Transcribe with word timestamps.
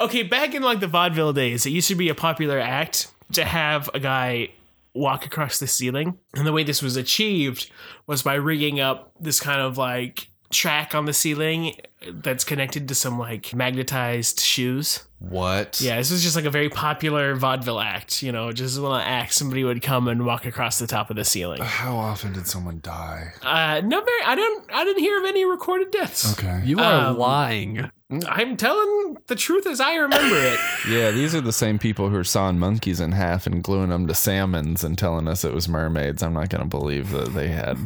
Okay, 0.00 0.22
back 0.22 0.54
in 0.54 0.62
like 0.62 0.80
the 0.80 0.86
vaudeville 0.86 1.34
days, 1.34 1.66
it 1.66 1.70
used 1.70 1.88
to 1.88 1.94
be 1.94 2.08
a 2.08 2.14
popular 2.14 2.58
act 2.58 3.08
to 3.32 3.44
have 3.44 3.90
a 3.92 4.00
guy 4.00 4.48
walk 4.94 5.26
across 5.26 5.58
the 5.58 5.66
ceiling. 5.66 6.18
And 6.34 6.46
the 6.46 6.52
way 6.52 6.64
this 6.64 6.80
was 6.80 6.96
achieved 6.96 7.70
was 8.06 8.22
by 8.22 8.34
rigging 8.34 8.80
up 8.80 9.12
this 9.20 9.40
kind 9.40 9.60
of 9.60 9.76
like 9.76 10.29
track 10.50 10.94
on 10.94 11.04
the 11.04 11.12
ceiling 11.12 11.74
that's 12.10 12.44
connected 12.44 12.88
to 12.88 12.94
some 12.94 13.18
like 13.18 13.54
magnetized 13.54 14.40
shoes. 14.40 15.04
What? 15.20 15.80
Yeah, 15.82 15.96
this 15.98 16.10
was 16.10 16.22
just 16.22 16.34
like 16.34 16.46
a 16.46 16.50
very 16.50 16.70
popular 16.70 17.34
vaudeville 17.36 17.78
act, 17.78 18.22
you 18.22 18.32
know, 18.32 18.52
just 18.52 18.74
as 18.74 18.80
one 18.80 19.00
act 19.02 19.34
somebody 19.34 19.64
would 19.64 19.82
come 19.82 20.08
and 20.08 20.24
walk 20.24 20.46
across 20.46 20.78
the 20.78 20.86
top 20.86 21.10
of 21.10 21.16
the 21.16 21.24
ceiling. 21.24 21.60
How 21.62 21.96
often 21.96 22.32
did 22.32 22.46
someone 22.46 22.80
die? 22.82 23.32
Uh 23.42 23.80
no 23.84 24.00
very 24.00 24.22
I 24.24 24.34
don't 24.34 24.72
I 24.72 24.84
didn't 24.84 25.02
hear 25.02 25.18
of 25.20 25.26
any 25.26 25.44
recorded 25.44 25.90
deaths. 25.90 26.32
Okay. 26.38 26.62
You 26.64 26.78
are 26.80 27.10
Um, 27.10 27.18
lying. 27.18 27.90
I'm 28.26 28.56
telling 28.56 29.18
the 29.28 29.36
truth 29.36 29.66
as 29.66 29.78
I 29.80 29.94
remember 29.96 30.36
it. 30.36 30.58
Yeah, 30.88 31.10
these 31.12 31.34
are 31.34 31.40
the 31.42 31.52
same 31.52 31.78
people 31.78 32.08
who 32.08 32.16
are 32.16 32.24
sawing 32.24 32.58
monkeys 32.58 32.98
in 32.98 33.12
half 33.12 33.46
and 33.46 33.62
gluing 33.62 33.90
them 33.90 34.06
to 34.08 34.14
salmons 34.14 34.82
and 34.82 34.96
telling 34.98 35.28
us 35.28 35.44
it 35.44 35.52
was 35.54 35.68
mermaids. 35.68 36.22
I'm 36.22 36.32
not 36.32 36.48
going 36.48 36.62
to 36.62 36.68
believe 36.68 37.10
that 37.10 37.34
they 37.34 37.48
had 37.48 37.76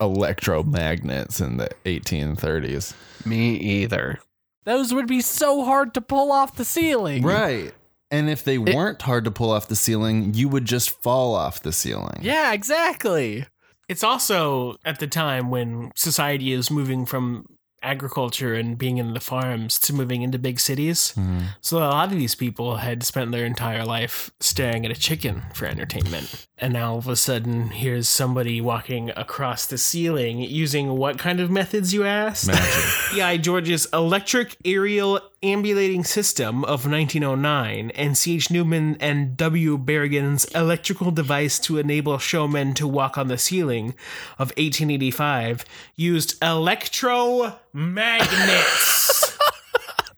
electromagnets 0.00 1.40
in 1.40 1.58
the 1.58 1.70
1830s. 1.84 2.94
Me 3.24 3.56
either. 3.56 4.18
Those 4.64 4.92
would 4.92 5.06
be 5.06 5.20
so 5.20 5.64
hard 5.64 5.94
to 5.94 6.00
pull 6.00 6.32
off 6.32 6.56
the 6.56 6.64
ceiling. 6.64 7.22
Right. 7.22 7.72
And 8.10 8.28
if 8.28 8.42
they 8.42 8.58
weren't 8.58 9.02
hard 9.02 9.24
to 9.24 9.30
pull 9.30 9.50
off 9.50 9.68
the 9.68 9.76
ceiling, 9.76 10.34
you 10.34 10.48
would 10.48 10.64
just 10.64 10.90
fall 11.02 11.34
off 11.34 11.62
the 11.62 11.72
ceiling. 11.72 12.18
Yeah, 12.22 12.52
exactly. 12.52 13.46
It's 13.88 14.02
also 14.02 14.76
at 14.84 14.98
the 14.98 15.06
time 15.06 15.50
when 15.50 15.92
society 15.94 16.52
is 16.52 16.70
moving 16.70 17.06
from 17.06 17.46
agriculture 17.82 18.54
and 18.54 18.76
being 18.76 18.98
in 18.98 19.14
the 19.14 19.20
farms 19.20 19.78
to 19.80 19.92
moving 19.94 20.22
into 20.22 20.38
big 20.38 20.60
cities. 20.60 21.12
Mhm. 21.16 21.54
So 21.60 21.78
a 21.78 21.88
lot 21.88 22.12
of 22.12 22.18
these 22.18 22.34
people 22.34 22.76
had 22.76 23.02
spent 23.02 23.32
their 23.32 23.44
entire 23.46 23.84
life 23.84 24.30
staring 24.40 24.84
at 24.84 24.90
a 24.90 24.94
chicken 25.00 25.44
for 25.54 25.66
entertainment. 25.66 26.46
And 26.58 26.74
now 26.74 26.92
all 26.92 26.98
of 26.98 27.08
a 27.08 27.16
sudden, 27.16 27.68
here's 27.70 28.08
somebody 28.08 28.60
walking 28.60 29.10
across 29.16 29.64
the 29.66 29.78
ceiling 29.78 30.40
using 30.40 30.90
what 30.98 31.18
kind 31.18 31.40
of 31.40 31.50
methods, 31.50 31.94
you 31.94 32.04
asked? 32.04 32.48
Magic. 32.48 32.84
E.I. 33.16 33.38
George's 33.38 33.86
Electric 33.92 34.56
Aerial 34.64 35.20
Ambulating 35.42 36.04
System 36.04 36.64
of 36.64 36.86
1909 36.86 37.90
and 37.92 38.14
C.H. 38.16 38.50
Newman 38.50 38.98
and 39.00 39.38
W. 39.38 39.78
Berrigan's 39.78 40.44
Electrical 40.54 41.10
Device 41.10 41.58
to 41.60 41.78
Enable 41.78 42.18
Showmen 42.18 42.74
to 42.74 42.86
Walk 42.86 43.16
on 43.16 43.28
the 43.28 43.38
Ceiling 43.38 43.94
of 44.38 44.48
1885 44.58 45.64
used 45.96 46.38
electromagnets. 46.40 49.38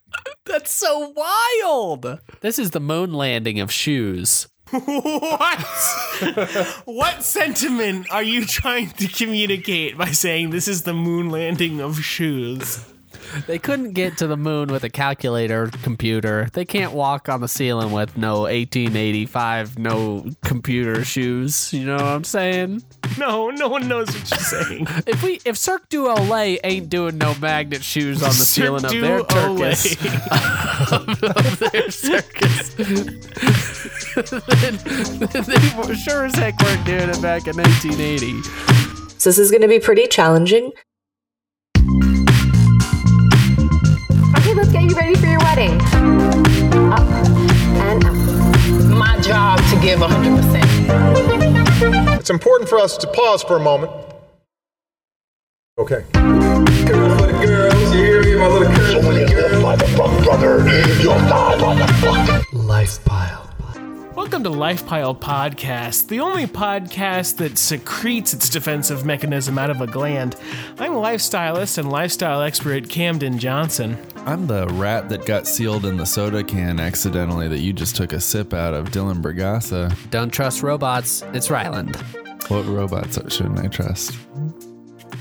That's 0.45 0.73
so 0.73 1.15
wild. 1.17 2.19
This 2.41 2.59
is 2.59 2.73
the 2.73 2.81
moon 2.81 3.13
landing 3.13 3.61
of 3.61 3.71
shoes. 3.71 4.49
what? 4.71 5.61
what 6.85 7.23
sentiment 7.23 8.09
are 8.11 8.25
you 8.25 8.45
trying 8.45 8.91
to 8.91 9.07
communicate 9.07 9.97
by 9.97 10.07
saying 10.07 10.51
this 10.51 10.67
is 10.67 10.83
the 10.83 10.95
moon 10.95 11.31
landing 11.31 11.81
of 11.81 12.01
shoes? 12.01 12.85
They 13.47 13.59
couldn't 13.59 13.93
get 13.93 14.19
to 14.19 14.27
the 14.27 14.37
moon 14.37 14.69
with 14.69 14.85
a 14.85 14.91
calculator 14.91 15.69
computer. 15.83 16.49
They 16.53 16.65
can't 16.65 16.93
walk 16.93 17.29
on 17.29 17.41
the 17.41 17.49
ceiling 17.49 17.93
with 17.93 18.17
no 18.17 18.43
1885 18.43 19.79
no 19.79 20.27
computer 20.43 21.05
shoes. 21.05 21.73
You 21.73 21.87
know 21.87 21.97
what 21.97 22.05
I'm 22.05 22.25
saying? 22.25 22.83
No, 23.19 23.51
no 23.51 23.69
one 23.69 23.89
knows 23.89 24.09
what 24.09 24.31
you're 24.31 24.65
saying. 24.65 24.87
If 25.07 25.23
we 25.23 25.41
if 25.45 25.57
Cirque 25.57 25.89
du 25.89 26.05
Olay 26.05 26.59
ain't 26.65 26.89
doing 26.89 27.19
no 27.19 27.35
magnet 27.41 27.83
shoes 27.83 28.23
on 28.23 28.31
the 28.31 28.35
ceiling 28.35 28.85
of 28.85 28.91
Cirque 28.91 29.29
their 29.29 29.75
circus, 29.75 29.97
Olay. 29.97 31.13
of 31.53 31.59
their 31.59 31.91
circus, 31.91 32.75
then, 34.15 34.77
then 35.33 35.45
they 35.45 35.95
sure 35.95 36.25
as 36.25 36.35
heck 36.35 36.61
weren't 36.61 36.85
doing 36.87 37.09
it 37.09 37.23
back 37.23 37.47
in 37.47 37.57
1980. 37.57 38.43
So 39.19 39.31
this 39.31 39.39
is 39.39 39.51
going 39.51 39.63
to 39.63 39.69
be 39.69 39.79
pretty 39.79 40.07
challenging. 40.07 40.73
Okay, 44.53 44.61
let's 44.61 44.73
get 44.73 44.83
you 44.83 44.95
ready 44.95 45.15
for 45.15 45.25
your 45.25 45.39
wedding. 45.39 45.81
Up 46.93 47.01
and 47.01 48.05
up. 48.05 48.13
My 48.95 49.19
job 49.21 49.59
to 49.71 49.81
give 49.81 50.01
100%. 50.01 52.19
It's 52.21 52.29
important 52.29 52.69
for 52.69 52.79
us 52.79 52.99
to 52.99 53.07
pause 53.07 53.43
for 53.43 53.57
a 53.57 53.61
moment. 53.61 53.91
Okay. 55.79 56.05
Life 62.53 63.03
pile. 63.07 63.42
Welcome 64.23 64.45
to 64.45 64.51
Lifepile 64.51 65.19
Podcast, 65.19 66.07
the 66.07 66.21
only 66.21 66.47
podcast 66.47 67.39
that 67.39 67.59
secretes 67.59 68.33
its 68.33 68.49
defensive 68.49 69.05
mechanism 69.05 69.59
out 69.59 69.69
of 69.69 69.81
a 69.81 69.87
gland. 69.89 70.37
I'm 70.79 70.93
lifestylist 70.93 71.77
and 71.77 71.91
lifestyle 71.91 72.41
expert 72.41 72.89
Camden 72.89 73.41
Johnson. 73.41 73.99
I'm 74.19 74.47
the 74.47 74.69
rat 74.69 75.09
that 75.09 75.27
got 75.27 75.49
sealed 75.49 75.85
in 75.85 75.97
the 75.97 76.07
soda 76.07 76.45
can 76.45 76.79
accidentally 76.79 77.49
that 77.49 77.59
you 77.59 77.73
just 77.73 77.97
took 77.97 78.13
a 78.13 78.21
sip 78.21 78.55
out 78.55 78.75
of, 78.75 78.91
Dylan 78.91 79.21
Bergasa. 79.21 79.93
Don't 80.11 80.31
trust 80.31 80.63
robots. 80.63 81.25
It's 81.33 81.51
Ryland. 81.51 81.97
What 82.47 82.65
robots 82.67 83.19
shouldn't 83.35 83.59
I 83.59 83.67
trust? 83.67 84.17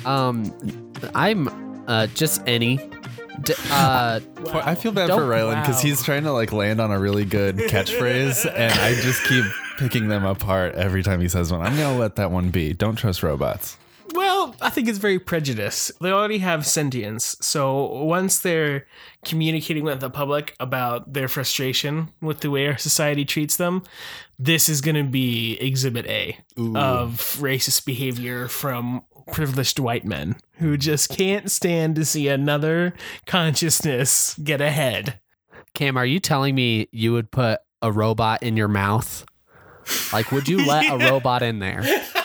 Um, 0.06 0.54
I'm 1.16 1.50
uh 1.88 2.06
just 2.06 2.44
any. 2.46 2.80
D- 3.42 3.54
uh, 3.72 4.20
I 4.54 4.76
feel 4.76 4.92
bad 4.92 5.08
Don't- 5.08 5.20
for 5.20 5.26
Rylan 5.26 5.62
because 5.62 5.78
wow. 5.84 5.90
he's 5.90 6.04
trying 6.04 6.24
to 6.24 6.32
like 6.32 6.52
land 6.52 6.82
on 6.82 6.92
a 6.92 7.00
really 7.00 7.26
good 7.26 7.58
catchphrase, 7.58 8.46
and 8.46 8.74
I 8.80 8.94
just 8.96 9.24
keep 9.24 9.46
picking 9.78 10.10
them 10.10 10.26
apart 10.26 10.76
every 10.76 11.04
time 11.04 11.22
he 11.22 11.30
says 11.30 11.52
one. 11.52 11.62
I'm 11.62 11.76
gonna 11.76 11.98
let 11.98 12.16
that 12.18 12.32
one 12.32 12.50
be. 12.50 12.74
Don't 12.74 12.96
trust 12.96 13.24
robots. 13.24 13.78
Well, 14.14 14.56
I 14.62 14.70
think 14.70 14.90
it's 14.90 14.98
very 14.98 15.20
prejudiced. 15.20 15.92
They 16.02 16.12
already 16.12 16.40
have 16.40 16.66
sentience. 16.68 17.38
So 17.40 18.04
once 18.04 18.40
they're 18.40 18.86
communicating 19.24 19.84
with 19.86 20.02
the 20.02 20.10
public 20.10 20.54
about 20.60 21.14
their 21.14 21.30
frustration 21.30 22.10
with 22.22 22.42
the 22.42 22.50
way 22.50 22.68
our 22.68 22.78
society 22.78 23.24
treats 23.24 23.56
them, 23.56 23.84
this 24.38 24.68
is 24.68 24.82
going 24.82 24.96
to 24.96 25.10
be 25.10 25.54
exhibit 25.62 26.06
A 26.08 26.38
of 26.58 27.38
racist 27.40 27.86
behavior 27.86 28.50
from 28.50 29.04
privileged 29.32 29.80
white 29.80 30.06
men 30.06 30.36
who 30.54 30.74
hmm. 30.74 30.80
just 30.80 31.10
can't 31.10 31.50
stand 31.50 31.96
to 31.96 32.06
see 32.06 32.28
another 32.28 32.94
consciousness 33.26 34.36
get 34.36 34.62
ahead. 34.62 35.20
Cam, 35.74 35.98
are 35.98 36.06
you 36.06 36.20
telling 36.20 36.56
me 36.56 36.88
you 36.92 37.14
would 37.14 37.32
put 37.32 37.62
a 37.82 37.92
robot 37.92 38.44
in 38.44 38.58
your 38.58 38.68
mouth? 38.68 39.26
Like, 40.14 40.32
would 40.32 40.48
you 40.48 40.66
let 40.66 40.92
a 40.92 40.98
robot 41.12 41.42
in 41.44 41.60
there? 41.60 41.82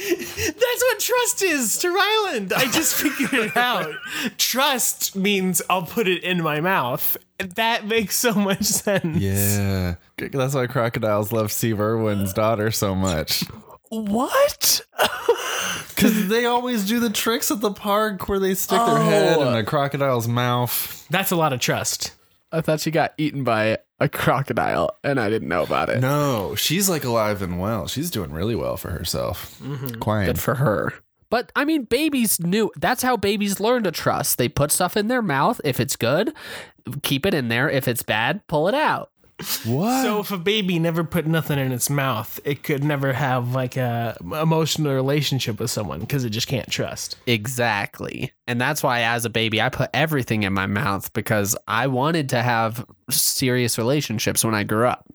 That's 0.00 0.82
what 0.82 1.00
trust 1.00 1.42
is 1.42 1.78
to 1.78 1.90
Ryland. 1.90 2.52
I 2.52 2.64
just 2.70 2.94
figured 2.94 3.32
it 3.34 3.56
out. 3.56 3.94
Trust 4.38 5.14
means 5.14 5.60
I'll 5.68 5.82
put 5.82 6.08
it 6.08 6.22
in 6.22 6.42
my 6.42 6.60
mouth. 6.60 7.16
That 7.38 7.86
makes 7.86 8.16
so 8.16 8.32
much 8.32 8.62
sense. 8.62 9.18
Yeah, 9.18 9.96
that's 10.16 10.54
why 10.54 10.66
crocodiles 10.66 11.32
love 11.32 11.52
Steve 11.52 11.80
Irwin's 11.80 12.32
daughter 12.32 12.70
so 12.70 12.94
much. 12.94 13.44
What? 13.90 14.80
Because 15.88 16.28
they 16.28 16.46
always 16.46 16.88
do 16.88 16.98
the 16.98 17.10
tricks 17.10 17.50
at 17.50 17.60
the 17.60 17.72
park 17.72 18.26
where 18.26 18.38
they 18.38 18.54
stick 18.54 18.78
their 18.78 19.02
head 19.02 19.38
in 19.38 19.48
oh. 19.48 19.58
a 19.58 19.62
crocodile's 19.62 20.26
mouth. 20.26 21.06
That's 21.10 21.30
a 21.30 21.36
lot 21.36 21.52
of 21.52 21.60
trust. 21.60 22.12
I 22.50 22.62
thought 22.62 22.80
she 22.80 22.90
got 22.90 23.12
eaten 23.18 23.44
by 23.44 23.78
a 23.98 24.08
crocodile, 24.08 24.96
and 25.04 25.20
I 25.20 25.28
didn't 25.28 25.48
know 25.48 25.62
about 25.62 25.90
it. 25.90 26.00
No, 26.00 26.54
she's 26.54 26.88
like 26.88 27.04
alive 27.04 27.42
and 27.42 27.60
well. 27.60 27.86
She's 27.86 28.10
doing 28.10 28.32
really 28.32 28.54
well 28.54 28.78
for 28.78 28.90
herself. 28.90 29.60
Mm-hmm. 29.60 29.98
Quiet. 30.00 30.26
Good 30.26 30.40
for 30.40 30.54
her. 30.54 30.94
But 31.28 31.52
I 31.54 31.66
mean, 31.66 31.84
babies 31.84 32.40
knew 32.40 32.72
that's 32.76 33.02
how 33.02 33.18
babies 33.18 33.60
learn 33.60 33.84
to 33.84 33.92
trust. 33.92 34.38
They 34.38 34.48
put 34.48 34.72
stuff 34.72 34.96
in 34.96 35.08
their 35.08 35.22
mouth. 35.22 35.60
If 35.64 35.80
it's 35.80 35.96
good, 35.96 36.32
keep 37.02 37.26
it 37.26 37.34
in 37.34 37.48
there. 37.48 37.68
If 37.68 37.86
it's 37.86 38.02
bad, 38.02 38.46
pull 38.46 38.68
it 38.68 38.74
out. 38.74 39.10
What? 39.64 40.02
So 40.02 40.20
if 40.20 40.30
a 40.30 40.38
baby 40.38 40.78
never 40.78 41.04
put 41.04 41.26
nothing 41.26 41.58
in 41.58 41.72
its 41.72 41.90
mouth, 41.90 42.38
it 42.44 42.62
could 42.62 42.84
never 42.84 43.12
have 43.12 43.54
like 43.54 43.76
a 43.76 44.16
emotional 44.20 44.94
relationship 44.94 45.60
with 45.60 45.70
someone 45.70 46.00
because 46.00 46.24
it 46.24 46.30
just 46.30 46.48
can't 46.48 46.70
trust. 46.70 47.16
Exactly. 47.26 48.32
And 48.46 48.60
that's 48.60 48.82
why, 48.82 49.02
as 49.02 49.24
a 49.24 49.30
baby, 49.30 49.60
I 49.60 49.68
put 49.68 49.90
everything 49.94 50.42
in 50.42 50.52
my 50.52 50.66
mouth 50.66 51.12
because 51.12 51.56
I 51.68 51.86
wanted 51.86 52.28
to 52.30 52.42
have 52.42 52.84
serious 53.10 53.78
relationships 53.78 54.44
when 54.44 54.54
I 54.54 54.64
grew 54.64 54.86
up. 54.86 55.06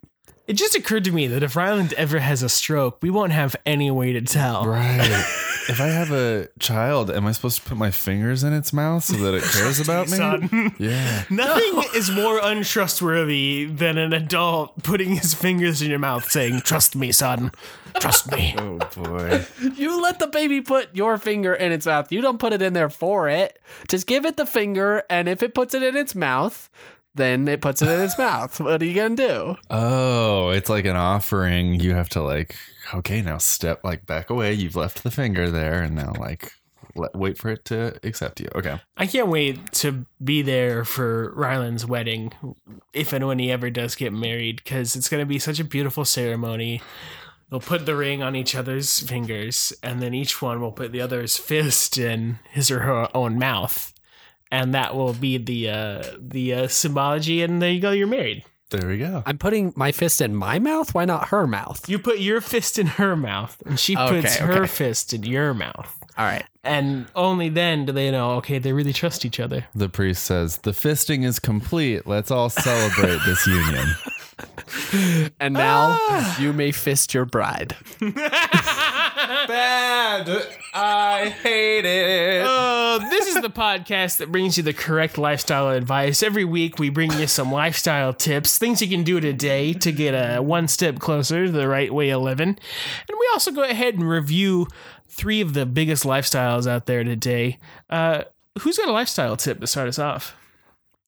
It 0.46 0.54
just 0.54 0.76
occurred 0.76 1.04
to 1.04 1.12
me 1.12 1.26
that 1.26 1.42
if 1.42 1.56
Ryland 1.56 1.92
ever 1.94 2.20
has 2.20 2.42
a 2.42 2.48
stroke, 2.48 2.98
we 3.02 3.10
won't 3.10 3.32
have 3.32 3.56
any 3.66 3.90
way 3.90 4.12
to 4.12 4.20
tell. 4.20 4.64
Right. 4.64 5.00
if 5.68 5.80
I 5.80 5.88
have 5.88 6.12
a 6.12 6.48
child, 6.60 7.10
am 7.10 7.26
I 7.26 7.32
supposed 7.32 7.62
to 7.62 7.68
put 7.68 7.76
my 7.76 7.90
fingers 7.90 8.44
in 8.44 8.52
its 8.52 8.72
mouth 8.72 9.02
so 9.02 9.16
that 9.16 9.34
it 9.34 9.42
cares 9.52 9.80
about 9.80 10.08
me? 10.08 10.16
Son. 10.16 10.74
Yeah. 10.78 11.24
Nothing 11.30 11.82
is 11.96 12.12
more 12.12 12.38
untrustworthy 12.40 13.64
than 13.64 13.98
an 13.98 14.12
adult 14.12 14.84
putting 14.84 15.16
his 15.16 15.34
fingers 15.34 15.82
in 15.82 15.90
your 15.90 15.98
mouth 15.98 16.30
saying, 16.30 16.60
Trust 16.60 16.94
me, 16.94 17.10
son. 17.10 17.50
Trust 17.98 18.30
me. 18.30 18.54
Oh 18.56 18.78
boy. 18.94 19.46
You 19.74 20.00
let 20.00 20.20
the 20.20 20.28
baby 20.28 20.60
put 20.60 20.94
your 20.94 21.18
finger 21.18 21.54
in 21.54 21.72
its 21.72 21.86
mouth. 21.86 22.12
You 22.12 22.20
don't 22.20 22.38
put 22.38 22.52
it 22.52 22.62
in 22.62 22.72
there 22.72 22.90
for 22.90 23.28
it. 23.28 23.58
Just 23.88 24.06
give 24.06 24.24
it 24.26 24.36
the 24.36 24.46
finger, 24.46 25.02
and 25.10 25.28
if 25.28 25.42
it 25.42 25.54
puts 25.54 25.74
it 25.74 25.82
in 25.82 25.96
its 25.96 26.14
mouth, 26.14 26.68
then 27.16 27.48
it 27.48 27.60
puts 27.60 27.82
it 27.82 27.88
in 27.88 28.00
its 28.00 28.18
mouth. 28.18 28.60
What 28.66 28.82
are 28.82 28.84
you 28.84 28.94
gonna 28.94 29.16
do? 29.16 29.56
Oh, 29.70 30.50
it's 30.50 30.68
like 30.70 30.84
an 30.84 30.96
offering. 30.96 31.80
You 31.80 31.94
have 31.94 32.08
to 32.10 32.22
like, 32.22 32.56
okay, 32.94 33.22
now 33.22 33.38
step 33.38 33.82
like 33.84 34.06
back 34.06 34.30
away. 34.30 34.52
You've 34.52 34.76
left 34.76 35.02
the 35.02 35.10
finger 35.10 35.50
there, 35.50 35.82
and 35.82 35.94
now 35.94 36.12
like 36.18 36.52
let, 36.96 37.14
wait 37.14 37.38
for 37.38 37.50
it 37.50 37.64
to 37.66 37.98
accept 38.02 38.40
you. 38.40 38.48
Okay. 38.54 38.80
I 38.96 39.06
can't 39.06 39.28
wait 39.28 39.72
to 39.72 40.06
be 40.22 40.42
there 40.42 40.84
for 40.84 41.32
Ryland's 41.34 41.86
wedding, 41.86 42.32
if 42.92 43.12
and 43.12 43.26
when 43.26 43.38
he 43.38 43.50
ever 43.50 43.70
does 43.70 43.94
get 43.94 44.12
married, 44.12 44.56
because 44.56 44.96
it's 44.96 45.08
going 45.08 45.22
to 45.22 45.26
be 45.26 45.38
such 45.38 45.60
a 45.60 45.64
beautiful 45.64 46.04
ceremony. 46.04 46.80
They'll 47.50 47.60
put 47.60 47.86
the 47.86 47.94
ring 47.94 48.22
on 48.22 48.34
each 48.34 48.54
other's 48.54 49.00
fingers, 49.00 49.72
and 49.82 50.02
then 50.02 50.14
each 50.14 50.42
one 50.42 50.60
will 50.60 50.72
put 50.72 50.92
the 50.92 51.00
other's 51.00 51.36
fist 51.36 51.98
in 51.98 52.38
his 52.50 52.70
or 52.70 52.80
her 52.80 53.08
own 53.14 53.38
mouth, 53.38 53.92
and 54.50 54.74
that 54.74 54.94
will 54.94 55.12
be 55.12 55.38
the 55.38 55.70
uh, 55.70 56.02
the 56.18 56.54
uh, 56.54 56.68
symbology. 56.68 57.42
And 57.42 57.60
there 57.60 57.70
you 57.70 57.80
go, 57.80 57.90
you're 57.90 58.06
married. 58.06 58.44
There 58.70 58.88
we 58.88 58.98
go. 58.98 59.22
I'm 59.24 59.38
putting 59.38 59.72
my 59.76 59.92
fist 59.92 60.20
in 60.20 60.34
my 60.34 60.58
mouth. 60.58 60.92
Why 60.92 61.04
not 61.04 61.28
her 61.28 61.46
mouth? 61.46 61.88
You 61.88 62.00
put 62.00 62.18
your 62.18 62.40
fist 62.40 62.78
in 62.80 62.86
her 62.88 63.14
mouth, 63.14 63.62
and 63.64 63.78
she 63.78 63.96
Okay, 63.96 64.20
puts 64.22 64.36
her 64.36 64.62
okay. 64.62 64.66
fist 64.66 65.12
in 65.12 65.22
your 65.22 65.54
mouth. 65.54 65.96
All 66.18 66.24
right. 66.24 66.44
And 66.64 67.06
only 67.14 67.48
then 67.48 67.86
do 67.86 67.92
they 67.92 68.10
know, 68.10 68.32
okay, 68.36 68.58
they 68.58 68.72
really 68.72 68.92
trust 68.92 69.24
each 69.24 69.38
other. 69.38 69.66
The 69.74 69.88
priest 69.88 70.24
says, 70.24 70.58
The 70.58 70.72
fisting 70.72 71.24
is 71.24 71.38
complete. 71.38 72.06
Let's 72.06 72.30
all 72.30 72.50
celebrate 72.50 73.20
this 73.26 73.46
union. 73.46 73.86
And 75.40 75.54
now 75.54 76.36
you 76.38 76.52
may 76.52 76.70
fist 76.72 77.14
your 77.14 77.24
bride. 77.24 77.74
Bad. 79.46 80.28
I 80.74 81.28
hate 81.42 81.84
it. 81.86 82.44
Uh, 82.44 82.98
this 83.10 83.28
is 83.28 83.40
the 83.40 83.48
podcast 83.48 84.18
that 84.18 84.30
brings 84.30 84.58
you 84.58 84.62
the 84.62 84.74
correct 84.74 85.16
lifestyle 85.16 85.70
advice. 85.70 86.22
Every 86.22 86.44
week, 86.44 86.78
we 86.78 86.90
bring 86.90 87.12
you 87.12 87.26
some 87.26 87.50
lifestyle 87.50 88.12
tips, 88.12 88.58
things 88.58 88.82
you 88.82 88.88
can 88.88 89.04
do 89.04 89.20
today 89.20 89.72
to 89.74 89.90
get 89.92 90.12
a 90.12 90.42
one 90.42 90.68
step 90.68 90.98
closer 90.98 91.46
to 91.46 91.52
the 91.52 91.68
right 91.68 91.92
way 91.92 92.10
of 92.10 92.20
living. 92.22 92.48
And 92.48 93.18
we 93.18 93.28
also 93.32 93.52
go 93.52 93.62
ahead 93.62 93.94
and 93.94 94.06
review 94.08 94.66
three 95.08 95.40
of 95.40 95.54
the 95.54 95.66
biggest 95.66 96.04
lifestyles 96.04 96.66
out 96.66 96.86
there 96.86 97.04
today. 97.04 97.58
Uh, 97.90 98.22
who's 98.60 98.78
got 98.78 98.88
a 98.88 98.92
lifestyle 98.92 99.36
tip 99.36 99.60
to 99.60 99.66
start 99.66 99.88
us 99.88 99.98
off? 99.98 100.34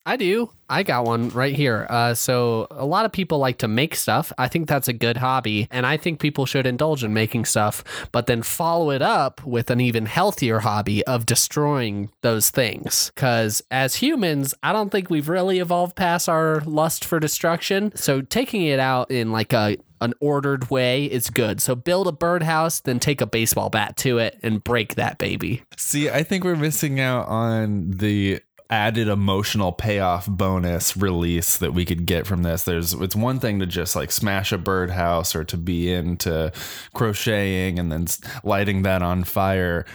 I 0.09 0.17
do. 0.17 0.51
I 0.71 0.85
got 0.85 1.05
one 1.05 1.29
right 1.29 1.55
here. 1.55 1.87
Uh, 1.91 2.15
so 2.15 2.67
a 2.71 2.87
lot 2.87 3.05
of 3.05 3.13
people 3.13 3.37
like 3.37 3.59
to 3.59 3.69
make 3.69 3.95
stuff. 3.95 4.33
I 4.39 4.49
think 4.49 4.67
that's 4.67 4.89
a 4.89 4.95
good 4.95 5.19
hobby, 5.19 5.69
and 5.71 5.85
I 5.85 5.99
think 5.99 6.19
people 6.19 6.47
should 6.47 6.67
indulge 6.67 7.05
in 7.05 7.13
making 7.13 7.45
stuff, 7.45 7.85
but 8.11 8.27
then 8.27 8.43
follow 8.43 8.91
it 8.91 9.03
up 9.03 9.45
with 9.45 9.71
an 9.71 9.83
even 9.83 10.07
healthier 10.07 10.61
hobby 10.61 11.05
of 11.07 11.27
destroying 11.27 12.09
those 12.23 12.49
things. 12.49 13.13
Because 13.15 13.63
as 13.71 13.97
humans, 13.97 14.55
I 14.63 14.73
don't 14.73 14.89
think 14.89 15.11
we've 15.11 15.29
really 15.29 15.59
evolved 15.59 15.95
past 15.95 16.27
our 16.27 16.63
lust 16.63 17.05
for 17.05 17.21
destruction. 17.21 17.95
So 17.95 18.23
taking 18.23 18.63
it 18.63 18.81
out 18.81 19.11
in 19.11 19.31
like 19.31 19.53
a 19.53 19.77
an 20.01 20.15
ordered 20.21 20.71
way 20.71 21.05
is 21.07 21.29
good. 21.29 21.61
So 21.61 21.75
build 21.75 22.07
a 22.07 22.13
birdhouse, 22.13 22.81
then 22.81 23.01
take 23.01 23.21
a 23.21 23.27
baseball 23.27 23.69
bat 23.69 23.97
to 23.99 24.19
it 24.19 24.39
and 24.43 24.63
break 24.63 24.95
that 24.95 25.19
baby. 25.19 25.65
See, 25.77 26.09
I 26.09 26.23
think 26.23 26.45
we're 26.45 26.57
missing 26.57 27.01
out 27.01 27.27
on 27.27 27.91
the 27.91 28.41
added 28.71 29.09
emotional 29.09 29.73
payoff 29.73 30.27
bonus 30.27 30.97
release 30.97 31.57
that 31.57 31.73
we 31.73 31.85
could 31.85 32.05
get 32.05 32.27
from 32.27 32.43
this. 32.43 32.65
There's 32.65 32.93
it's 32.93 33.17
one 33.17 33.41
thing 33.41 33.61
to 33.61 33.67
just 33.67 33.97
like 33.97 34.13
smash 34.13 34.53
a 34.53 34.59
birdhouse 34.59 35.35
or 35.35 35.45
to 35.45 35.57
be 35.57 35.93
into 35.93 36.53
crocheting 36.93 37.79
and 37.79 37.91
then 37.91 38.07
lighting 38.45 38.83
that 38.83 39.03
on 39.03 39.25
fire. 39.25 39.87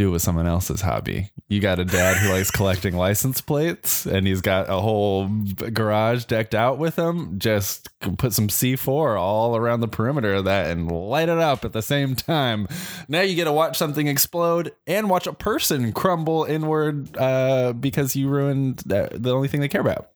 Do 0.00 0.10
with 0.10 0.22
someone 0.22 0.46
else's 0.46 0.80
hobby. 0.80 1.30
You 1.48 1.60
got 1.60 1.78
a 1.78 1.84
dad 1.84 2.16
who 2.16 2.32
likes 2.32 2.50
collecting 2.50 2.96
license 2.96 3.42
plates 3.42 4.06
and 4.06 4.26
he's 4.26 4.40
got 4.40 4.70
a 4.70 4.80
whole 4.80 5.28
garage 5.74 6.24
decked 6.24 6.54
out 6.54 6.78
with 6.78 6.96
them. 6.96 7.38
Just 7.38 7.90
put 8.16 8.32
some 8.32 8.48
C4 8.48 9.20
all 9.20 9.54
around 9.54 9.80
the 9.80 9.88
perimeter 9.88 10.32
of 10.32 10.46
that 10.46 10.70
and 10.70 10.90
light 10.90 11.28
it 11.28 11.36
up 11.36 11.66
at 11.66 11.74
the 11.74 11.82
same 11.82 12.14
time. 12.16 12.66
Now 13.08 13.20
you 13.20 13.34
get 13.34 13.44
to 13.44 13.52
watch 13.52 13.76
something 13.76 14.06
explode 14.06 14.72
and 14.86 15.10
watch 15.10 15.26
a 15.26 15.34
person 15.34 15.92
crumble 15.92 16.44
inward 16.44 17.14
uh, 17.18 17.74
because 17.74 18.16
you 18.16 18.30
ruined 18.30 18.78
the, 18.86 19.10
the 19.12 19.34
only 19.34 19.48
thing 19.48 19.60
they 19.60 19.68
care 19.68 19.82
about. 19.82 20.12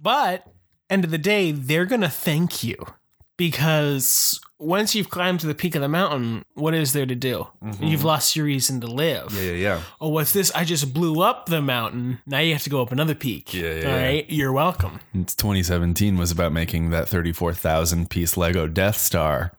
But 0.00 0.46
end 0.88 1.04
of 1.04 1.10
the 1.10 1.18
day, 1.18 1.52
they're 1.52 1.84
gonna 1.84 2.08
thank 2.08 2.64
you 2.64 2.76
because 3.36 4.40
once 4.64 4.94
you've 4.94 5.10
climbed 5.10 5.40
to 5.40 5.46
the 5.46 5.54
peak 5.54 5.74
of 5.74 5.82
the 5.82 5.88
mountain, 5.88 6.44
what 6.54 6.74
is 6.74 6.92
there 6.92 7.06
to 7.06 7.14
do? 7.14 7.46
Mm-hmm. 7.62 7.84
You've 7.84 8.04
lost 8.04 8.34
your 8.34 8.46
reason 8.46 8.80
to 8.80 8.86
live. 8.86 9.32
Yeah, 9.32 9.42
yeah. 9.42 9.64
Yeah. 9.64 9.80
Oh, 10.00 10.08
what's 10.10 10.32
this? 10.32 10.52
I 10.54 10.64
just 10.64 10.92
blew 10.92 11.22
up 11.22 11.46
the 11.46 11.62
mountain. 11.62 12.20
Now 12.26 12.40
you 12.40 12.52
have 12.52 12.62
to 12.64 12.70
go 12.70 12.82
up 12.82 12.92
another 12.92 13.14
peak. 13.14 13.54
Yeah, 13.54 13.74
yeah, 13.74 13.92
All 13.92 14.10
yeah. 14.10 14.22
you're 14.28 14.52
welcome. 14.52 15.00
It's 15.14 15.34
2017 15.34 16.16
was 16.18 16.30
about 16.30 16.52
making 16.52 16.90
that 16.90 17.08
34,000 17.08 18.10
piece 18.10 18.36
Lego 18.36 18.66
Death 18.66 18.98
Star. 18.98 19.52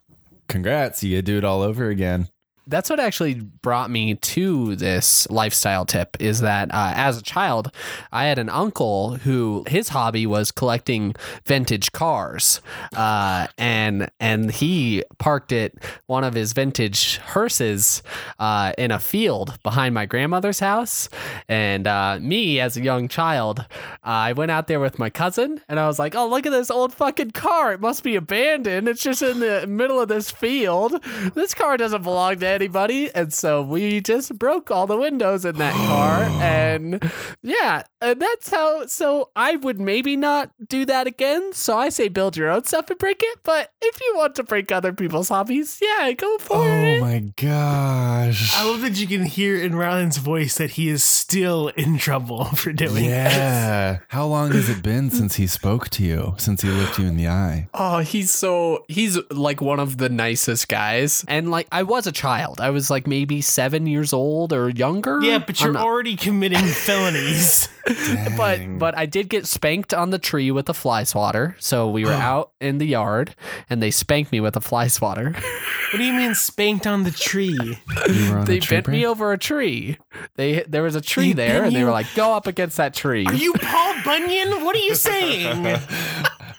Congrats, 0.47 1.03
you 1.03 1.21
do 1.21 1.37
it 1.39 1.43
all 1.43 1.61
over 1.61 1.89
again. 1.89 2.29
That's 2.67 2.89
what 2.89 2.99
actually 2.99 3.35
brought 3.35 3.89
me 3.89 4.15
to 4.15 4.75
this 4.75 5.29
lifestyle 5.29 5.85
tip 5.85 6.17
is 6.19 6.41
that 6.41 6.71
uh, 6.73 6.93
as 6.95 7.17
a 7.17 7.21
child 7.21 7.71
i 8.11 8.25
had 8.25 8.39
an 8.39 8.49
uncle 8.49 9.15
who 9.17 9.63
his 9.67 9.89
hobby 9.89 10.25
was 10.25 10.51
collecting 10.51 11.13
vintage 11.45 11.91
cars 11.91 12.61
uh, 12.95 13.47
and 13.57 14.09
and 14.19 14.51
he 14.51 15.03
parked 15.17 15.51
it 15.51 15.77
one 16.07 16.23
of 16.23 16.33
his 16.33 16.53
vintage 16.53 17.17
hearses 17.17 18.01
uh, 18.39 18.73
in 18.77 18.91
a 18.91 18.99
field 18.99 19.61
behind 19.63 19.93
my 19.93 20.05
grandmother's 20.05 20.59
house. 20.59 21.09
And 21.47 21.87
uh, 21.87 22.19
me 22.21 22.59
as 22.59 22.77
a 22.77 22.81
young 22.81 23.07
child 23.07 23.65
i 24.03 24.33
went 24.33 24.51
out 24.51 24.67
there 24.67 24.79
with 24.79 24.99
my 24.99 25.09
cousin 25.09 25.61
and 25.67 25.79
i 25.79 25.87
was 25.87 25.99
like 25.99 26.15
oh 26.15 26.27
look 26.27 26.45
at 26.45 26.51
this 26.51 26.71
old 26.71 26.93
fucking 26.93 27.31
car. 27.31 27.73
It 27.73 27.81
must 27.81 28.03
be 28.03 28.15
abandoned. 28.15 28.87
It's 28.87 29.03
just 29.03 29.21
in 29.21 29.39
the 29.39 29.65
middle 29.67 29.99
of 29.99 30.07
this 30.07 30.31
field. 30.31 31.01
This 31.33 31.53
car 31.53 31.77
doesn't 31.77 32.03
belong 32.03 32.39
to 32.39 32.47
anybody 32.55 33.13
and 33.13 33.33
so 33.33 33.61
we 33.61 33.99
just 34.01 34.37
broke 34.39 34.71
all 34.71 34.87
the 34.87 34.97
windows 34.97 35.45
in 35.45 35.57
that 35.57 35.73
car 35.73 36.21
and 36.41 37.11
yeah 37.43 37.83
and 38.01 38.21
that's 38.21 38.49
how 38.49 38.85
so 38.87 39.29
i 39.35 39.55
would 39.57 39.79
maybe 39.79 40.15
not 40.15 40.51
do 40.67 40.85
that 40.85 41.05
again 41.05 41.51
so 41.53 41.77
i 41.77 41.89
say 41.89 42.07
build 42.07 42.35
your 42.37 42.49
own 42.49 42.63
stuff 42.63 42.89
and 42.89 42.97
break 42.97 43.21
it 43.21 43.39
but 43.43 43.71
if 43.81 43.99
you 44.01 44.13
want 44.15 44.33
to 44.33 44.43
break 44.43 44.71
other 44.71 44.93
people's 44.93 45.29
hobbies 45.29 45.79
yeah 45.81 46.11
go 46.13 46.37
for 46.37 46.55
Oh 46.57 46.63
it 46.63 46.95
Oh 46.95 47.01
my 47.01 47.19
gosh. 47.35 48.55
I 48.55 48.63
love 48.63 48.81
that 48.81 48.99
you 48.99 49.05
can 49.07 49.23
hear 49.25 49.57
in 49.57 49.75
Ryland's 49.75 50.17
voice 50.17 50.57
that 50.57 50.71
he 50.71 50.87
is 50.87 51.03
still 51.03 51.69
in 51.69 51.97
trouble 51.97 52.45
for 52.55 52.71
doing 52.71 52.93
this. 52.95 53.05
Yeah. 53.05 53.99
How 54.09 54.25
long 54.25 54.51
has 54.51 54.69
it 54.69 54.81
been 54.81 55.09
since 55.11 55.35
he 55.35 55.45
spoke 55.47 55.89
to 55.91 56.03
you? 56.03 56.35
Since 56.37 56.61
he 56.61 56.69
looked 56.69 56.97
you 56.99 57.05
in 57.05 57.17
the 57.17 57.27
eye? 57.27 57.67
Oh, 57.73 57.99
he's 57.99 58.31
so 58.33 58.85
he's 58.87 59.17
like 59.29 59.61
one 59.61 59.79
of 59.79 59.97
the 59.97 60.09
nicest 60.09 60.67
guys. 60.67 61.25
And 61.27 61.51
like 61.51 61.67
I 61.71 61.83
was 61.83 62.07
a 62.07 62.11
child. 62.11 62.44
I 62.57 62.69
was 62.69 62.89
like 62.89 63.07
maybe 63.07 63.41
7 63.41 63.87
years 63.87 64.13
old 64.13 64.53
or 64.53 64.69
younger. 64.69 65.19
Yeah, 65.21 65.39
but 65.39 65.61
you're 65.61 65.77
already 65.77 66.15
committing 66.15 66.59
felonies. 66.65 67.67
but 68.37 68.59
but 68.79 68.97
I 68.97 69.05
did 69.05 69.29
get 69.29 69.45
spanked 69.45 69.93
on 69.93 70.09
the 70.09 70.17
tree 70.17 70.49
with 70.51 70.67
a 70.69 70.73
fly 70.73 71.03
swatter. 71.03 71.55
So 71.59 71.89
we 71.89 72.03
were 72.03 72.11
out 72.29 72.51
in 72.59 72.79
the 72.79 72.87
yard 72.87 73.35
and 73.69 73.81
they 73.81 73.91
spanked 73.91 74.31
me 74.31 74.39
with 74.39 74.55
a 74.55 74.61
fly 74.61 74.87
swatter. 74.87 75.31
what 75.31 75.97
do 75.97 76.03
you 76.03 76.13
mean 76.13 76.33
spanked 76.35 76.87
on 76.87 77.03
the 77.03 77.11
tree? 77.11 77.57
On 78.07 78.45
they 78.45 78.59
tree 78.59 78.77
bent 78.77 78.87
me 78.87 79.05
over 79.05 79.31
a 79.31 79.37
tree. 79.37 79.97
They 80.35 80.63
there 80.67 80.83
was 80.83 80.95
a 80.95 81.01
tree 81.01 81.33
They 81.33 81.47
there 81.47 81.61
bent 81.61 81.67
and 81.67 81.75
they 81.75 81.83
were 81.83 81.91
like 81.91 82.07
go 82.15 82.33
up 82.33 82.47
against 82.47 82.77
that 82.77 82.93
tree. 82.93 83.25
Are 83.25 83.33
you 83.33 83.53
Paul 83.53 83.95
Bunyan? 84.03 84.63
What 84.63 84.75
are 84.75 84.79
you 84.79 84.95
saying? 84.95 85.79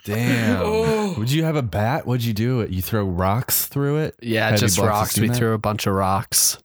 Damn. 0.06 1.14
Would 1.18 1.32
you 1.32 1.42
have 1.44 1.56
a 1.56 1.62
bat? 1.62 2.06
What'd 2.06 2.24
you 2.24 2.32
do? 2.32 2.60
It? 2.60 2.70
You 2.70 2.80
throw 2.80 3.04
rocks 3.04 3.66
through 3.66 3.98
it? 3.98 4.14
Yeah, 4.22 4.54
just 4.56 4.78
rocks. 4.78 5.18
We 5.18 5.26
cement? 5.26 5.38
threw 5.38 5.52
a 5.52 5.58
bunch 5.58 5.86
of 5.86 5.94
rocks. 5.94 6.58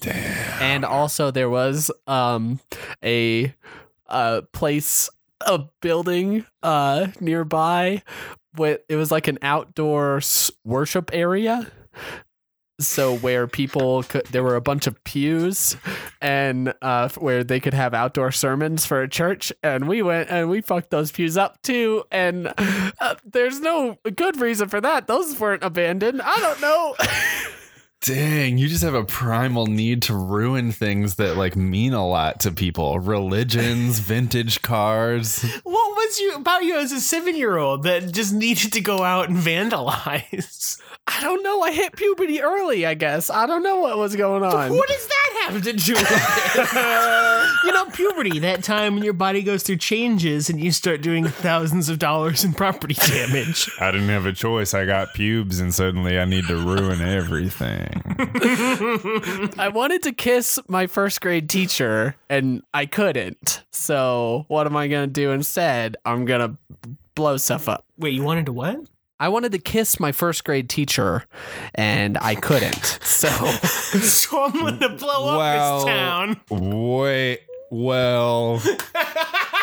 Damn. 0.00 0.62
And 0.62 0.84
also 0.84 1.30
there 1.30 1.48
was 1.48 1.90
um 2.06 2.60
a 3.04 3.54
uh 4.08 4.42
place 4.52 5.08
a 5.46 5.60
building 5.80 6.44
uh 6.62 7.08
nearby 7.20 8.02
with 8.56 8.80
it 8.88 8.96
was 8.96 9.10
like 9.12 9.28
an 9.28 9.38
outdoor 9.42 10.20
worship 10.64 11.10
area. 11.12 11.70
So 12.80 13.16
where 13.16 13.46
people 13.48 14.04
could 14.04 14.26
there 14.26 14.42
were 14.42 14.54
a 14.54 14.60
bunch 14.60 14.86
of 14.86 15.02
pews 15.02 15.76
and 16.20 16.72
uh 16.80 17.08
where 17.18 17.42
they 17.42 17.58
could 17.58 17.74
have 17.74 17.92
outdoor 17.92 18.30
sermons 18.30 18.86
for 18.86 19.02
a 19.02 19.08
church 19.08 19.52
and 19.62 19.88
we 19.88 20.00
went 20.02 20.30
and 20.30 20.48
we 20.48 20.60
fucked 20.60 20.90
those 20.90 21.10
pews 21.10 21.36
up 21.36 21.60
too 21.62 22.04
and 22.12 22.52
uh, 22.56 23.14
there's 23.24 23.60
no 23.60 23.98
good 24.14 24.40
reason 24.40 24.68
for 24.68 24.80
that. 24.80 25.06
Those 25.08 25.38
weren't 25.40 25.64
abandoned. 25.64 26.22
I 26.22 26.36
don't 26.38 26.60
know. 26.60 26.94
Dang, 28.00 28.58
you 28.58 28.68
just 28.68 28.84
have 28.84 28.94
a 28.94 29.04
primal 29.04 29.66
need 29.66 30.02
to 30.02 30.14
ruin 30.14 30.70
things 30.70 31.16
that 31.16 31.36
like 31.36 31.56
mean 31.56 31.92
a 31.92 32.06
lot 32.06 32.40
to 32.40 32.52
people. 32.52 33.00
Religions, 33.00 33.98
vintage 33.98 34.62
cars. 34.62 35.42
What 35.64 35.96
was 35.96 36.20
you 36.20 36.36
about 36.36 36.62
you 36.62 36.78
as 36.78 36.92
a 36.92 37.00
seven 37.00 37.36
year 37.36 37.56
old 37.56 37.82
that 37.82 38.12
just 38.12 38.32
needed 38.32 38.72
to 38.74 38.80
go 38.80 39.02
out 39.02 39.28
and 39.28 39.38
vandalize? 39.38 40.80
I 41.08 41.18
I 41.18 41.20
don't 41.20 41.42
know. 41.42 41.62
I 41.62 41.72
hit 41.72 41.96
puberty 41.96 42.40
early, 42.40 42.86
I 42.86 42.94
guess. 42.94 43.28
I 43.28 43.46
don't 43.46 43.64
know 43.64 43.80
what 43.80 43.98
was 43.98 44.14
going 44.14 44.44
on. 44.44 44.72
What 44.72 44.88
does 44.88 45.04
that 45.04 45.38
have 45.42 45.62
to 45.64 45.72
do 45.72 45.94
with 45.94 46.08
it? 46.08 47.48
you 47.64 47.72
know, 47.72 47.86
puberty, 47.86 48.38
that 48.38 48.62
time 48.62 48.94
when 48.94 49.02
your 49.02 49.14
body 49.14 49.42
goes 49.42 49.64
through 49.64 49.78
changes 49.78 50.48
and 50.48 50.60
you 50.60 50.70
start 50.70 51.02
doing 51.02 51.26
thousands 51.26 51.88
of 51.88 51.98
dollars 51.98 52.44
in 52.44 52.52
property 52.52 52.94
damage. 52.94 53.68
I 53.80 53.90
didn't 53.90 54.10
have 54.10 54.26
a 54.26 54.32
choice. 54.32 54.74
I 54.74 54.86
got 54.86 55.12
pubes, 55.12 55.58
and 55.58 55.74
suddenly 55.74 56.20
I 56.20 56.24
need 56.24 56.46
to 56.46 56.56
ruin 56.56 57.00
everything. 57.00 58.00
I 59.58 59.68
wanted 59.74 60.04
to 60.04 60.12
kiss 60.12 60.60
my 60.68 60.86
first 60.86 61.20
grade 61.20 61.50
teacher 61.50 62.14
and 62.30 62.62
I 62.72 62.86
couldn't. 62.86 63.64
So, 63.72 64.44
what 64.46 64.68
am 64.68 64.76
I 64.76 64.86
going 64.86 65.08
to 65.08 65.12
do 65.12 65.32
instead? 65.32 65.96
I'm 66.04 66.26
going 66.26 66.48
to 66.48 66.92
blow 67.16 67.38
stuff 67.38 67.68
up. 67.68 67.84
Wait, 67.96 68.14
you 68.14 68.22
wanted 68.22 68.46
to 68.46 68.52
what? 68.52 68.86
I 69.20 69.28
wanted 69.28 69.52
to 69.52 69.58
kiss 69.58 69.98
my 69.98 70.12
first 70.12 70.44
grade 70.44 70.68
teacher 70.68 71.24
and 71.74 72.16
I 72.18 72.34
couldn't. 72.36 72.98
So, 73.02 73.28
So 73.58 74.44
I'm 74.44 74.52
gonna 74.52 74.90
blow 74.90 75.38
up 75.38 75.84
this 75.84 75.92
town. 75.92 76.40
Wait. 76.50 77.40
Well, 77.70 78.62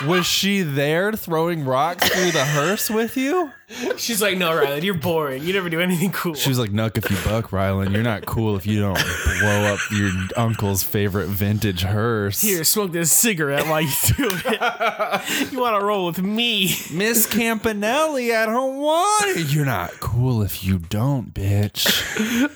was 0.06 0.26
she 0.28 0.62
there 0.62 1.12
throwing 1.14 1.66
rocks 1.66 2.08
through 2.10 2.32
the 2.32 2.46
hearse 2.46 2.90
with 2.90 3.18
you? 3.18 3.52
She's 3.98 4.22
like, 4.22 4.38
no, 4.38 4.52
Rylan, 4.52 4.84
you're 4.84 4.94
boring. 4.94 5.44
You 5.44 5.52
never 5.54 5.70
do 5.70 5.82
anything 5.82 6.12
cool. 6.12 6.36
She 6.36 6.50
was 6.50 6.60
like, 6.60 6.70
"Nuck 6.70 6.98
if 6.98 7.10
you 7.10 7.18
buck, 7.26 7.50
Rylan. 7.50 7.94
You're 7.94 8.04
not 8.04 8.26
cool 8.28 8.56
if 8.56 8.68
you 8.68 8.80
don't 8.80 9.04
blow 9.40 9.74
up 9.74 9.80
your 9.92 10.12
uncle's 10.38 10.84
favorite 10.84 11.28
vintage 11.28 11.82
hearse." 11.82 12.42
Here, 12.42 12.64
smoke 12.64 12.92
this 12.92 13.12
cigarette 13.12 13.66
while 13.66 13.82
you 13.82 13.90
do 14.16 14.30
it. 14.30 15.52
you 15.52 15.60
want 15.60 15.80
to 15.80 15.84
roll 15.84 16.06
with 16.06 16.22
me? 16.22 16.76
Miss 16.92 17.26
Campanelli, 17.26 18.36
I 18.36 18.46
don't 18.46 18.78
want 18.78 19.38
it. 19.38 19.52
You're 19.52 19.66
not 19.66 20.00
cool 20.00 20.44
if 20.44 20.64
you 20.64 20.78
don't, 20.78 21.34
bitch. 21.34 21.88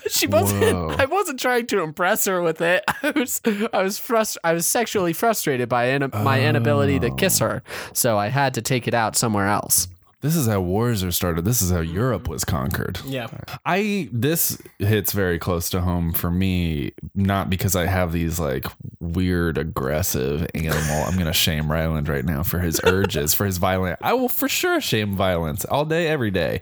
she 0.08 0.28
wasn't 0.28 0.62
Whoa. 0.62 0.94
I 0.96 1.06
wasn't 1.06 1.40
trying 1.40 1.66
to 1.68 1.82
impress 1.82 2.24
her 2.26 2.40
with 2.40 2.60
it. 2.60 2.84
I 3.02 3.10
was 3.10 3.40
I 3.72 3.82
was 3.82 3.98
frust- 3.98 4.38
I 4.44 4.52
was 4.52 4.64
sexually 4.64 5.12
frustrated 5.12 5.68
by 5.68 5.86
in- 5.86 6.08
my 6.14 6.40
inability 6.44 7.00
to 7.00 7.10
kiss 7.10 7.42
oh. 7.42 7.46
her. 7.46 7.62
So, 7.94 8.16
I 8.16 8.28
had 8.28 8.54
to 8.54 8.62
take 8.62 8.86
it 8.86 8.94
out 8.94 9.16
somewhere 9.16 9.48
else. 9.48 9.88
This 10.22 10.36
is 10.36 10.46
how 10.46 10.60
wars 10.60 11.02
are 11.02 11.12
started. 11.12 11.46
This 11.46 11.62
is 11.62 11.70
how 11.70 11.80
Europe 11.80 12.28
was 12.28 12.44
conquered. 12.44 13.00
Yeah. 13.06 13.28
I 13.64 14.10
this 14.12 14.60
hits 14.78 15.12
very 15.12 15.38
close 15.38 15.70
to 15.70 15.80
home 15.80 16.12
for 16.12 16.30
me, 16.30 16.92
not 17.14 17.48
because 17.48 17.74
I 17.74 17.86
have 17.86 18.12
these 18.12 18.38
like 18.38 18.66
weird 19.00 19.56
aggressive 19.56 20.46
animal. 20.54 21.04
I'm 21.04 21.16
gonna 21.16 21.32
shame 21.32 21.72
Ryland 21.72 22.08
right 22.08 22.24
now 22.24 22.42
for 22.42 22.58
his 22.58 22.80
urges, 22.84 23.32
for 23.32 23.46
his 23.46 23.56
violence. 23.56 23.98
I 24.02 24.12
will 24.12 24.28
for 24.28 24.48
sure 24.48 24.80
shame 24.80 25.16
violence 25.16 25.64
all 25.64 25.86
day, 25.86 26.08
every 26.08 26.30
day. 26.30 26.60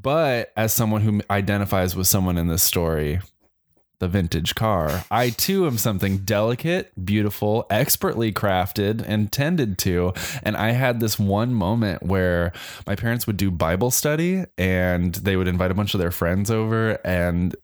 But 0.00 0.52
as 0.56 0.74
someone 0.74 1.00
who 1.00 1.22
identifies 1.30 1.96
with 1.96 2.06
someone 2.06 2.36
in 2.36 2.48
this 2.48 2.62
story, 2.62 3.20
the 4.00 4.08
vintage 4.08 4.54
car, 4.54 5.04
I 5.10 5.30
too 5.30 5.66
am 5.66 5.78
something 5.78 6.18
delicate, 6.18 6.92
beautiful, 7.04 7.66
expertly 7.70 8.32
crafted, 8.32 9.04
and 9.06 9.30
tended 9.32 9.78
to. 9.78 10.12
And 10.42 10.56
I 10.56 10.72
had 10.72 11.00
this 11.00 11.18
one 11.18 11.52
moment 11.54 12.02
where 12.02 12.52
my 12.86 12.94
parents 12.94 13.26
would 13.26 13.36
do 13.36 13.50
Bible 13.50 13.90
study 13.90 14.44
and 14.56 15.14
they 15.14 15.36
would 15.36 15.48
invite 15.48 15.70
a 15.70 15.74
bunch 15.74 15.94
of 15.94 16.00
their 16.00 16.10
friends 16.10 16.50
over 16.50 16.92
and 17.04 17.56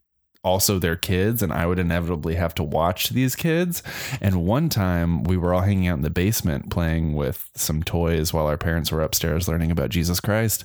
also 0.45 0.79
their 0.79 0.97
kids 0.97 1.43
and 1.43 1.53
I 1.53 1.67
would 1.67 1.79
inevitably 1.79 2.35
have 2.35 2.55
to 2.57 2.63
watch 2.63 3.09
these 3.09 3.35
kids. 3.35 3.83
And 4.21 4.45
one 4.45 4.69
time 4.69 5.25
we 5.25 5.37
were 5.37 5.55
all 5.55 5.63
hanging 5.63 5.89
out 5.89 5.97
in 5.97 6.03
the 6.03 6.11
basement 6.11 6.71
playing 6.71 7.15
with 7.15 7.51
some 7.57 7.83
toys 7.83 8.33
while 8.33 8.47
our 8.47 8.59
parents 8.59 8.93
were 8.93 9.01
upstairs 9.01 9.49
learning 9.49 9.71
about 9.71 9.91
Jesus 9.91 10.21
Christ. 10.21 10.65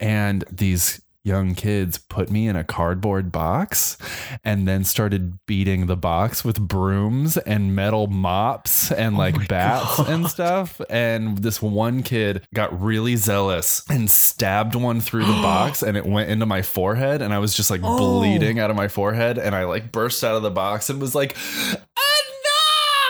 And 0.00 0.44
these 0.50 1.00
young 1.22 1.54
kids 1.54 1.98
put 1.98 2.30
me 2.30 2.48
in 2.48 2.56
a 2.56 2.64
cardboard 2.64 3.30
box 3.30 3.98
and 4.42 4.66
then 4.66 4.84
started 4.84 5.38
beating 5.46 5.86
the 5.86 5.96
box 5.96 6.44
with 6.44 6.58
brooms 6.60 7.36
and 7.36 7.74
metal 7.74 8.06
mops 8.06 8.90
and 8.90 9.16
oh 9.16 9.18
like 9.18 9.48
bats 9.48 9.98
and 10.00 10.28
stuff. 10.28 10.80
And 10.88 11.38
this 11.38 11.60
one 11.60 12.02
kid 12.02 12.46
got 12.54 12.80
really 12.80 13.16
zealous 13.16 13.82
and 13.90 14.10
stabbed 14.10 14.74
one 14.74 15.00
through 15.00 15.26
the 15.26 15.32
box 15.42 15.82
and 15.82 15.96
it 15.96 16.06
went 16.06 16.30
into 16.30 16.46
my 16.46 16.62
forehead. 16.62 17.20
And 17.20 17.34
I 17.34 17.38
was 17.38 17.54
just 17.54 17.70
like 17.70 17.82
oh. 17.84 18.20
bleeding 18.20 18.58
out 18.58 18.70
of 18.70 18.76
my 18.76 18.88
forehead. 18.88 19.38
And 19.38 19.54
I 19.54 19.64
like 19.64 19.92
burst 19.92 20.24
out 20.24 20.36
of 20.36 20.42
the 20.42 20.50
box 20.50 20.88
and 20.88 21.00
was 21.00 21.14
like, 21.14 21.36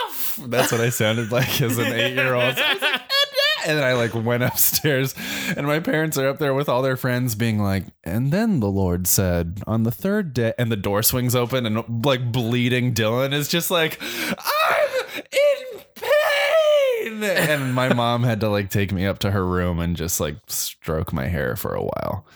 enough. 0.08 0.40
That's 0.46 0.72
what 0.72 0.80
I 0.80 0.90
sounded 0.90 1.30
like 1.30 1.60
as 1.62 1.78
an 1.78 1.86
eight 1.86 2.14
year 2.14 2.34
old. 2.34 2.56
And 3.66 3.78
then 3.78 3.84
I 3.84 3.94
like 3.94 4.14
went 4.14 4.42
upstairs, 4.42 5.14
and 5.56 5.66
my 5.66 5.80
parents 5.80 6.16
are 6.18 6.28
up 6.28 6.38
there 6.38 6.54
with 6.54 6.68
all 6.68 6.82
their 6.82 6.96
friends, 6.96 7.34
being 7.34 7.58
like, 7.58 7.84
and 8.04 8.32
then 8.32 8.60
the 8.60 8.70
Lord 8.70 9.06
said, 9.06 9.62
on 9.66 9.82
the 9.82 9.90
third 9.92 10.32
day, 10.34 10.54
and 10.58 10.70
the 10.70 10.76
door 10.76 11.02
swings 11.02 11.34
open, 11.34 11.66
and 11.66 12.04
like 12.04 12.32
bleeding 12.32 12.94
Dylan 12.94 13.32
is 13.32 13.48
just 13.48 13.70
like, 13.70 14.00
I'm 14.02 15.14
in 15.14 15.80
pain. 15.94 17.22
And 17.22 17.74
my 17.74 17.92
mom 17.94 18.22
had 18.22 18.40
to 18.40 18.48
like 18.48 18.70
take 18.70 18.92
me 18.92 19.06
up 19.06 19.18
to 19.20 19.30
her 19.30 19.46
room 19.46 19.78
and 19.80 19.96
just 19.96 20.20
like 20.20 20.36
stroke 20.46 21.12
my 21.12 21.26
hair 21.26 21.56
for 21.56 21.74
a 21.74 21.82
while. 21.82 22.26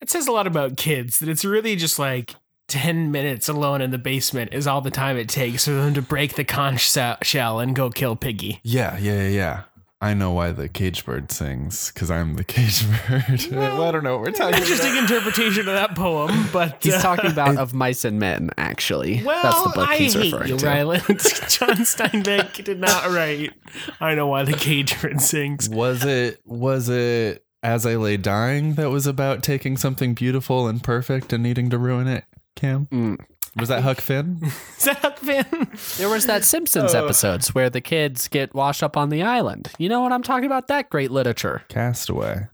It 0.00 0.10
says 0.10 0.26
a 0.26 0.32
lot 0.32 0.46
about 0.46 0.76
kids 0.76 1.20
that 1.20 1.28
it's 1.28 1.44
really 1.44 1.76
just 1.76 1.98
like 1.98 2.34
10 2.68 3.10
minutes 3.10 3.48
alone 3.48 3.80
in 3.80 3.90
the 3.90 3.98
basement 3.98 4.52
is 4.52 4.66
all 4.66 4.80
the 4.80 4.90
time 4.90 5.16
it 5.16 5.28
takes 5.28 5.66
for 5.66 5.72
them 5.72 5.94
to 5.94 6.02
break 6.02 6.34
the 6.34 6.44
conch 6.44 6.90
shell 7.22 7.60
and 7.60 7.76
go 7.76 7.90
kill 7.90 8.16
Piggy. 8.16 8.60
Yeah, 8.62 8.96
yeah, 8.98 9.22
yeah, 9.22 9.28
yeah. 9.28 9.62
I 10.02 10.14
know 10.14 10.32
why 10.32 10.50
the 10.50 10.68
cage 10.68 11.04
bird 11.04 11.30
sings 11.30 11.92
because 11.92 12.10
I'm 12.10 12.34
the 12.34 12.42
cage 12.42 12.84
bird. 13.08 13.40
Well, 13.52 13.82
I 13.84 13.92
don't 13.92 14.02
know 14.02 14.14
what 14.18 14.20
we're 14.22 14.30
talking 14.32 14.48
about 14.54 14.60
Interesting 14.62 14.90
about. 14.98 15.02
interpretation 15.10 15.60
of 15.68 15.74
that 15.74 15.94
poem, 15.94 16.48
but 16.52 16.78
He's 16.82 16.94
uh, 16.94 17.00
talking 17.00 17.30
about 17.30 17.56
of 17.58 17.72
mice 17.72 18.04
and 18.04 18.18
men, 18.18 18.50
actually. 18.58 19.22
Well, 19.24 19.40
That's 19.42 19.62
the 19.62 19.68
book 19.80 19.88
I 19.88 19.96
he's 19.98 20.14
hate 20.14 20.32
referring 20.32 20.48
you, 20.50 20.58
to. 20.58 20.66
Ryland. 20.66 21.02
John 21.06 21.76
Steinbeck 21.86 22.64
did 22.64 22.80
not 22.80 23.10
write. 23.10 23.52
I 24.00 24.14
know 24.16 24.26
why 24.26 24.42
the 24.42 24.54
cage 24.54 25.00
bird 25.00 25.20
sings. 25.20 25.68
Was 25.68 26.04
it 26.04 26.40
was 26.44 26.88
it 26.88 27.44
as 27.62 27.86
I 27.86 27.94
lay 27.94 28.16
dying 28.16 28.74
that 28.74 28.90
was 28.90 29.06
about 29.06 29.44
taking 29.44 29.76
something 29.76 30.14
beautiful 30.14 30.66
and 30.66 30.82
perfect 30.82 31.32
and 31.32 31.44
needing 31.44 31.70
to 31.70 31.78
ruin 31.78 32.08
it? 32.08 32.24
Cam, 32.56 32.86
Mm. 32.86 33.18
Was 33.56 33.68
that 33.68 33.82
Huck 33.82 34.00
Finn? 34.00 34.40
Is 34.78 34.84
that 34.84 34.98
Huck 34.98 35.18
Finn? 35.18 35.68
There 35.98 36.08
was 36.08 36.26
that 36.26 36.44
Simpsons 36.44 36.94
oh. 36.94 37.04
episodes 37.04 37.54
where 37.54 37.68
the 37.68 37.80
kids 37.80 38.28
get 38.28 38.54
washed 38.54 38.82
up 38.82 38.96
on 38.96 39.10
the 39.10 39.22
island. 39.22 39.70
You 39.78 39.88
know 39.88 40.00
what 40.00 40.12
I'm 40.12 40.22
talking 40.22 40.46
about? 40.46 40.68
That 40.68 40.90
great 40.90 41.10
literature. 41.10 41.62
Castaway. 41.68 42.48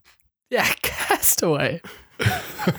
Yeah, 0.51 0.67
Castaway. 0.83 1.81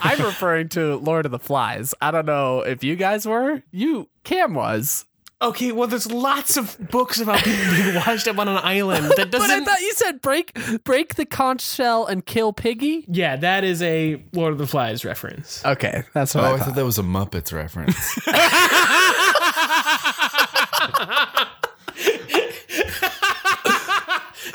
I'm 0.02 0.22
referring 0.22 0.68
to 0.70 0.96
Lord 0.96 1.24
of 1.24 1.32
the 1.32 1.38
Flies. 1.38 1.94
I 2.00 2.10
don't 2.10 2.26
know 2.26 2.60
if 2.60 2.84
you 2.84 2.94
guys 2.96 3.26
were. 3.26 3.62
You, 3.70 4.08
Cam 4.24 4.54
was. 4.54 5.06
Okay, 5.42 5.72
well, 5.72 5.88
there's 5.88 6.12
lots 6.12 6.58
of 6.58 6.76
books 6.90 7.18
about 7.18 7.38
people 7.42 7.70
being 7.74 7.94
washed 7.94 8.28
up 8.28 8.38
on 8.38 8.46
an 8.46 8.58
island. 8.58 9.06
That 9.16 9.30
doesn't. 9.30 9.48
But 9.48 9.50
I 9.50 9.64
thought 9.64 9.80
you 9.80 9.92
said 9.94 10.20
break 10.20 10.52
break 10.84 11.14
the 11.14 11.24
conch 11.24 11.62
shell 11.62 12.04
and 12.04 12.26
kill 12.26 12.52
Piggy. 12.52 13.06
yeah, 13.08 13.36
that 13.36 13.64
is 13.64 13.80
a 13.80 14.22
Lord 14.34 14.52
of 14.52 14.58
the 14.58 14.66
Flies 14.66 15.02
reference. 15.04 15.64
Okay, 15.64 16.02
that's 16.12 16.34
what 16.34 16.44
Oh, 16.44 16.48
I 16.48 16.52
I 16.52 16.56
thought. 16.58 16.64
thought 16.66 16.74
that 16.74 16.84
was 16.84 16.98
a 16.98 17.02
Muppets 17.02 17.54
reference. 17.54 17.96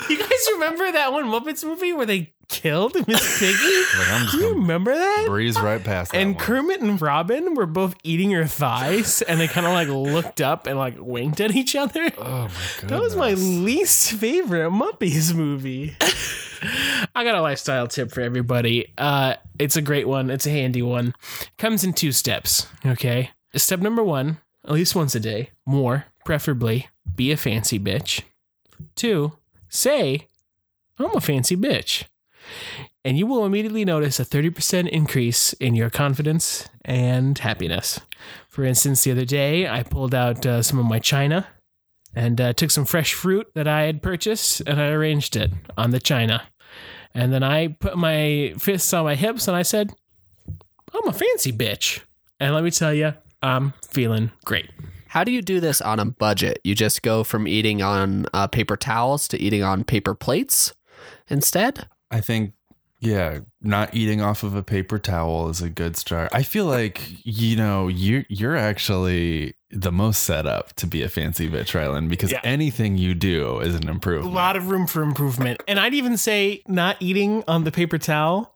You 0.08 0.18
guys 0.18 0.45
remember 0.56 0.90
that 0.92 1.12
one 1.12 1.24
Muppets 1.26 1.64
movie 1.64 1.92
where 1.92 2.06
they 2.06 2.32
killed 2.48 2.94
Miss 3.08 3.38
Piggy? 3.38 3.56
Like, 3.98 4.30
Do 4.30 4.38
you 4.38 4.48
remember 4.54 4.94
that? 4.94 5.24
breeze 5.26 5.58
right 5.60 5.82
past 5.82 6.12
that 6.12 6.18
And 6.18 6.34
one. 6.36 6.44
Kermit 6.44 6.80
and 6.80 7.00
Robin 7.00 7.54
were 7.54 7.66
both 7.66 7.94
eating 8.04 8.30
her 8.32 8.46
thighs, 8.46 9.22
and 9.22 9.40
they 9.40 9.48
kind 9.48 9.66
of 9.66 9.72
like 9.72 9.88
looked 9.88 10.40
up 10.40 10.66
and 10.66 10.78
like 10.78 10.94
winked 10.98 11.40
at 11.40 11.54
each 11.56 11.74
other. 11.74 12.10
Oh 12.18 12.22
my 12.22 12.50
god. 12.80 12.88
That 12.88 13.00
was 13.00 13.16
my 13.16 13.32
least 13.34 14.12
favorite 14.12 14.70
Muppies 14.70 15.34
movie. 15.34 15.96
I 17.14 17.24
got 17.24 17.34
a 17.34 17.42
lifestyle 17.42 17.86
tip 17.86 18.10
for 18.10 18.20
everybody. 18.22 18.92
Uh, 18.96 19.34
it's 19.58 19.76
a 19.76 19.82
great 19.82 20.08
one. 20.08 20.30
It's 20.30 20.46
a 20.46 20.50
handy 20.50 20.82
one. 20.82 21.14
Comes 21.58 21.84
in 21.84 21.92
two 21.92 22.12
steps. 22.12 22.66
Okay. 22.84 23.30
Step 23.54 23.80
number 23.80 24.02
one: 24.02 24.38
at 24.64 24.72
least 24.72 24.94
once 24.94 25.14
a 25.14 25.20
day, 25.20 25.50
more 25.66 26.06
preferably, 26.24 26.88
be 27.14 27.30
a 27.32 27.36
fancy 27.36 27.78
bitch. 27.78 28.22
Two, 28.94 29.32
say, 29.68 30.28
"I'm 30.98 31.14
a 31.14 31.20
fancy 31.20 31.56
bitch," 31.56 32.04
and 33.04 33.18
you 33.18 33.26
will 33.26 33.44
immediately 33.44 33.84
notice 33.84 34.20
a 34.20 34.24
thirty 34.24 34.50
percent 34.50 34.88
increase 34.88 35.52
in 35.54 35.74
your 35.74 35.90
confidence 35.90 36.68
and 36.84 37.38
happiness. 37.38 38.00
For 38.48 38.64
instance, 38.64 39.04
the 39.04 39.12
other 39.12 39.24
day 39.24 39.68
I 39.68 39.82
pulled 39.82 40.14
out 40.14 40.46
uh, 40.46 40.62
some 40.62 40.78
of 40.78 40.86
my 40.86 40.98
china 40.98 41.46
and 42.14 42.40
uh, 42.40 42.52
took 42.54 42.70
some 42.70 42.86
fresh 42.86 43.12
fruit 43.12 43.46
that 43.54 43.68
I 43.68 43.82
had 43.82 44.02
purchased 44.02 44.62
and 44.66 44.80
I 44.80 44.88
arranged 44.88 45.36
it 45.36 45.52
on 45.76 45.90
the 45.90 46.00
china. 46.00 46.42
And 47.14 47.32
then 47.32 47.42
I 47.42 47.68
put 47.68 47.96
my 47.96 48.54
fists 48.58 48.92
on 48.94 49.04
my 49.04 49.14
hips 49.14 49.46
and 49.46 49.56
I 49.56 49.62
said, 49.62 49.92
I'm 50.48 51.08
a 51.08 51.12
fancy 51.12 51.52
bitch. 51.52 52.02
And 52.40 52.54
let 52.54 52.64
me 52.64 52.70
tell 52.70 52.94
you, 52.94 53.12
I'm 53.42 53.74
feeling 53.86 54.30
great. 54.44 54.70
How 55.08 55.24
do 55.24 55.30
you 55.30 55.42
do 55.42 55.60
this 55.60 55.80
on 55.80 56.00
a 56.00 56.04
budget? 56.06 56.60
You 56.64 56.74
just 56.74 57.02
go 57.02 57.22
from 57.22 57.46
eating 57.46 57.82
on 57.82 58.26
uh, 58.32 58.46
paper 58.46 58.76
towels 58.76 59.28
to 59.28 59.40
eating 59.40 59.62
on 59.62 59.84
paper 59.84 60.14
plates 60.14 60.74
instead? 61.28 61.88
I 62.10 62.20
think 62.20 62.52
Yeah, 62.98 63.40
not 63.60 63.94
eating 63.94 64.22
off 64.22 64.42
of 64.42 64.54
a 64.54 64.62
paper 64.62 64.98
towel 64.98 65.50
is 65.50 65.60
a 65.60 65.68
good 65.68 65.96
start. 65.98 66.30
I 66.32 66.42
feel 66.42 66.64
like 66.64 67.00
you 67.24 67.54
know 67.56 67.88
you 67.88 68.24
you're 68.28 68.56
actually 68.56 69.54
the 69.70 69.92
most 69.92 70.22
set 70.22 70.46
up 70.46 70.72
to 70.76 70.86
be 70.86 71.02
a 71.02 71.08
fancy 71.10 71.48
bitch, 71.48 71.72
Rylan, 71.78 72.08
because 72.08 72.32
Yeah. 72.32 72.40
anything 72.42 72.96
you 72.96 73.14
do 73.14 73.60
is 73.60 73.74
an 73.74 73.88
improvement. 73.88 74.32
A 74.32 74.34
lot 74.34 74.56
of 74.56 74.68
room 74.70 74.86
for 74.86 75.02
improvement. 75.02 75.62
And 75.68 75.78
I'd 75.78 75.92
even 75.92 76.16
say 76.16 76.62
not 76.66 76.96
eating 77.00 77.44
on 77.46 77.64
the 77.64 77.70
paper 77.70 77.98
towel 77.98 78.54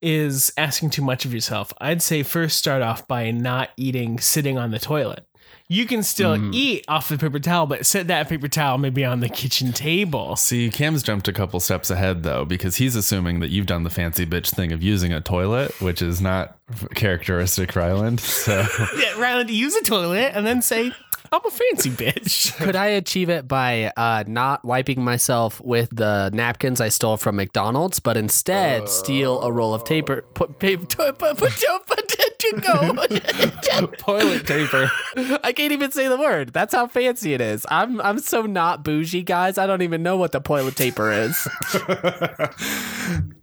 is 0.00 0.52
asking 0.56 0.90
too 0.90 1.02
much 1.02 1.24
of 1.26 1.34
yourself. 1.34 1.72
I'd 1.80 2.00
say 2.02 2.22
first 2.22 2.58
start 2.58 2.80
off 2.82 3.06
by 3.06 3.30
not 3.30 3.70
eating 3.76 4.18
sitting 4.18 4.56
on 4.56 4.70
the 4.70 4.78
toilet. 4.78 5.26
You 5.72 5.86
can 5.86 6.02
still 6.02 6.36
Mm. 6.36 6.54
eat 6.54 6.84
off 6.86 7.08
the 7.08 7.16
paper 7.16 7.38
towel, 7.38 7.66
but 7.66 7.86
set 7.86 8.08
that 8.08 8.28
paper 8.28 8.46
towel 8.48 8.76
maybe 8.78 9.04
on 9.04 9.20
the 9.20 9.28
kitchen 9.28 9.72
table. 9.72 10.36
See, 10.36 10.68
Cam's 10.70 11.02
jumped 11.02 11.28
a 11.28 11.32
couple 11.32 11.58
steps 11.60 11.88
ahead 11.90 12.22
though, 12.24 12.44
because 12.44 12.76
he's 12.76 12.94
assuming 12.94 13.40
that 13.40 13.48
you've 13.48 13.66
done 13.66 13.82
the 13.82 13.90
fancy 13.90 14.26
bitch 14.26 14.50
thing 14.50 14.72
of 14.72 14.82
using 14.82 15.12
a 15.12 15.20
toilet, 15.22 15.72
which 15.80 16.02
is 16.02 16.20
not 16.20 16.58
characteristic 16.94 17.74
Ryland. 17.74 18.20
So 18.20 18.66
Yeah, 18.98 19.18
rather 19.18 19.44
than 19.44 19.54
use 19.54 19.74
a 19.76 19.82
toilet 19.82 20.32
and 20.34 20.46
then 20.46 20.60
say, 20.62 20.92
I'm 21.32 21.40
a 21.46 21.50
fancy 21.50 21.88
bitch. 21.90 22.54
Could 22.62 22.76
I 22.76 22.88
achieve 22.88 23.30
it 23.30 23.48
by 23.48 23.90
uh, 23.96 24.24
not 24.26 24.64
wiping 24.66 25.02
myself 25.02 25.58
with 25.62 25.88
the 25.96 26.30
napkins 26.34 26.78
I 26.80 26.90
stole 26.90 27.16
from 27.16 27.36
McDonald's, 27.36 28.00
but 28.00 28.18
instead 28.18 28.90
steal 28.90 29.40
a 29.40 29.50
roll 29.50 29.72
of 29.72 29.86
paper? 29.86 30.24
Put 30.34 30.58
paper. 30.58 30.84
Put, 30.86 31.18
put, 31.18 31.38
put, 31.38 31.56
put, 31.86 32.08
to 32.08 32.31
go. 32.60 32.94
toilet 33.98 34.46
paper. 34.46 34.90
I 35.42 35.52
can't 35.52 35.72
even 35.72 35.90
say 35.90 36.08
the 36.08 36.16
word. 36.16 36.52
That's 36.52 36.74
how 36.74 36.86
fancy 36.86 37.34
it 37.34 37.40
is. 37.40 37.66
I'm 37.68 38.00
I'm 38.00 38.18
so 38.18 38.42
not 38.42 38.84
bougie, 38.84 39.22
guys. 39.22 39.58
I 39.58 39.66
don't 39.66 39.82
even 39.82 40.02
know 40.02 40.16
what 40.16 40.32
the 40.32 40.40
toilet 40.40 40.76
paper 40.76 41.10
is. 41.10 41.48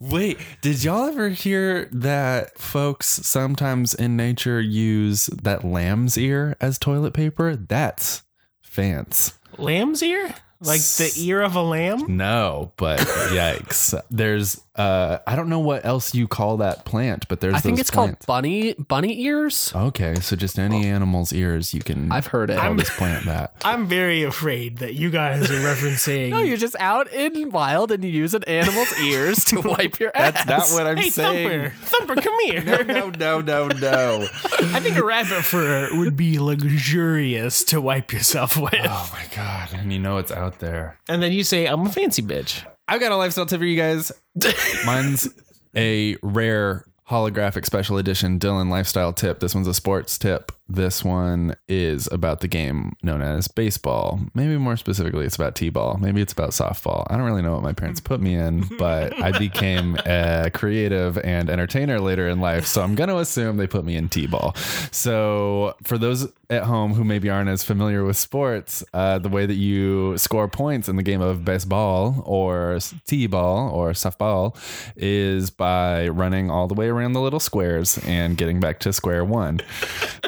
Wait, 0.00 0.38
did 0.60 0.82
y'all 0.84 1.06
ever 1.06 1.28
hear 1.30 1.88
that 1.92 2.58
folks 2.58 3.06
sometimes 3.06 3.94
in 3.94 4.16
nature 4.16 4.60
use 4.60 5.26
that 5.26 5.64
lamb's 5.64 6.16
ear 6.16 6.56
as 6.60 6.78
toilet 6.78 7.14
paper? 7.14 7.56
That's 7.56 8.22
fans. 8.62 9.34
Lamb's 9.58 10.02
ear? 10.02 10.34
Like 10.62 10.82
the 10.82 11.10
ear 11.16 11.40
of 11.40 11.56
a 11.56 11.62
lamb? 11.62 12.16
No, 12.16 12.72
but 12.76 13.00
yikes. 13.00 13.98
There's 14.10 14.60
uh 14.80 15.18
I 15.26 15.36
don't 15.36 15.48
know 15.48 15.60
what 15.60 15.84
else 15.84 16.14
you 16.14 16.26
call 16.26 16.56
that 16.58 16.84
plant, 16.84 17.28
but 17.28 17.40
there's 17.40 17.54
I 17.54 17.58
think 17.58 17.76
those 17.76 17.80
it's 17.82 17.90
plants. 17.90 18.24
called 18.24 18.42
bunny 18.42 18.74
bunny 18.74 19.20
ears. 19.22 19.72
Okay, 19.74 20.14
so 20.16 20.36
just 20.36 20.58
any 20.58 20.86
animal's 20.86 21.32
ears 21.32 21.74
you 21.74 21.80
can 21.80 22.10
I've 22.10 22.26
heard 22.26 22.50
it. 22.50 22.58
call 22.58 22.74
this 22.74 22.90
plant 22.96 23.26
that. 23.26 23.54
I'm 23.64 23.86
very 23.86 24.22
afraid 24.22 24.78
that 24.78 24.94
you 24.94 25.10
guys 25.10 25.50
are 25.50 25.54
referencing. 25.54 26.30
No, 26.30 26.40
you're 26.42 26.56
just 26.56 26.76
out 26.78 27.12
in 27.12 27.50
wild 27.50 27.90
and 27.90 28.04
you 28.04 28.10
use 28.10 28.34
an 28.34 28.44
animal's 28.44 28.96
ears 29.00 29.44
to 29.46 29.60
wipe 29.64 29.98
your 29.98 30.16
ass. 30.16 30.44
That's 30.44 30.72
not 30.72 30.78
what 30.78 30.86
I'm 30.86 30.96
hey, 30.96 31.10
saying. 31.10 31.70
Thumper, 31.70 32.14
Thumper, 32.14 32.20
come 32.22 32.38
here. 32.44 32.84
No, 32.84 33.10
no, 33.10 33.40
no, 33.40 33.68
no. 33.68 34.28
I 34.32 34.80
think 34.80 34.96
a 34.96 35.04
rabbit 35.04 35.42
fur 35.44 35.88
would 35.98 36.16
be 36.16 36.38
luxurious 36.38 37.64
to 37.64 37.80
wipe 37.80 38.12
yourself 38.12 38.56
with. 38.56 38.74
Oh 38.84 39.10
my 39.12 39.24
god, 39.34 39.70
and 39.72 39.92
you 39.92 39.98
know 39.98 40.18
it's 40.18 40.30
out 40.32 40.60
there. 40.60 40.98
And 41.08 41.22
then 41.22 41.32
you 41.32 41.42
say, 41.44 41.66
I'm 41.66 41.86
a 41.86 41.90
fancy 41.90 42.22
bitch. 42.22 42.64
I've 42.90 43.00
got 43.00 43.12
a 43.12 43.16
lifestyle 43.16 43.46
tip 43.46 43.60
for 43.60 43.64
you 43.64 43.76
guys. 43.76 44.10
Mine's 44.84 45.28
a 45.76 46.16
rare 46.24 46.84
holographic 47.08 47.64
special 47.64 47.98
edition 47.98 48.40
Dylan 48.40 48.68
lifestyle 48.68 49.12
tip. 49.12 49.38
This 49.38 49.54
one's 49.54 49.68
a 49.68 49.74
sports 49.74 50.18
tip. 50.18 50.50
This 50.70 51.04
one 51.04 51.56
is 51.68 52.08
about 52.12 52.40
the 52.40 52.46
game 52.46 52.94
known 53.02 53.22
as 53.22 53.48
baseball. 53.48 54.20
Maybe 54.34 54.56
more 54.56 54.76
specifically, 54.76 55.26
it's 55.26 55.34
about 55.34 55.56
t-ball. 55.56 55.98
Maybe 56.00 56.22
it's 56.22 56.32
about 56.32 56.50
softball. 56.50 57.08
I 57.10 57.16
don't 57.16 57.26
really 57.26 57.42
know 57.42 57.54
what 57.54 57.64
my 57.64 57.72
parents 57.72 57.98
put 57.98 58.20
me 58.20 58.36
in, 58.36 58.68
but 58.78 59.20
I 59.20 59.36
became 59.38 59.96
a 60.06 60.48
creative 60.54 61.18
and 61.18 61.50
entertainer 61.50 61.98
later 61.98 62.28
in 62.28 62.40
life. 62.40 62.66
So 62.66 62.82
I'm 62.82 62.94
going 62.94 63.08
to 63.08 63.18
assume 63.18 63.56
they 63.56 63.66
put 63.66 63.84
me 63.84 63.96
in 63.96 64.08
t-ball. 64.08 64.54
So 64.92 65.74
for 65.82 65.98
those 65.98 66.28
at 66.48 66.62
home 66.64 66.94
who 66.94 67.02
maybe 67.02 67.28
aren't 67.28 67.48
as 67.48 67.64
familiar 67.64 68.04
with 68.04 68.16
sports, 68.16 68.84
uh, 68.94 69.18
the 69.18 69.28
way 69.28 69.46
that 69.46 69.54
you 69.54 70.16
score 70.18 70.46
points 70.46 70.88
in 70.88 70.94
the 70.94 71.02
game 71.02 71.20
of 71.20 71.44
baseball 71.44 72.22
or 72.24 72.78
t-ball 73.06 73.70
or 73.70 73.90
softball 73.90 74.56
is 74.94 75.50
by 75.50 76.06
running 76.08 76.48
all 76.48 76.68
the 76.68 76.74
way 76.74 76.88
around 76.88 77.12
the 77.12 77.20
little 77.20 77.40
squares 77.40 77.98
and 78.06 78.36
getting 78.36 78.60
back 78.60 78.78
to 78.80 78.92
square 78.92 79.24
one, 79.24 79.60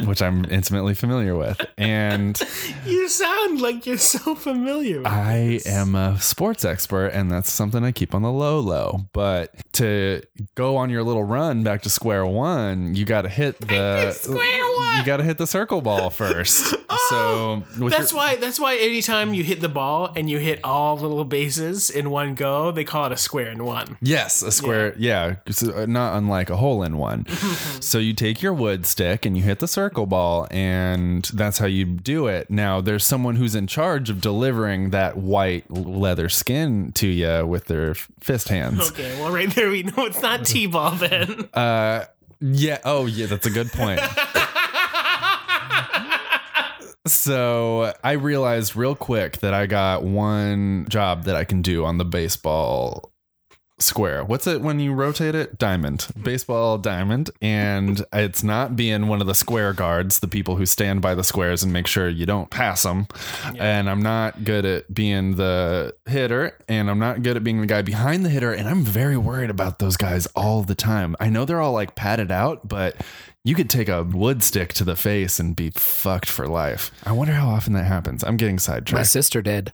which 0.04 0.20
I'm 0.20 0.31
intimately 0.50 0.94
familiar 0.94 1.36
with. 1.36 1.60
And 1.78 2.40
You 2.86 3.08
sound 3.08 3.60
like 3.60 3.86
you're 3.86 3.96
so 3.98 4.34
familiar 4.34 4.98
with 4.98 5.06
I 5.06 5.60
am 5.66 5.94
a 5.94 6.18
sports 6.20 6.64
expert, 6.64 7.08
and 7.08 7.30
that's 7.30 7.50
something 7.50 7.84
I 7.84 7.92
keep 7.92 8.14
on 8.14 8.22
the 8.22 8.32
low 8.32 8.58
low. 8.60 9.02
But 9.12 9.54
to 9.74 10.22
go 10.54 10.76
on 10.76 10.90
your 10.90 11.02
little 11.02 11.24
run 11.24 11.62
back 11.62 11.82
to 11.82 11.90
square 11.90 12.24
one, 12.26 12.94
you 12.94 13.04
got 13.04 13.22
to 13.22 13.28
hit 13.28 13.58
the 13.60 14.12
square 14.12 14.38
one. 14.76 14.98
You 14.98 15.04
got 15.04 15.18
to 15.18 15.24
hit 15.24 15.38
the 15.38 15.46
circle 15.46 15.80
ball 15.80 16.10
first. 16.10 16.74
so 17.08 17.62
That's 17.76 18.12
your- 18.12 18.18
why. 18.18 18.36
That's 18.36 18.58
why. 18.60 18.76
Anytime 18.76 19.34
you 19.34 19.42
hit 19.44 19.60
the 19.60 19.68
ball 19.68 20.12
and 20.16 20.28
you 20.28 20.38
hit 20.38 20.60
all 20.64 20.96
little 20.96 21.24
bases 21.24 21.90
in 21.90 22.10
one 22.10 22.34
go, 22.34 22.70
they 22.72 22.84
call 22.84 23.06
it 23.06 23.12
a 23.12 23.16
square 23.16 23.50
in 23.50 23.64
one. 23.64 23.96
Yes, 24.00 24.42
a 24.42 24.50
square. 24.52 24.94
Yeah, 24.98 25.36
so, 25.50 25.72
uh, 25.82 25.86
not 25.86 26.16
unlike 26.16 26.50
a 26.50 26.56
hole 26.56 26.82
in 26.82 26.98
one. 26.98 27.26
so 27.80 27.98
you 27.98 28.12
take 28.14 28.42
your 28.42 28.52
wood 28.52 28.86
stick 28.86 29.24
and 29.26 29.36
you 29.36 29.42
hit 29.42 29.58
the 29.60 29.68
circle 29.68 30.06
ball, 30.12 30.46
and 30.50 31.24
that's 31.32 31.56
how 31.56 31.64
you 31.64 31.86
do 31.86 32.26
it. 32.26 32.50
Now 32.50 32.82
there's 32.82 33.02
someone 33.02 33.36
who's 33.36 33.54
in 33.54 33.66
charge 33.66 34.10
of 34.10 34.20
delivering 34.20 34.90
that 34.90 35.16
white 35.16 35.70
leather 35.70 36.28
skin 36.28 36.92
to 36.92 37.08
you 37.08 37.46
with 37.46 37.64
their 37.64 37.94
fist 37.94 38.48
hands. 38.48 38.90
Okay, 38.90 39.18
well, 39.18 39.32
right 39.32 39.48
there 39.54 39.70
we 39.70 39.84
know 39.84 40.04
it's 40.04 40.20
not 40.20 40.44
t-ball 40.44 40.92
then. 40.92 41.48
Uh, 41.62 42.06
yeah. 42.40 42.78
Oh, 42.84 43.06
yeah. 43.06 43.26
That's 43.26 43.46
a 43.46 43.50
good 43.50 43.70
point. 43.70 44.00
so 47.06 47.94
I 48.02 48.12
realized 48.12 48.74
real 48.74 48.96
quick 48.96 49.38
that 49.38 49.54
I 49.54 49.66
got 49.66 50.02
one 50.02 50.86
job 50.88 51.24
that 51.24 51.36
I 51.36 51.44
can 51.44 51.62
do 51.62 51.84
on 51.84 51.98
the 51.98 52.04
baseball 52.04 53.11
square. 53.82 54.24
What's 54.24 54.46
it 54.46 54.60
when 54.60 54.80
you 54.80 54.92
rotate 54.92 55.34
it? 55.34 55.58
Diamond. 55.58 56.08
Baseball 56.22 56.78
diamond. 56.78 57.30
And 57.40 58.04
it's 58.12 58.42
not 58.42 58.76
being 58.76 59.08
one 59.08 59.20
of 59.20 59.26
the 59.26 59.34
square 59.34 59.72
guards, 59.72 60.20
the 60.20 60.28
people 60.28 60.56
who 60.56 60.66
stand 60.66 61.02
by 61.02 61.14
the 61.14 61.24
squares 61.24 61.62
and 61.62 61.72
make 61.72 61.86
sure 61.86 62.08
you 62.08 62.26
don't 62.26 62.50
pass 62.50 62.82
them. 62.84 63.06
And 63.58 63.90
I'm 63.90 64.02
not 64.02 64.44
good 64.44 64.64
at 64.64 64.92
being 64.92 65.36
the 65.36 65.94
hitter. 66.06 66.58
And 66.68 66.88
I'm 66.88 66.98
not 66.98 67.22
good 67.22 67.36
at 67.36 67.44
being 67.44 67.60
the 67.60 67.66
guy 67.66 67.82
behind 67.82 68.24
the 68.24 68.30
hitter. 68.30 68.52
And 68.52 68.68
I'm 68.68 68.82
very 68.84 69.16
worried 69.16 69.50
about 69.50 69.78
those 69.78 69.96
guys 69.96 70.26
all 70.34 70.62
the 70.62 70.74
time. 70.74 71.16
I 71.20 71.28
know 71.28 71.44
they're 71.44 71.60
all 71.60 71.72
like 71.72 71.94
padded 71.94 72.30
out, 72.30 72.68
but 72.68 72.96
you 73.44 73.54
could 73.54 73.68
take 73.68 73.88
a 73.88 74.04
wood 74.04 74.42
stick 74.42 74.72
to 74.74 74.84
the 74.84 74.94
face 74.94 75.40
and 75.40 75.56
be 75.56 75.70
fucked 75.70 76.28
for 76.28 76.46
life. 76.46 76.92
I 77.04 77.12
wonder 77.12 77.32
how 77.34 77.48
often 77.48 77.72
that 77.72 77.84
happens. 77.84 78.22
I'm 78.22 78.36
getting 78.36 78.58
sidetracked. 78.58 78.92
My 78.92 79.02
sister 79.02 79.42
did. 79.42 79.72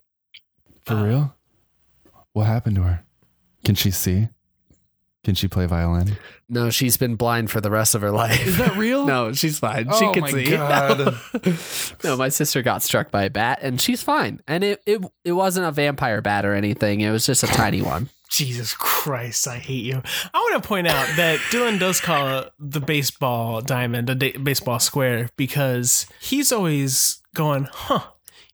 For 0.84 0.96
real? 0.96 1.34
What 2.32 2.46
happened 2.46 2.76
to 2.76 2.82
her? 2.82 3.04
Can 3.68 3.74
she 3.74 3.90
see? 3.90 4.28
Can 5.24 5.34
she 5.34 5.46
play 5.46 5.66
violin? 5.66 6.16
No, 6.48 6.70
she's 6.70 6.96
been 6.96 7.16
blind 7.16 7.50
for 7.50 7.60
the 7.60 7.70
rest 7.70 7.94
of 7.94 8.00
her 8.00 8.10
life. 8.10 8.46
Is 8.46 8.56
that 8.56 8.78
real? 8.78 9.04
no, 9.14 9.34
she's 9.34 9.58
fine. 9.58 9.84
she 9.98 10.06
Oh 10.06 10.12
can 10.14 10.22
my 10.22 10.30
see. 10.30 10.44
God. 10.50 11.18
no, 12.02 12.16
my 12.16 12.30
sister 12.30 12.62
got 12.62 12.82
struck 12.82 13.10
by 13.10 13.24
a 13.24 13.28
bat 13.30 13.58
and 13.60 13.78
she's 13.78 14.02
fine. 14.02 14.40
And 14.48 14.64
it, 14.64 14.82
it 14.86 15.02
it 15.22 15.32
wasn't 15.32 15.66
a 15.66 15.70
vampire 15.70 16.22
bat 16.22 16.46
or 16.46 16.54
anything. 16.54 17.02
It 17.02 17.10
was 17.10 17.26
just 17.26 17.42
a 17.42 17.46
tiny 17.48 17.82
one. 17.82 18.08
Jesus 18.30 18.72
Christ, 18.72 19.46
I 19.46 19.58
hate 19.58 19.84
you. 19.84 20.02
I 20.32 20.38
want 20.38 20.62
to 20.62 20.66
point 20.66 20.86
out 20.88 21.06
that 21.16 21.38
Dylan 21.50 21.78
does 21.78 22.00
call 22.00 22.44
the 22.58 22.80
baseball 22.80 23.60
diamond, 23.60 24.08
a 24.08 24.14
da- 24.14 24.38
baseball 24.38 24.78
square, 24.78 25.28
because 25.36 26.06
he's 26.22 26.52
always 26.52 27.20
going, 27.34 27.68
huh. 27.70 28.00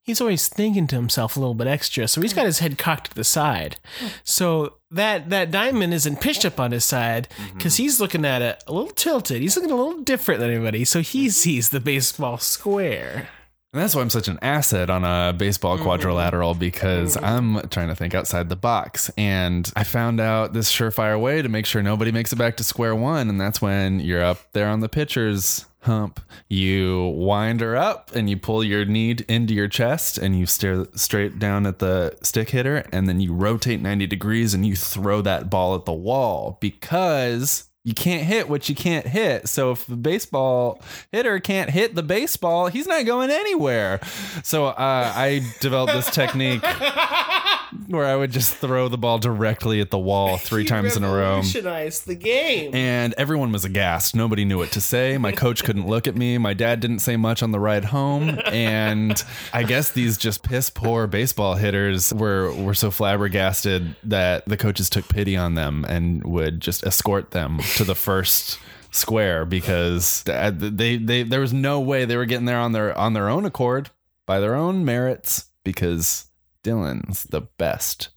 He's 0.06 0.20
always 0.20 0.48
thinking 0.48 0.86
to 0.88 0.96
himself 0.96 1.34
a 1.34 1.40
little 1.40 1.54
bit 1.54 1.66
extra, 1.66 2.06
so 2.08 2.20
he's 2.20 2.34
got 2.34 2.44
his 2.44 2.58
head 2.58 2.76
cocked 2.76 3.08
to 3.12 3.14
the 3.14 3.24
side. 3.24 3.78
So 4.22 4.74
that 4.94 5.30
that 5.30 5.50
diamond 5.50 5.92
isn't 5.92 6.20
pitched 6.20 6.44
up 6.44 6.58
on 6.60 6.72
his 6.72 6.84
side 6.84 7.28
mm-hmm. 7.36 7.56
because 7.56 7.76
he's 7.76 8.00
looking 8.00 8.24
at 8.24 8.42
it 8.42 8.62
a 8.66 8.72
little 8.72 8.90
tilted. 8.90 9.42
He's 9.42 9.56
looking 9.56 9.70
a 9.70 9.76
little 9.76 10.02
different 10.02 10.40
than 10.40 10.50
everybody, 10.50 10.84
so 10.84 11.00
he 11.00 11.30
sees 11.30 11.68
mm-hmm. 11.68 11.76
the 11.76 11.80
baseball 11.80 12.38
square. 12.38 13.28
And 13.74 13.82
that's 13.82 13.92
why 13.96 14.02
I'm 14.02 14.10
such 14.10 14.28
an 14.28 14.38
asset 14.40 14.88
on 14.88 15.02
a 15.02 15.32
baseball 15.32 15.74
mm-hmm. 15.74 15.82
quadrilateral 15.82 16.54
because 16.54 17.16
mm-hmm. 17.16 17.58
I'm 17.58 17.68
trying 17.70 17.88
to 17.88 17.96
think 17.96 18.14
outside 18.14 18.48
the 18.48 18.54
box. 18.54 19.10
And 19.16 19.68
I 19.74 19.82
found 19.82 20.20
out 20.20 20.52
this 20.52 20.70
surefire 20.72 21.20
way 21.20 21.42
to 21.42 21.48
make 21.48 21.66
sure 21.66 21.82
nobody 21.82 22.12
makes 22.12 22.32
it 22.32 22.36
back 22.36 22.56
to 22.58 22.64
square 22.64 22.94
one. 22.94 23.28
And 23.28 23.40
that's 23.40 23.60
when 23.60 23.98
you're 23.98 24.22
up 24.22 24.38
there 24.52 24.68
on 24.68 24.78
the 24.78 24.88
pitcher's 24.88 25.66
hump. 25.80 26.20
You 26.48 27.08
wind 27.16 27.62
her 27.62 27.76
up 27.76 28.14
and 28.14 28.30
you 28.30 28.36
pull 28.36 28.62
your 28.62 28.84
knee 28.84 29.16
into 29.28 29.54
your 29.54 29.66
chest 29.66 30.18
and 30.18 30.38
you 30.38 30.46
stare 30.46 30.86
straight 30.94 31.40
down 31.40 31.66
at 31.66 31.80
the 31.80 32.16
stick 32.22 32.50
hitter. 32.50 32.86
And 32.92 33.08
then 33.08 33.18
you 33.18 33.34
rotate 33.34 33.80
90 33.80 34.06
degrees 34.06 34.54
and 34.54 34.64
you 34.64 34.76
throw 34.76 35.20
that 35.22 35.50
ball 35.50 35.74
at 35.74 35.84
the 35.84 35.92
wall 35.92 36.58
because 36.60 37.68
you 37.84 37.92
can't 37.92 38.22
hit 38.22 38.48
what 38.48 38.70
you 38.70 38.74
can't 38.74 39.06
hit. 39.06 39.46
So 39.46 39.70
if 39.70 39.86
the 39.86 39.96
baseball 39.96 40.80
hitter 41.12 41.38
can't 41.38 41.68
hit 41.68 41.94
the 41.94 42.02
baseball, 42.02 42.68
he's 42.68 42.86
not 42.86 43.04
going 43.04 43.30
anywhere. 43.30 44.00
So 44.42 44.66
uh, 44.66 45.12
I 45.14 45.42
developed 45.60 45.92
this 45.92 46.10
technique 46.10 46.62
where 47.88 48.06
I 48.06 48.16
would 48.16 48.30
just 48.30 48.56
throw 48.56 48.88
the 48.88 48.96
ball 48.96 49.18
directly 49.18 49.82
at 49.82 49.90
the 49.90 49.98
wall 49.98 50.36
three 50.38 50.64
times 50.64 50.96
in 50.96 51.04
a 51.04 51.08
row. 51.12 51.36
Revolutionized 51.36 52.06
the 52.06 52.14
game. 52.14 52.74
And 52.74 53.14
everyone 53.18 53.52
was 53.52 53.66
aghast. 53.66 54.16
Nobody 54.16 54.46
knew 54.46 54.56
what 54.56 54.72
to 54.72 54.80
say. 54.80 55.18
My 55.18 55.32
coach 55.32 55.62
couldn't 55.62 55.86
look 55.86 56.06
at 56.06 56.16
me. 56.16 56.38
My 56.38 56.54
dad 56.54 56.80
didn't 56.80 57.00
say 57.00 57.18
much 57.18 57.42
on 57.42 57.52
the 57.52 57.60
ride 57.60 57.84
home. 57.84 58.40
And 58.46 59.22
I 59.52 59.62
guess 59.62 59.90
these 59.90 60.16
just 60.16 60.42
piss 60.42 60.70
poor 60.70 61.06
baseball 61.06 61.56
hitters 61.56 62.14
were, 62.14 62.50
were 62.54 62.74
so 62.74 62.90
flabbergasted 62.90 63.94
that 64.04 64.46
the 64.46 64.56
coaches 64.56 64.88
took 64.88 65.06
pity 65.08 65.36
on 65.36 65.54
them 65.54 65.84
and 65.86 66.24
would 66.24 66.60
just 66.60 66.82
escort 66.86 67.32
them 67.32 67.60
to 67.76 67.84
the 67.84 67.94
first 67.94 68.58
square 68.90 69.44
because 69.44 70.24
uh, 70.28 70.52
they, 70.54 70.96
they 70.96 71.22
there 71.24 71.40
was 71.40 71.52
no 71.52 71.80
way 71.80 72.04
they 72.04 72.16
were 72.16 72.24
getting 72.24 72.46
there 72.46 72.58
on 72.58 72.72
their 72.72 72.96
on 72.96 73.12
their 73.12 73.28
own 73.28 73.44
accord 73.44 73.90
by 74.26 74.38
their 74.38 74.54
own 74.54 74.84
merits 74.84 75.46
because 75.64 76.26
Dylan's 76.62 77.24
the 77.24 77.42
best 77.42 78.08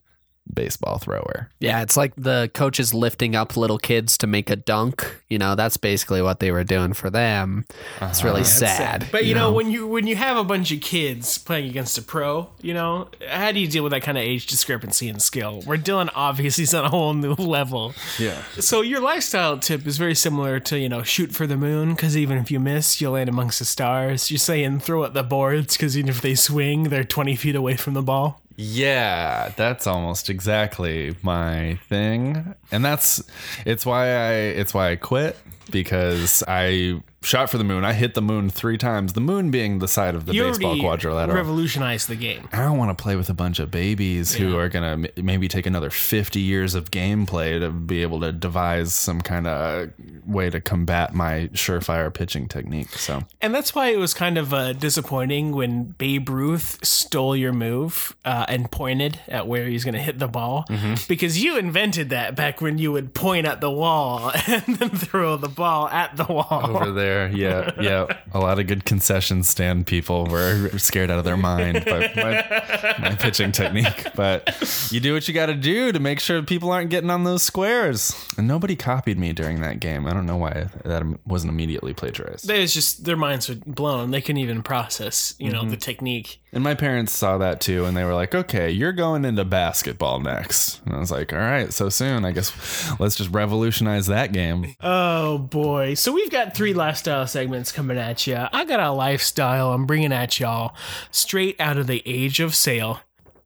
baseball 0.53 0.97
thrower. 0.97 1.49
Yeah, 1.59 1.81
it's 1.81 1.97
like 1.97 2.13
the 2.15 2.49
coaches 2.53 2.93
lifting 2.93 3.35
up 3.35 3.57
little 3.57 3.77
kids 3.77 4.17
to 4.19 4.27
make 4.27 4.49
a 4.49 4.55
dunk. 4.55 5.21
You 5.29 5.37
know, 5.37 5.55
that's 5.55 5.77
basically 5.77 6.21
what 6.21 6.39
they 6.39 6.51
were 6.51 6.63
doing 6.63 6.93
for 6.93 7.09
them. 7.09 7.65
It's 8.01 8.23
really 8.23 8.41
uh-huh. 8.41 8.49
sad. 8.49 9.07
But 9.11 9.25
you 9.25 9.35
know, 9.35 9.51
when 9.51 9.71
you 9.71 9.87
when 9.87 10.07
you 10.07 10.15
have 10.15 10.37
a 10.37 10.43
bunch 10.43 10.71
of 10.71 10.81
kids 10.81 11.37
playing 11.37 11.69
against 11.69 11.97
a 11.97 12.01
pro, 12.01 12.49
you 12.61 12.73
know, 12.73 13.09
how 13.27 13.51
do 13.51 13.59
you 13.59 13.67
deal 13.67 13.83
with 13.83 13.91
that 13.91 14.03
kind 14.03 14.17
of 14.17 14.23
age 14.23 14.47
discrepancy 14.47 15.07
in 15.07 15.19
skill? 15.19 15.61
Where 15.63 15.77
Dylan 15.77 16.09
obviously 16.15 16.63
is 16.63 16.73
on 16.73 16.85
a 16.85 16.89
whole 16.89 17.13
new 17.13 17.33
level. 17.33 17.93
Yeah. 18.19 18.41
So 18.59 18.81
your 18.81 18.99
lifestyle 18.99 19.57
tip 19.57 19.85
is 19.85 19.97
very 19.97 20.15
similar 20.15 20.59
to 20.61 20.79
you 20.79 20.89
know 20.89 21.03
shoot 21.03 21.31
for 21.31 21.47
the 21.47 21.57
moon 21.57 21.91
because 21.93 22.17
even 22.17 22.37
if 22.37 22.51
you 22.51 22.59
miss, 22.59 22.99
you'll 23.01 23.13
land 23.13 23.29
amongst 23.29 23.59
the 23.59 23.65
stars. 23.65 24.31
You're 24.31 24.37
saying 24.37 24.79
throw 24.79 25.03
at 25.03 25.13
the 25.13 25.23
boards 25.23 25.75
because 25.75 25.97
even 25.97 26.09
if 26.09 26.21
they 26.21 26.35
swing, 26.35 26.83
they're 26.83 27.03
20 27.03 27.35
feet 27.35 27.55
away 27.55 27.75
from 27.75 27.93
the 27.93 28.01
ball. 28.01 28.41
Yeah, 28.59 29.51
that's 29.55 29.85
almost 29.85 30.31
exactly 30.31 31.15
my 31.21 31.79
thing. 31.89 32.55
And 32.71 32.83
that's 32.83 33.23
it's 33.67 33.85
why 33.85 34.07
I 34.09 34.31
it's 34.33 34.73
why 34.73 34.91
I 34.91 34.95
quit 34.95 35.37
because 35.69 36.43
I 36.47 37.01
shot 37.23 37.49
for 37.49 37.57
the 37.57 37.63
moon. 37.63 37.83
I 37.83 37.93
hit 37.93 38.13
the 38.13 38.21
moon 38.21 38.49
3 38.49 38.77
times. 38.77 39.13
The 39.13 39.21
moon 39.21 39.51
being 39.51 39.79
the 39.79 39.87
side 39.87 40.15
of 40.15 40.25
the 40.25 40.33
You 40.33 40.43
baseball 40.43 40.79
quadrilateral. 40.79 41.35
revolutionized 41.35 42.07
the 42.07 42.15
game. 42.15 42.47
I 42.53 42.57
don't 42.63 42.77
want 42.77 42.95
to 42.95 43.01
play 43.01 43.15
with 43.15 43.29
a 43.29 43.33
bunch 43.33 43.59
of 43.59 43.71
babies 43.71 44.33
who 44.35 44.57
are 44.57 44.69
going 44.69 45.03
to 45.05 45.21
maybe 45.21 45.47
take 45.47 45.65
another 45.65 45.89
50 45.89 46.39
years 46.39 46.75
of 46.75 46.91
gameplay 46.91 47.59
to 47.59 47.69
be 47.71 48.01
able 48.01 48.19
to 48.21 48.31
devise 48.31 48.93
some 48.93 49.21
kind 49.21 49.47
of 49.47 49.91
way 50.25 50.49
to 50.49 50.61
combat 50.61 51.13
my 51.13 51.49
surefire 51.53 52.13
pitching 52.13 52.47
technique. 52.47 52.89
So, 52.89 53.23
And 53.41 53.53
that's 53.53 53.73
why 53.73 53.87
it 53.89 53.97
was 53.97 54.13
kind 54.13 54.37
of 54.37 54.53
uh, 54.53 54.73
disappointing 54.73 55.51
when 55.53 55.83
Babe 55.97 56.29
Ruth 56.29 56.79
stole 56.85 57.35
your 57.35 57.53
move 57.53 58.15
uh, 58.25 58.45
and 58.47 58.69
pointed 58.71 59.19
at 59.27 59.47
where 59.47 59.65
he's 59.67 59.83
going 59.83 59.95
to 59.95 60.01
hit 60.01 60.19
the 60.19 60.27
ball 60.27 60.65
because 61.07 61.41
you 61.43 61.57
invented 61.57 62.09
that 62.11 62.35
back 62.35 62.61
when 62.61 62.77
you 62.77 62.91
would 62.91 63.13
point 63.13 63.47
at 63.47 63.59
the 63.61 63.71
wall 63.71 64.31
and 64.47 64.63
then 64.77 64.89
throw 64.89 65.35
the 65.37 65.49
ball 65.49 65.87
at 65.89 66.15
the 66.15 66.25
wall. 66.25 66.77
over 66.77 66.91
there, 66.91 67.06
yeah, 67.33 67.71
yeah, 67.79 68.17
a 68.33 68.39
lot 68.39 68.59
of 68.59 68.67
good 68.67 68.85
concession 68.85 69.43
stand 69.43 69.87
people 69.87 70.25
were 70.25 70.69
scared 70.77 71.11
out 71.11 71.19
of 71.19 71.25
their 71.25 71.37
mind 71.37 71.85
by 71.85 72.11
my, 72.15 73.09
my 73.09 73.15
pitching 73.15 73.51
technique. 73.51 74.07
But 74.15 74.89
you 74.91 74.99
do 74.99 75.13
what 75.13 75.27
you 75.27 75.33
got 75.33 75.47
to 75.47 75.55
do 75.55 75.91
to 75.91 75.99
make 75.99 76.19
sure 76.19 76.41
people 76.41 76.71
aren't 76.71 76.89
getting 76.89 77.09
on 77.09 77.23
those 77.23 77.43
squares. 77.43 78.13
And 78.37 78.47
nobody 78.47 78.75
copied 78.75 79.17
me 79.17 79.33
during 79.33 79.61
that 79.61 79.79
game. 79.79 80.05
I 80.05 80.13
don't 80.13 80.25
know 80.25 80.37
why 80.37 80.67
that 80.83 81.03
wasn't 81.25 81.51
immediately 81.51 81.93
plagiarized. 81.93 82.49
It's 82.49 82.73
just 82.73 83.05
their 83.05 83.17
minds 83.17 83.49
were 83.49 83.55
blown. 83.65 84.11
They 84.11 84.21
couldn't 84.21 84.41
even 84.41 84.63
process, 84.63 85.35
you 85.39 85.51
know, 85.51 85.61
mm-hmm. 85.61 85.71
the 85.71 85.77
technique. 85.77 86.41
And 86.53 86.63
my 86.63 86.75
parents 86.75 87.11
saw 87.11 87.37
that 87.39 87.59
too, 87.59 87.85
and 87.85 87.95
they 87.95 88.03
were 88.03 88.13
like, 88.13 88.33
"Okay, 88.33 88.71
you're 88.71 88.93
going 88.93 89.25
into 89.25 89.43
basketball 89.43 90.19
next." 90.19 90.81
And 90.85 90.95
I 90.95 90.99
was 90.99 91.11
like, 91.11 91.33
"All 91.33 91.39
right, 91.39 91.73
so 91.73 91.89
soon. 91.89 92.23
I 92.23 92.31
guess 92.31 92.99
let's 92.99 93.15
just 93.15 93.31
revolutionize 93.31 94.07
that 94.07 94.31
game." 94.31 94.75
Oh 94.81 95.37
boy. 95.37 95.93
So 95.93 96.13
we've 96.13 96.31
got 96.31 96.55
three 96.55 96.73
lifestyle 96.73 97.27
segments 97.27 97.71
coming 97.71 97.97
at 97.97 98.25
you. 98.25 98.37
I 98.51 98.63
got 98.65 98.79
a 98.79 98.91
lifestyle 98.91 99.73
I'm 99.73 99.85
bringing 99.85 100.13
at 100.13 100.39
y'all 100.39 100.75
straight 101.11 101.59
out 101.59 101.77
of 101.77 101.87
the 101.87 102.01
age 102.05 102.39
of 102.39 102.55
sail. 102.55 103.01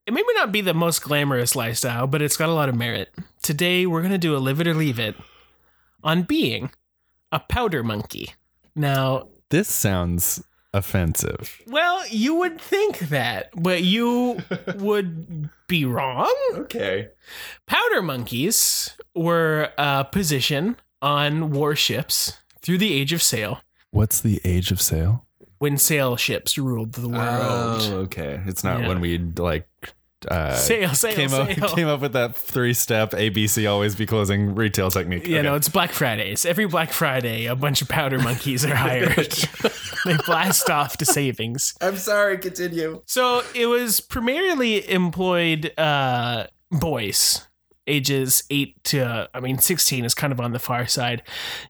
It 0.06 0.14
may 0.14 0.24
not 0.36 0.52
be 0.52 0.62
the 0.62 0.74
most 0.74 1.02
glamorous 1.04 1.56
lifestyle, 1.56 2.08
but 2.08 2.22
it's 2.22 2.38
got 2.38 2.50
a 2.50 2.54
lot 2.54 2.70
of 2.70 2.76
merit. 2.76 3.14
Today 3.42 3.86
we're 3.86 4.02
going 4.02 4.12
to 4.12 4.18
do 4.18 4.36
a 4.36 4.40
live 4.40 4.60
it 4.60 4.68
or 4.68 4.74
leave 4.74 5.00
it 5.00 5.16
on 6.04 6.24
being 6.24 6.72
a 7.32 7.40
powder 7.40 7.84
monkey. 7.84 8.34
Now, 8.76 9.28
This 9.50 9.68
sounds 9.68 10.44
offensive. 10.74 11.62
well, 11.68 12.04
you 12.08 12.36
would 12.36 12.60
think 12.62 13.00
that, 13.00 13.50
but 13.56 13.84
you 13.84 14.40
would 14.76 15.50
be 15.68 15.86
wrong. 15.86 16.34
Okay. 16.54 17.10
Powder 17.68 18.02
monkeys 18.02 18.96
were 19.16 19.70
a 19.78 20.06
position 20.06 20.78
on 21.02 21.52
warships 21.52 22.38
through 22.62 22.78
the 22.78 22.94
age 22.94 23.12
of 23.14 23.22
sail 23.24 23.62
What's 23.92 24.22
the 24.22 24.40
age 24.46 24.72
of 24.72 24.82
sail? 24.82 25.26
when 25.58 25.78
sail 25.78 26.16
ships 26.16 26.58
ruled 26.58 26.94
the 26.94 27.08
world. 27.10 27.82
Oh, 27.82 27.94
okay. 28.06 28.42
It's 28.48 28.64
not 28.64 28.82
Yeah. 28.82 28.88
when 28.88 29.00
we'd 29.02 29.38
like 29.38 29.68
uh, 30.30 30.56
Sail, 30.56 30.94
sail, 30.94 31.14
came 31.14 31.30
sail. 31.30 31.42
up 31.42 31.50
came 31.76 31.88
up 31.88 32.02
with 32.02 32.14
that 32.14 32.36
three 32.36 32.74
step 32.74 33.12
ABC 33.12 33.70
always 33.70 33.96
be 33.96 34.06
closing 34.06 34.54
retail 34.56 34.92
technique. 34.92 35.28
You 35.28 35.38
Okay. 35.38 35.44
know, 35.44 35.56
it's 35.56 35.70
Black 35.70 35.92
Fridays. 35.92 36.46
Every 36.46 36.68
Black 36.68 36.92
Friday, 36.92 37.46
a 37.46 37.56
bunch 37.56 37.82
of 37.82 37.88
powder 37.88 38.20
monkeys 38.20 38.64
are 38.66 38.76
hired. 38.76 39.32
they 40.06 40.18
blast 40.26 40.70
off 40.70 40.98
to 40.98 41.06
savings. 41.06 41.74
I'm 41.82 41.98
sorry. 41.98 42.38
Continue. 42.38 43.02
So 43.06 43.44
it 43.56 43.66
was 43.68 44.00
primarily 44.00 44.90
employed 44.90 45.72
uh, 45.78 46.48
boys, 46.72 47.48
ages 47.88 48.44
8 48.50 48.84
to, 48.86 49.30
I 49.34 49.40
mean, 49.40 49.58
16 49.58 50.06
is 50.06 50.14
kind 50.14 50.32
of 50.34 50.40
on 50.40 50.52
the 50.52 50.60
far 50.60 50.88
side. 50.88 51.24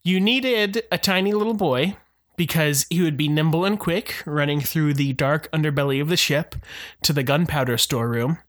You 0.04 0.20
needed 0.20 0.84
a 0.92 0.98
tiny 0.98 1.34
little 1.34 1.54
boy 1.54 1.96
because 2.42 2.88
he 2.90 3.04
would 3.04 3.18
be 3.18 3.28
nimble 3.28 3.66
and 3.66 3.80
quick, 3.80 4.24
running 4.26 4.60
through 4.60 4.96
the 4.96 5.14
dark 5.14 5.48
underbelly 5.52 6.02
of 6.02 6.10
the 6.10 6.18
ship 6.18 6.56
to 7.04 7.14
the 7.14 7.22
gunpowder 7.22 7.78
storeroom. 7.78 8.40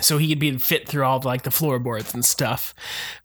So 0.00 0.16
he 0.16 0.30
could 0.30 0.38
be 0.38 0.56
fit 0.56 0.88
through 0.88 1.04
all 1.04 1.20
like 1.20 1.42
the 1.42 1.50
floorboards 1.50 2.14
and 2.14 2.24
stuff, 2.24 2.74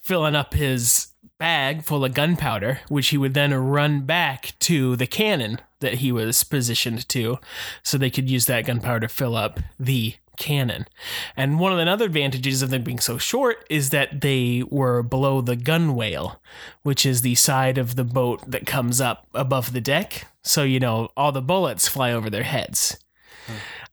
filling 0.02 0.36
up 0.36 0.54
his 0.54 1.14
bag 1.40 1.86
full 1.86 2.04
of 2.04 2.14
gunpowder, 2.14 2.82
which 2.90 3.08
he 3.08 3.18
would 3.18 3.34
then 3.34 3.54
run 3.54 4.02
back 4.02 4.56
to 4.60 4.98
the 4.98 5.08
cannon 5.08 5.62
that 5.80 5.94
he 5.94 6.12
was 6.12 6.44
positioned 6.44 7.08
to, 7.08 7.40
so 7.82 7.98
they 7.98 8.10
could 8.10 8.30
use 8.30 8.46
that 8.48 8.66
gunpowder 8.66 9.08
to 9.08 9.08
fill 9.08 9.38
up 9.38 9.62
the 9.80 10.16
cannon. 10.38 10.88
And 11.36 11.60
one 11.60 11.72
of 11.72 11.78
the 11.78 11.92
other 11.92 12.06
advantages 12.06 12.62
of 12.62 12.70
them 12.70 12.84
being 12.84 13.00
so 13.00 13.18
short 13.18 13.66
is 13.70 13.90
that 13.90 14.22
they 14.22 14.64
were 14.70 15.04
below 15.04 15.42
the 15.42 15.58
gunwale, 15.58 16.38
which 16.84 17.06
is 17.06 17.22
the 17.22 17.36
side 17.36 17.78
of 17.78 17.96
the 17.96 18.04
boat 18.04 18.50
that 18.50 18.66
comes 18.66 19.02
up 19.02 19.28
above 19.34 19.74
the 19.74 19.82
deck. 19.82 20.28
So, 20.44 20.64
you 20.64 20.80
know, 20.80 21.10
all 21.18 21.32
the 21.32 21.42
bullets 21.42 21.88
fly 21.88 22.12
over 22.12 22.30
their 22.30 22.44
heads. 22.44 22.98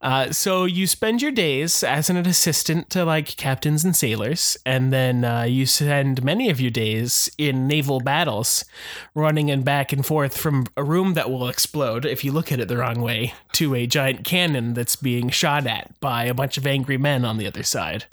Uh, 0.04 0.30
so 0.30 0.66
you 0.66 0.86
spend 0.86 1.22
your 1.22 1.30
days 1.30 1.82
as 1.82 2.10
an 2.10 2.18
assistant 2.18 2.90
to 2.90 3.06
like 3.06 3.38
captains 3.38 3.84
and 3.84 3.96
sailors, 3.96 4.54
and 4.66 4.92
then 4.92 5.24
uh, 5.24 5.44
you 5.44 5.64
spend 5.64 6.22
many 6.22 6.50
of 6.50 6.60
your 6.60 6.70
days 6.70 7.30
in 7.38 7.66
naval 7.66 8.00
battles, 8.00 8.66
running 9.14 9.50
and 9.50 9.64
back 9.64 9.94
and 9.94 10.04
forth 10.04 10.36
from 10.36 10.66
a 10.76 10.84
room 10.84 11.14
that 11.14 11.30
will 11.30 11.48
explode 11.48 12.04
if 12.04 12.22
you 12.22 12.32
look 12.32 12.52
at 12.52 12.60
it 12.60 12.68
the 12.68 12.76
wrong 12.76 13.00
way 13.00 13.32
to 13.52 13.74
a 13.74 13.86
giant 13.86 14.24
cannon 14.24 14.74
that's 14.74 14.94
being 14.94 15.30
shot 15.30 15.66
at 15.66 15.98
by 16.00 16.24
a 16.24 16.34
bunch 16.34 16.58
of 16.58 16.66
angry 16.66 16.98
men 16.98 17.24
on 17.24 17.38
the 17.38 17.46
other 17.46 17.62
side. 17.62 18.04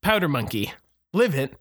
Powder 0.00 0.28
monkey, 0.28 0.74
live 1.12 1.34
it 1.34 1.54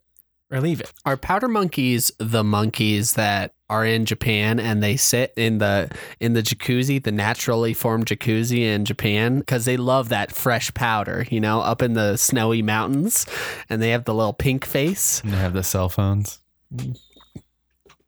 or 0.52 0.62
leave 0.62 0.80
it. 0.80 0.94
Are 1.08 1.18
powder 1.18 1.48
monkeys 1.48 2.12
the 2.20 2.44
monkeys 2.44 3.14
that 3.14 3.56
are 3.74 3.84
in 3.84 4.06
Japan 4.06 4.60
and 4.60 4.84
they 4.84 4.96
sit 4.96 5.34
in 5.36 5.58
the 5.58 5.90
in 6.20 6.34
the 6.34 6.44
jacuzzi, 6.44 7.04
the 7.04 7.12
naturally 7.12 7.74
formed 7.74 8.06
jacuzzi 8.06 8.60
in 8.60 8.86
Japan 8.86 9.40
because 9.40 9.66
they 9.66 9.78
love 9.78 10.10
that 10.10 10.32
fresh 10.32 10.72
powder, 10.76 11.26
you 11.32 11.40
know, 11.40 11.60
up 11.62 11.82
in 11.82 11.94
the 11.94 12.16
snowy 12.16 12.62
mountains 12.62 13.26
and 13.70 13.82
they 13.82 13.90
have 13.90 14.06
the 14.06 14.14
little 14.14 14.34
pink 14.34 14.64
face. 14.64 15.22
They 15.26 15.32
have 15.32 15.54
the 15.54 15.64
cell 15.64 15.90
phones. 15.90 16.38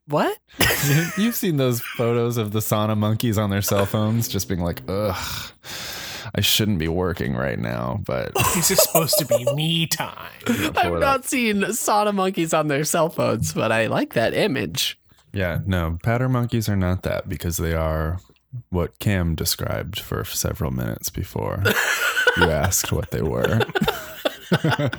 What? 0.08 0.38
You've 1.17 1.34
seen 1.34 1.58
those 1.58 1.82
photos 1.82 2.38
of 2.38 2.51
the 2.51 2.60
sauna 2.60 2.95
monkeys 2.95 3.39
on 3.39 3.49
their 3.49 3.63
cell 3.63 3.88
phones, 3.88 4.28
just 4.28 4.47
being 4.47 4.62
like, 4.62 4.84
"Ugh, 4.88 5.51
I 6.36 6.41
shouldn't 6.41 6.78
be 6.78 6.88
working 6.88 7.36
right 7.36 7.58
now." 7.58 8.01
But 8.06 8.34
This 8.54 8.69
is 8.69 8.84
supposed 8.84 9.17
to 9.17 9.25
be 9.25 9.51
me 9.56 9.88
time. 9.88 10.30
I've 10.75 10.99
not 10.99 11.25
seen 11.25 11.62
sauna 11.62 12.13
monkeys 12.13 12.54
on 12.54 12.67
their 12.67 12.84
cell 12.84 13.10
phones, 13.10 13.51
but 13.51 13.71
I 13.71 13.88
like 13.88 14.13
that 14.13 14.36
image. 14.36 14.99
Yeah, 15.35 15.59
no, 15.65 15.99
powder 16.01 16.29
monkeys 16.29 16.69
are 16.69 16.75
not 16.75 17.03
that 17.03 17.27
because 17.29 17.57
they 17.57 17.73
are 17.73 18.19
what 18.69 18.97
Cam 18.99 19.35
described 19.35 19.99
for 19.99 20.23
several 20.23 20.71
minutes 20.71 21.09
before 21.09 21.61
you 22.37 22.45
asked 22.45 22.91
what 22.91 23.11
they 23.11 23.21
were. 23.21 23.59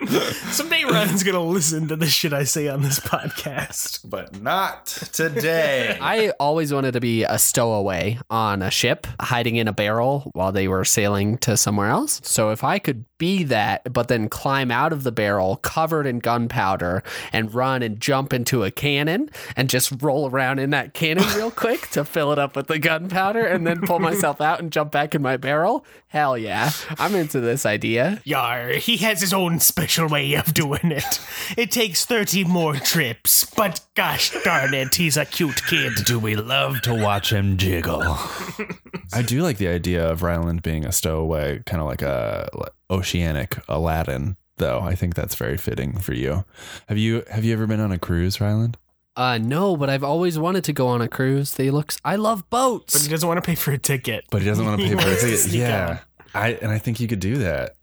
Someday 0.50 0.84
Ryan's 0.84 1.22
gonna 1.22 1.42
listen 1.42 1.86
to 1.88 1.96
the 1.96 2.06
shit 2.06 2.32
I 2.32 2.44
say 2.44 2.68
on 2.68 2.80
this 2.80 2.98
podcast. 2.98 4.00
but 4.08 4.40
not 4.40 4.86
today. 4.86 5.98
I 6.00 6.30
always 6.40 6.72
wanted 6.72 6.92
to 6.92 7.00
be 7.00 7.24
a 7.24 7.38
stowaway 7.38 8.18
on 8.30 8.62
a 8.62 8.70
ship, 8.70 9.06
hiding 9.20 9.56
in 9.56 9.68
a 9.68 9.74
barrel 9.74 10.30
while 10.32 10.52
they 10.52 10.68
were 10.68 10.86
sailing 10.86 11.36
to 11.38 11.54
somewhere 11.54 11.88
else. 11.88 12.22
So 12.24 12.50
if 12.50 12.64
I 12.64 12.78
could 12.78 13.04
be 13.18 13.44
that, 13.44 13.92
but 13.92 14.08
then 14.08 14.30
climb 14.30 14.70
out 14.70 14.94
of 14.94 15.02
the 15.02 15.12
barrel 15.12 15.56
covered 15.56 16.06
in 16.06 16.18
gunpowder 16.20 17.02
and 17.30 17.52
run 17.52 17.82
and 17.82 18.00
jump 18.00 18.32
into 18.32 18.64
a 18.64 18.70
cannon 18.70 19.28
and 19.54 19.68
just 19.68 19.92
roll 20.02 20.30
around 20.30 20.60
in 20.60 20.70
that 20.70 20.94
cannon 20.94 21.24
real 21.36 21.50
quick 21.50 21.88
to 21.90 22.06
fill 22.06 22.32
it 22.32 22.38
up 22.38 22.56
with 22.56 22.68
the 22.68 22.78
gunpowder 22.78 23.44
and 23.44 23.66
then 23.66 23.82
pull 23.82 23.98
myself 23.98 24.40
out 24.40 24.60
and 24.60 24.72
jump 24.72 24.90
back 24.92 25.14
in 25.14 25.20
my 25.20 25.36
barrel, 25.36 25.84
hell 26.08 26.38
yeah. 26.38 26.70
I'm 26.98 27.14
into 27.14 27.40
this 27.40 27.66
idea. 27.66 28.22
Yar, 28.24 28.70
he 28.70 28.96
has 28.98 29.20
his 29.20 29.34
own 29.34 29.60
special 29.60 29.89
way 29.98 30.34
of 30.34 30.52
doing 30.54 30.92
it. 30.92 31.20
It 31.56 31.70
takes 31.70 32.04
30 32.04 32.44
more 32.44 32.74
trips, 32.74 33.44
but 33.56 33.80
gosh 33.94 34.32
darn 34.44 34.74
it, 34.74 34.94
he's 34.94 35.16
a 35.16 35.24
cute 35.24 35.62
kid. 35.66 35.92
Do 36.04 36.18
we 36.18 36.36
love 36.36 36.80
to 36.82 36.94
watch 36.94 37.32
him 37.32 37.56
jiggle? 37.56 38.02
I 39.12 39.22
do 39.22 39.42
like 39.42 39.58
the 39.58 39.68
idea 39.68 40.08
of 40.08 40.22
Ryland 40.22 40.62
being 40.62 40.84
a 40.84 40.92
stowaway, 40.92 41.62
kind 41.66 41.80
of 41.80 41.88
like 41.88 42.02
a 42.02 42.48
like 42.54 42.72
oceanic 42.90 43.58
Aladdin. 43.68 44.36
Though 44.56 44.80
I 44.80 44.94
think 44.94 45.14
that's 45.14 45.34
very 45.36 45.56
fitting 45.56 45.98
for 45.98 46.12
you. 46.12 46.44
Have 46.88 46.98
you 46.98 47.24
have 47.30 47.44
you 47.44 47.52
ever 47.54 47.66
been 47.66 47.80
on 47.80 47.92
a 47.92 47.98
cruise, 47.98 48.40
Ryland? 48.40 48.76
Uh, 49.16 49.38
no, 49.38 49.76
but 49.76 49.90
I've 49.90 50.04
always 50.04 50.38
wanted 50.38 50.64
to 50.64 50.72
go 50.72 50.86
on 50.86 51.02
a 51.02 51.08
cruise. 51.08 51.52
They 51.54 51.70
look, 51.70 51.92
I 52.04 52.16
love 52.16 52.48
boats, 52.48 52.94
But 52.94 53.02
he 53.02 53.08
doesn't 53.08 53.28
want 53.28 53.42
to 53.42 53.46
pay 53.46 53.54
for 53.56 53.72
a 53.72 53.78
ticket. 53.78 54.24
But 54.30 54.40
he 54.40 54.48
doesn't 54.48 54.64
want 54.64 54.80
to 54.80 54.86
pay 54.88 54.92
for 54.94 55.08
a 55.08 55.14
ticket. 55.16 55.30
it. 55.30 55.38
sneak 55.38 55.60
Yeah, 55.60 55.98
I 56.34 56.52
and 56.62 56.70
I 56.70 56.78
think 56.78 57.00
you 57.00 57.08
could 57.08 57.20
do 57.20 57.38
that. 57.38 57.74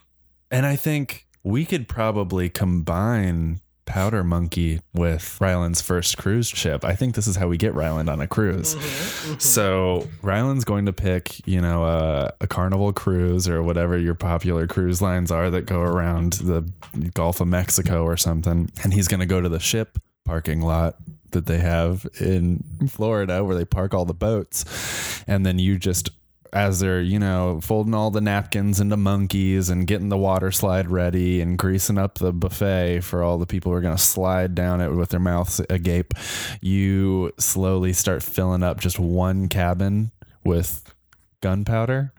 And 0.49 0.65
I 0.65 0.75
think 0.77 1.26
we 1.47 1.65
could 1.65 1.87
probably 1.87 2.49
combine 2.49 3.61
Powder 3.85 4.21
Monkey 4.21 4.81
with 4.93 5.39
Ryland's 5.39 5.81
first 5.81 6.17
cruise 6.17 6.49
ship. 6.49 6.83
I 6.83 6.93
think 6.93 7.15
this 7.15 7.25
is 7.25 7.37
how 7.37 7.47
we 7.47 7.55
get 7.55 7.73
Ryland 7.73 8.09
on 8.09 8.19
a 8.19 8.27
cruise. 8.27 8.75
Mm-hmm, 8.75 9.31
mm-hmm. 9.31 9.39
So 9.39 10.09
Ryland's 10.21 10.65
going 10.65 10.87
to 10.87 10.93
pick, 10.93 11.47
you 11.47 11.61
know, 11.61 11.85
a, 11.85 12.33
a 12.41 12.47
Carnival 12.47 12.91
cruise 12.91 13.47
or 13.47 13.63
whatever 13.63 13.97
your 13.97 14.13
popular 14.13 14.67
cruise 14.67 15.01
lines 15.01 15.31
are 15.31 15.49
that 15.49 15.65
go 15.65 15.79
around 15.79 16.33
the 16.33 16.69
Gulf 17.13 17.39
of 17.39 17.47
Mexico 17.47 18.03
or 18.03 18.17
something, 18.17 18.69
and 18.83 18.93
he's 18.93 19.07
going 19.07 19.21
to 19.21 19.25
go 19.25 19.39
to 19.39 19.47
the 19.47 19.59
ship 19.61 19.97
parking 20.25 20.61
lot 20.61 20.97
that 21.31 21.45
they 21.45 21.59
have 21.59 22.05
in 22.19 22.61
Florida 22.89 23.41
where 23.41 23.55
they 23.55 23.63
park 23.63 23.93
all 23.93 24.03
the 24.03 24.13
boats, 24.13 25.23
and 25.27 25.45
then 25.45 25.59
you 25.59 25.77
just 25.77 26.09
as 26.53 26.79
they're 26.79 27.01
you 27.01 27.19
know 27.19 27.59
folding 27.61 27.93
all 27.93 28.11
the 28.11 28.21
napkins 28.21 28.79
into 28.79 28.97
monkeys 28.97 29.69
and 29.69 29.87
getting 29.87 30.09
the 30.09 30.17
water 30.17 30.51
slide 30.51 30.89
ready 30.89 31.41
and 31.41 31.57
greasing 31.57 31.97
up 31.97 32.17
the 32.17 32.33
buffet 32.33 33.01
for 33.01 33.23
all 33.23 33.37
the 33.37 33.45
people 33.45 33.71
who 33.71 33.77
are 33.77 33.81
going 33.81 33.95
to 33.95 34.01
slide 34.01 34.55
down 34.55 34.81
it 34.81 34.89
with 34.89 35.09
their 35.09 35.19
mouths 35.19 35.61
agape 35.69 36.13
you 36.61 37.31
slowly 37.39 37.93
start 37.93 38.23
filling 38.23 38.63
up 38.63 38.79
just 38.79 38.99
one 38.99 39.47
cabin 39.47 40.11
with 40.43 40.93
gunpowder. 41.47 42.11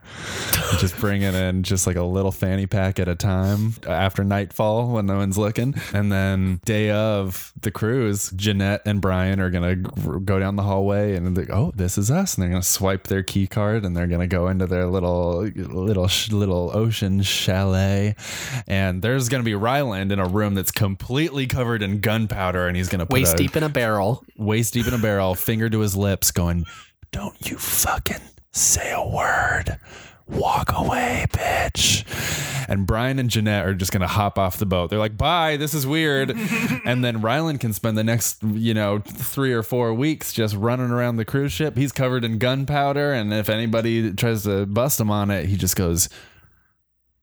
Just 0.79 0.97
bring 0.97 1.21
it 1.21 1.35
in 1.35 1.61
just 1.61 1.85
like 1.85 1.95
a 1.97 2.03
little 2.03 2.31
fanny 2.31 2.65
pack 2.65 2.97
at 2.97 3.07
a 3.07 3.13
time 3.13 3.75
after 3.87 4.23
nightfall 4.23 4.91
when 4.91 5.05
no 5.05 5.17
one's 5.17 5.37
looking. 5.37 5.75
And 5.93 6.11
then 6.11 6.61
day 6.65 6.89
of 6.89 7.53
the 7.61 7.69
cruise 7.69 8.31
jeanette 8.31 8.81
and 8.87 9.01
brian 9.01 9.39
are 9.39 9.51
gonna 9.51 9.75
go 9.75 10.39
down 10.39 10.55
the 10.55 10.63
hallway 10.63 11.15
and 11.15 11.37
they 11.37 11.45
oh 11.53 11.71
this 11.75 11.99
is 11.99 12.09
us. 12.09 12.35
And 12.35 12.41
they're 12.41 12.49
gonna 12.49 12.63
swipe 12.63 13.05
their 13.05 13.21
key 13.21 13.45
card 13.45 13.85
and 13.85 13.95
they're 13.95 14.07
gonna 14.07 14.25
go 14.25 14.47
into 14.47 14.65
their 14.65 14.87
little 14.87 15.43
little 15.43 16.09
little 16.31 16.71
ocean 16.73 17.21
chalet. 17.21 18.15
And 18.67 19.03
there's 19.03 19.29
gonna 19.29 19.43
be 19.43 19.53
ryland 19.53 20.11
in 20.11 20.17
a 20.17 20.27
room 20.27 20.55
that's 20.55 20.71
completely 20.71 21.45
covered 21.45 21.83
in 21.83 21.99
gunpowder 21.99 22.67
and 22.67 22.75
he's 22.75 22.89
gonna 22.89 23.05
put 23.05 23.13
Waist 23.13 23.35
a, 23.35 23.37
deep 23.37 23.55
in 23.55 23.61
a 23.61 23.69
barrel. 23.69 24.23
waist 24.37 24.73
deep 24.73 24.87
in 24.87 24.93
a 24.95 24.97
barrel, 24.97 25.35
finger 25.35 25.69
to 25.69 25.79
his 25.81 25.95
lips, 25.95 26.31
going, 26.31 26.65
Don't 27.11 27.49
you 27.49 27.57
fucking 27.57 28.21
say 28.51 28.91
a 28.91 29.05
word. 29.07 29.79
Walk 30.27 30.71
away, 30.73 31.25
bitch. 31.29 32.05
And 32.69 32.85
Brian 32.85 33.17
and 33.17 33.31
Jeanette 33.31 33.65
are 33.65 33.73
just 33.73 33.91
going 33.91 34.01
to 34.01 34.07
hop 34.07 34.37
off 34.37 34.57
the 34.57 34.65
boat. 34.67 34.91
They're 34.91 34.99
like, 34.99 35.17
bye, 35.17 35.57
this 35.57 35.73
is 35.73 35.87
weird. 35.87 36.29
and 36.85 37.03
then 37.03 37.21
Ryland 37.21 37.59
can 37.61 37.73
spend 37.73 37.97
the 37.97 38.03
next, 38.03 38.43
you 38.43 38.75
know, 38.75 38.99
three 38.99 39.51
or 39.53 39.63
four 39.63 39.91
weeks 39.93 40.31
just 40.31 40.55
running 40.55 40.91
around 40.91 41.15
the 41.15 41.25
cruise 41.25 41.51
ship. 41.51 41.75
He's 41.75 41.91
covered 41.91 42.23
in 42.23 42.37
gunpowder. 42.37 43.11
And 43.11 43.33
if 43.33 43.49
anybody 43.49 44.13
tries 44.13 44.43
to 44.43 44.67
bust 44.67 44.99
him 44.99 45.09
on 45.09 45.31
it, 45.31 45.47
he 45.47 45.57
just 45.57 45.75
goes, 45.75 46.09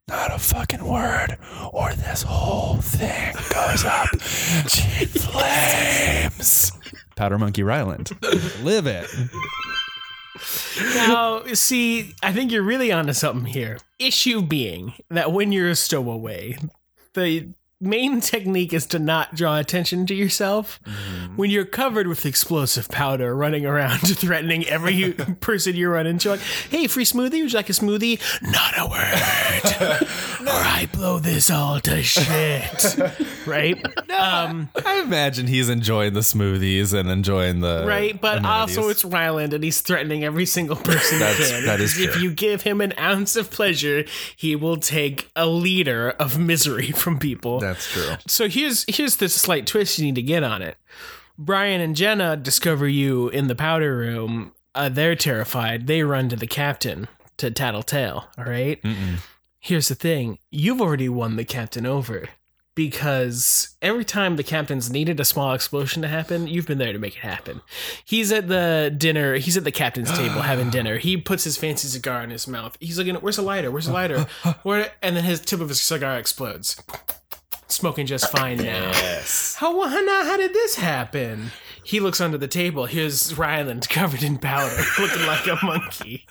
not 0.08 0.32
a 0.32 0.38
fucking 0.38 0.84
word, 0.84 1.36
or 1.72 1.92
this 1.94 2.22
whole 2.22 2.76
thing 2.76 3.34
goes 3.52 3.84
up 3.84 4.12
in 4.12 5.08
flames. 5.08 6.72
Powder 7.16 7.38
Monkey 7.38 7.62
Ryland. 7.62 8.10
Live 8.62 8.86
it. 8.86 9.08
Now, 10.94 11.42
see, 11.54 12.14
I 12.22 12.32
think 12.32 12.52
you're 12.52 12.62
really 12.62 12.92
onto 12.92 13.12
something 13.12 13.46
here. 13.46 13.78
Issue 13.98 14.42
being 14.42 14.94
that 15.10 15.32
when 15.32 15.52
you're 15.52 15.70
a 15.70 15.76
stowaway, 15.76 16.58
the 17.14 17.48
main 17.80 18.20
technique 18.22 18.72
is 18.72 18.86
to 18.86 18.98
not 18.98 19.34
draw 19.34 19.58
attention 19.58 20.06
to 20.06 20.14
yourself. 20.14 20.80
When 21.36 21.50
you're 21.50 21.66
covered 21.66 22.06
with 22.06 22.24
explosive 22.24 22.88
powder 22.88 23.36
running 23.36 23.66
around 23.66 23.98
threatening 24.18 24.64
every 24.66 25.12
person 25.40 25.76
you 25.76 25.90
run 25.90 26.06
into, 26.06 26.30
like, 26.30 26.40
hey, 26.70 26.86
free 26.86 27.04
smoothie, 27.04 27.42
would 27.42 27.52
you 27.52 27.58
like 27.58 27.68
a 27.68 27.72
smoothie? 27.74 28.18
Not 28.42 28.78
a 28.78 28.86
word. 28.88 30.02
or 30.48 30.52
I 30.52 30.88
blow 30.92 31.18
this 31.18 31.50
all 31.50 31.80
to 31.80 32.02
shit. 32.02 32.96
right? 33.46 33.76
Um, 34.10 34.70
I 34.84 35.00
imagine 35.02 35.46
he's 35.46 35.68
enjoying 35.68 36.14
the 36.14 36.20
smoothies 36.20 36.94
and 36.98 37.10
enjoying 37.10 37.60
the 37.60 37.84
right, 37.86 38.18
but 38.18 38.38
amenities. 38.38 38.78
also 38.78 38.88
it's 38.88 39.04
Ryland 39.04 39.52
and 39.52 39.62
he's 39.62 39.80
threatening 39.82 40.24
every 40.24 40.46
single 40.46 40.76
person 40.76 41.18
That's- 41.18 41.50
can. 41.50 41.66
that 41.66 41.80
is 41.80 41.98
if 42.00 42.12
true. 42.12 42.22
you 42.22 42.30
give 42.32 42.62
him 42.62 42.80
an 42.80 42.94
ounce 42.98 43.36
of 43.36 43.50
pleasure, 43.50 44.04
he 44.34 44.56
will 44.56 44.76
take 44.78 45.28
a 45.36 45.46
liter 45.46 46.10
of 46.12 46.38
misery 46.38 46.90
from 46.92 47.18
people. 47.18 47.60
That's 47.68 47.90
true. 47.90 48.14
So 48.26 48.48
here's 48.48 48.84
here's 48.88 49.16
the 49.16 49.28
slight 49.28 49.66
twist 49.66 49.98
you 49.98 50.04
need 50.04 50.14
to 50.16 50.22
get 50.22 50.42
on 50.42 50.62
it. 50.62 50.76
Brian 51.38 51.80
and 51.80 51.94
Jenna 51.94 52.36
discover 52.36 52.88
you 52.88 53.28
in 53.28 53.46
the 53.46 53.54
powder 53.54 53.96
room. 53.96 54.52
Uh, 54.74 54.88
they're 54.88 55.14
terrified. 55.14 55.86
They 55.86 56.02
run 56.02 56.28
to 56.28 56.36
the 56.36 56.46
captain 56.46 57.08
to 57.38 57.50
tattletale. 57.50 58.28
All 58.38 58.44
right? 58.44 58.82
Here's 59.58 59.88
the 59.88 59.94
thing: 59.94 60.38
you've 60.50 60.80
already 60.80 61.08
won 61.08 61.36
the 61.36 61.44
captain 61.44 61.86
over 61.86 62.28
because 62.76 63.74
every 63.80 64.04
time 64.04 64.36
the 64.36 64.42
captain's 64.44 64.90
needed 64.90 65.18
a 65.18 65.24
small 65.24 65.54
explosion 65.54 66.02
to 66.02 66.08
happen, 66.08 66.46
you've 66.46 66.66
been 66.66 66.78
there 66.78 66.92
to 66.92 66.98
make 66.98 67.16
it 67.16 67.22
happen. 67.22 67.62
He's 68.04 68.30
at 68.30 68.48
the 68.48 68.94
dinner. 68.96 69.36
He's 69.36 69.56
at 69.56 69.64
the 69.64 69.72
captain's 69.72 70.12
table 70.16 70.42
having 70.42 70.70
dinner. 70.70 70.98
He 70.98 71.16
puts 71.16 71.42
his 71.42 71.56
fancy 71.56 71.88
cigar 71.88 72.22
in 72.22 72.30
his 72.30 72.46
mouth. 72.46 72.76
He's 72.78 72.98
looking. 72.98 73.16
Where's 73.16 73.36
the 73.36 73.42
lighter? 73.42 73.70
Where's 73.70 73.86
the 73.86 73.92
lighter? 73.92 74.20
Where? 74.62 74.92
And 75.02 75.16
then 75.16 75.24
his 75.24 75.40
tip 75.40 75.60
of 75.60 75.70
his 75.70 75.80
cigar 75.80 76.18
explodes 76.18 76.80
smoking 77.68 78.06
just 78.06 78.30
fine 78.30 78.58
now. 78.58 78.92
How 79.56 79.80
how, 79.88 80.24
how 80.24 80.36
did 80.36 80.52
this 80.52 80.76
happen? 80.76 81.50
He 81.86 82.00
looks 82.00 82.20
under 82.20 82.36
the 82.36 82.48
table. 82.48 82.86
Here's 82.86 83.38
Ryland 83.38 83.88
covered 83.90 84.22
in 84.24 84.38
powder, 84.38 84.82
looking 84.98 85.24
like 85.26 85.46
a 85.46 85.58
monkey. 85.64 86.26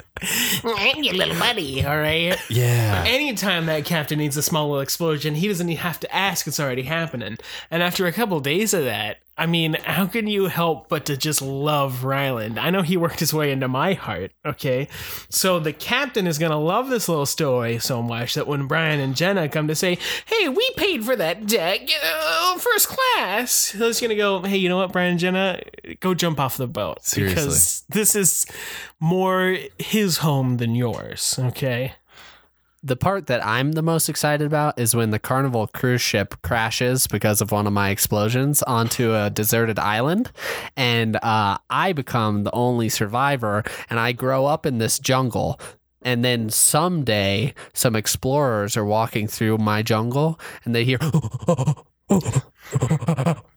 Your 0.63 1.13
little 1.13 1.39
buddy, 1.39 1.85
all 1.85 1.97
right. 1.97 2.37
Yeah. 2.49 3.05
Anytime 3.07 3.65
that 3.67 3.85
captain 3.85 4.19
needs 4.19 4.35
a 4.35 4.41
small 4.41 4.67
little 4.67 4.81
explosion, 4.81 5.35
he 5.35 5.47
doesn't 5.47 5.69
even 5.69 5.81
have 5.81 5.99
to 6.01 6.13
ask; 6.13 6.45
it's 6.45 6.59
already 6.59 6.83
happening. 6.83 7.37
And 7.71 7.81
after 7.81 8.05
a 8.05 8.11
couple 8.11 8.39
days 8.41 8.73
of 8.73 8.83
that, 8.83 9.19
I 9.37 9.47
mean, 9.47 9.73
how 9.83 10.05
can 10.05 10.27
you 10.27 10.45
help 10.45 10.87
but 10.87 11.05
to 11.07 11.17
just 11.17 11.41
love 11.41 12.05
Ryland? 12.05 12.57
I 12.57 12.69
know 12.69 12.81
he 12.83 12.95
worked 12.95 13.19
his 13.19 13.33
way 13.33 13.51
into 13.51 13.67
my 13.67 13.93
heart. 13.93 14.31
Okay, 14.45 14.87
so 15.29 15.59
the 15.59 15.73
captain 15.73 16.25
is 16.25 16.37
gonna 16.37 16.59
love 16.59 16.89
this 16.89 17.09
little 17.09 17.25
story 17.25 17.77
so 17.79 18.01
much 18.01 18.35
that 18.35 18.47
when 18.47 18.67
Brian 18.67 19.01
and 19.01 19.15
Jenna 19.15 19.49
come 19.49 19.67
to 19.67 19.75
say, 19.75 19.97
"Hey, 20.25 20.47
we 20.47 20.69
paid 20.77 21.03
for 21.03 21.17
that 21.17 21.47
deck, 21.47 21.81
uh, 22.01 22.57
first 22.59 22.87
class," 22.87 23.71
he's 23.71 23.99
gonna 23.99 24.15
go, 24.15 24.41
"Hey, 24.43 24.57
you 24.57 24.69
know 24.69 24.77
what, 24.77 24.93
Brian 24.93 25.11
and 25.11 25.19
Jenna, 25.19 25.59
go 25.99 26.13
jump 26.13 26.39
off 26.39 26.55
the 26.55 26.67
boat 26.67 27.03
Seriously. 27.03 27.35
because 27.35 27.83
this 27.89 28.15
is 28.15 28.45
more 29.01 29.57
his 29.77 30.17
home 30.19 30.57
than 30.57 30.75
yours." 30.75 31.37
Okay. 31.39 31.93
The 32.85 32.95
part 32.95 33.25
that 33.25 33.43
I'm 33.43 33.71
the 33.71 33.81
most 33.81 34.09
excited 34.09 34.45
about 34.45 34.79
is 34.79 34.95
when 34.95 35.09
the 35.09 35.17
Carnival 35.17 35.65
cruise 35.65 36.03
ship 36.03 36.35
crashes 36.43 37.07
because 37.07 37.41
of 37.41 37.51
one 37.51 37.65
of 37.65 37.73
my 37.73 37.89
explosions 37.89 38.61
onto 38.61 39.11
a 39.11 39.31
deserted 39.31 39.79
island. 39.79 40.31
And 40.77 41.15
uh, 41.15 41.57
I 41.67 41.93
become 41.93 42.43
the 42.43 42.53
only 42.53 42.89
survivor, 42.89 43.63
and 43.89 43.99
I 43.99 44.11
grow 44.11 44.45
up 44.45 44.67
in 44.67 44.77
this 44.77 44.99
jungle. 44.99 45.59
And 46.03 46.23
then 46.23 46.51
someday, 46.51 47.55
some 47.73 47.95
explorers 47.95 48.77
are 48.77 48.85
walking 48.85 49.27
through 49.27 49.57
my 49.57 49.81
jungle 49.81 50.39
and 50.63 50.75
they 50.75 50.85
hear. 50.85 50.99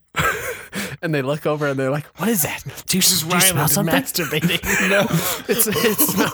And 1.01 1.15
they 1.15 1.23
look 1.23 1.47
over 1.47 1.69
and 1.69 1.79
they're 1.79 1.91
like, 1.91 2.07
"What 2.19 2.29
is 2.29 2.43
that? 2.43 2.63
Do 2.87 2.97
you, 2.99 3.03
do 3.03 3.35
you 3.35 3.41
smell 3.41 3.69
something?" 3.69 3.95
masturbating. 3.95 4.59
It's, 5.49 5.67
it's 5.69 6.17
not. 6.19 6.33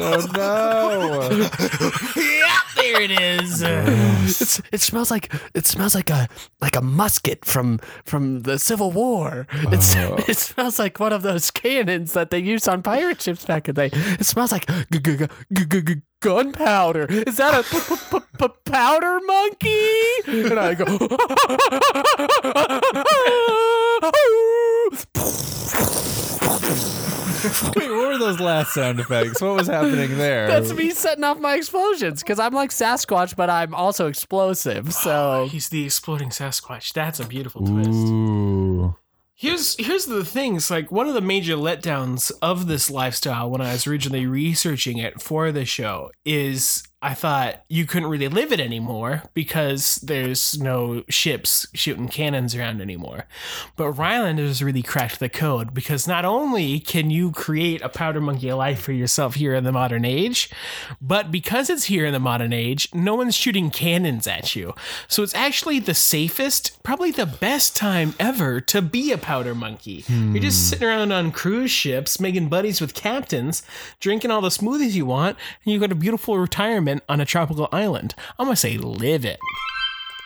Oh 0.00 0.26
no. 0.34 1.28
yeah, 2.22 2.58
there 2.82 3.00
it 3.02 3.10
is. 3.10 3.62
It's, 4.22 4.62
it 4.70 4.80
smells 4.80 5.10
like 5.10 5.32
it 5.52 5.66
smells 5.66 5.94
like 5.96 6.08
a 6.08 6.28
like 6.60 6.76
a 6.76 6.80
musket 6.80 7.44
from 7.44 7.80
from 8.04 8.42
the 8.42 8.56
Civil 8.58 8.92
War. 8.92 9.46
It's, 9.72 9.96
oh. 9.96 10.14
it 10.28 10.36
smells 10.36 10.78
like 10.78 11.00
one 11.00 11.12
of 11.12 11.22
those 11.22 11.50
cannons 11.50 12.12
that 12.12 12.30
they 12.30 12.38
used 12.38 12.68
on 12.68 12.82
pirate 12.82 13.20
ships 13.20 13.44
back 13.44 13.68
in 13.68 13.74
the 13.74 13.88
day. 13.88 13.96
It 14.20 14.24
smells 14.24 14.52
like 14.52 14.66
g- 14.92 15.00
g- 15.00 15.26
g- 15.52 16.02
gunpowder. 16.20 17.06
Is 17.10 17.36
that 17.36 17.52
a 17.52 17.62
p- 17.64 17.80
p- 17.80 17.96
p- 18.10 18.26
p- 18.38 18.54
powder 18.70 19.18
monkey? 19.26 19.98
And 20.28 20.58
I 20.58 20.74
go. 20.74 20.86
Wait, 27.76 27.90
what 27.90 28.08
were 28.08 28.18
those 28.18 28.40
last 28.40 28.74
sound 28.74 29.00
effects? 29.00 29.40
What 29.40 29.56
was 29.56 29.66
happening 29.66 30.16
there? 30.16 30.46
That's 30.46 30.72
me 30.72 30.90
setting 30.90 31.24
off 31.24 31.38
my 31.38 31.54
explosions 31.56 32.22
because 32.22 32.38
I'm 32.38 32.52
like 32.52 32.70
Sasquatch, 32.70 33.34
but 33.34 33.50
I'm 33.50 33.74
also 33.74 34.06
explosive. 34.06 34.92
So 35.02 35.48
He's 35.50 35.68
the 35.68 35.84
exploding 35.84 36.28
Sasquatch. 36.28 36.92
That's 36.92 37.18
a 37.18 37.26
beautiful 37.26 37.66
twist. 37.66 37.90
Ooh. 37.90 38.94
Here's 39.34 39.74
here's 39.84 40.06
the 40.06 40.24
thing. 40.24 40.54
It's 40.54 40.70
like 40.70 40.92
one 40.92 41.08
of 41.08 41.14
the 41.14 41.20
major 41.20 41.56
letdowns 41.56 42.30
of 42.40 42.68
this 42.68 42.88
lifestyle 42.88 43.50
when 43.50 43.60
I 43.60 43.72
was 43.72 43.86
originally 43.88 44.26
researching 44.26 44.98
it 44.98 45.20
for 45.20 45.50
the 45.50 45.64
show 45.64 46.12
is 46.24 46.84
I 47.04 47.14
thought 47.14 47.64
you 47.68 47.84
couldn't 47.84 48.08
really 48.08 48.28
live 48.28 48.52
it 48.52 48.60
anymore 48.60 49.24
because 49.34 49.96
there's 49.96 50.56
no 50.60 51.02
ships 51.08 51.66
shooting 51.74 52.06
cannons 52.06 52.54
around 52.54 52.80
anymore. 52.80 53.26
But 53.74 53.90
Ryland 53.90 54.38
has 54.38 54.62
really 54.62 54.82
cracked 54.82 55.18
the 55.18 55.28
code 55.28 55.74
because 55.74 56.06
not 56.06 56.24
only 56.24 56.78
can 56.78 57.10
you 57.10 57.32
create 57.32 57.82
a 57.82 57.88
powder 57.88 58.20
monkey 58.20 58.52
life 58.52 58.80
for 58.80 58.92
yourself 58.92 59.34
here 59.34 59.52
in 59.52 59.64
the 59.64 59.72
modern 59.72 60.04
age, 60.04 60.48
but 61.00 61.32
because 61.32 61.68
it's 61.68 61.84
here 61.84 62.06
in 62.06 62.12
the 62.12 62.20
modern 62.20 62.52
age, 62.52 62.88
no 62.94 63.16
one's 63.16 63.34
shooting 63.34 63.70
cannons 63.70 64.28
at 64.28 64.54
you. 64.54 64.72
So 65.08 65.24
it's 65.24 65.34
actually 65.34 65.80
the 65.80 65.94
safest, 65.94 66.80
probably 66.84 67.10
the 67.10 67.26
best 67.26 67.74
time 67.74 68.14
ever 68.20 68.60
to 68.60 68.80
be 68.80 69.10
a 69.10 69.18
powder 69.18 69.56
monkey. 69.56 70.04
You're 70.08 70.42
just 70.42 70.68
sitting 70.70 70.86
around 70.86 71.10
on 71.10 71.32
cruise 71.32 71.72
ships, 71.72 72.20
making 72.20 72.48
buddies 72.48 72.80
with 72.80 72.94
captains, 72.94 73.64
drinking 73.98 74.30
all 74.30 74.40
the 74.40 74.50
smoothies 74.50 74.92
you 74.92 75.06
want, 75.06 75.36
and 75.64 75.72
you've 75.72 75.80
got 75.80 75.90
a 75.90 75.96
beautiful 75.96 76.38
retirement 76.38 76.91
on 77.08 77.20
a 77.20 77.24
tropical 77.24 77.68
island. 77.72 78.14
I'm 78.38 78.46
gonna 78.46 78.56
say 78.56 78.76
live 78.78 79.24
it. 79.24 79.38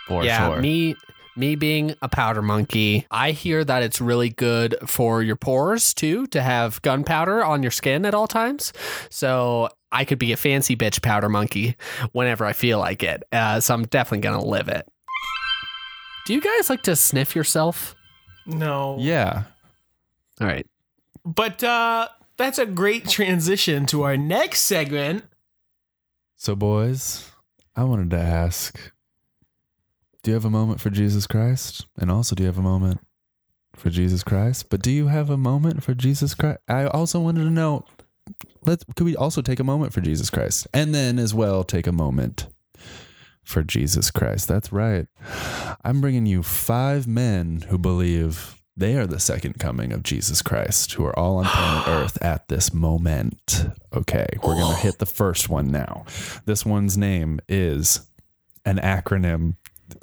For 0.09 0.25
yeah, 0.25 0.49
sure. 0.49 0.61
me 0.61 0.97
me 1.37 1.55
being 1.55 1.95
a 2.01 2.09
powder 2.09 2.43
monkey, 2.43 3.07
I 3.11 3.33
hear 3.33 3.65
that 3.65 3.83
it's 3.83 4.01
really 4.01 4.31
good 4.31 4.77
for 4.87 5.23
your 5.23 5.37
pores 5.37 5.93
too 5.93 6.27
to 6.29 6.41
have 6.41 6.81
gunpowder 6.83 7.45
on 7.45 7.63
your 7.63 7.71
skin 7.71 8.07
at 8.07 8.15
all 8.15 8.27
times. 8.27 8.73
So 9.11 9.69
I 9.93 10.05
could 10.05 10.19
be 10.19 10.33
a 10.33 10.37
fancy 10.37 10.77
bitch 10.77 11.03
powder 11.03 11.29
monkey 11.29 11.77
whenever 12.13 12.45
I 12.45 12.53
feel 12.53 12.79
like 12.79 13.03
it. 13.03 13.23
Uh, 13.33 13.61
so 13.61 13.75
I'm 13.75 13.85
definitely 13.85 14.21
gonna 14.21 14.45
live 14.45 14.69
it. 14.69 14.89
Do 16.27 16.35
you 16.35 16.41
guys 16.41 16.71
like 16.71 16.83
to 16.83 16.97
sniff 16.97 17.37
yourself? 17.37 17.95
No. 18.47 18.97
Yeah. 18.99 19.45
All 20.41 20.47
right. 20.47 20.67
But 21.25 21.63
uh 21.63 22.09
that's 22.37 22.59
a 22.59 22.67
great 22.67 23.09
transition 23.09 23.87
to 23.87 24.03
our 24.03 24.17
next 24.17 24.63
segment. 24.63 25.25
So, 26.37 26.55
boys, 26.55 27.31
I 27.75 27.85
wanted 27.85 28.11
to 28.11 28.19
ask 28.19 28.93
do 30.23 30.31
you 30.31 30.35
have 30.35 30.45
a 30.45 30.51
moment 30.51 30.81
for 30.81 30.91
Jesus 30.91 31.27
Christ? 31.27 31.87
And 31.97 32.11
also, 32.11 32.35
do 32.35 32.43
you 32.43 32.49
have 32.49 32.59
a 32.59 32.63
moment 32.63 33.01
for 33.75 33.91
Jesus 33.91 34.23
Christ? 34.23 34.69
But 34.69 34.83
do 34.83 34.91
you 34.91 35.07
have 35.07 35.31
a 35.31 35.37
moment 35.37 35.83
for 35.83 35.95
Jesus 35.95 36.35
Christ? 36.35 36.59
I 36.69 36.87
also 36.87 37.21
wanted 37.21 37.45
to 37.45 37.51
know 37.51 37.85
let's 38.67 38.85
could 38.97 39.05
we 39.05 39.17
also 39.17 39.41
take 39.41 39.61
a 39.61 39.65
moment 39.65 39.93
for 39.93 40.01
Jesus 40.01 40.29
Christ? 40.29 40.67
And 40.75 40.95
then 40.95 41.19
as 41.19 41.33
well 41.33 41.65
take 41.65 41.87
a 41.87 41.93
moment 41.93 42.49
for 43.43 43.63
Jesus 43.63 44.11
Christ. 44.11 44.49
That's 44.49 44.73
right. 44.73 45.07
I'm 45.85 46.01
bringing 46.01 46.27
you 46.27 46.43
five 46.43 47.07
men 47.07 47.63
who 47.69 47.79
believe 47.79 48.56
they 48.77 48.97
are 48.97 49.07
the 49.07 49.19
second 49.19 49.59
coming 49.59 49.93
of 49.93 50.03
Jesus 50.03 50.43
Christ, 50.43 50.93
who 50.93 51.05
are 51.05 51.19
all 51.19 51.39
on 51.39 51.45
planet 51.47 51.89
Earth 51.89 52.23
at 52.23 52.49
this 52.49 52.75
moment. 52.75 53.67
Okay, 53.95 54.27
we're 54.43 54.55
going 54.55 54.75
to 54.75 54.79
oh. 54.79 54.83
hit 54.83 54.99
the 54.99 55.07
first 55.07 55.49
one 55.49 55.69
now. 55.69 56.05
This 56.45 56.67
one's 56.67 56.99
name 56.99 57.41
is 57.49 58.07
an 58.67 58.77
acronym. 58.77 59.57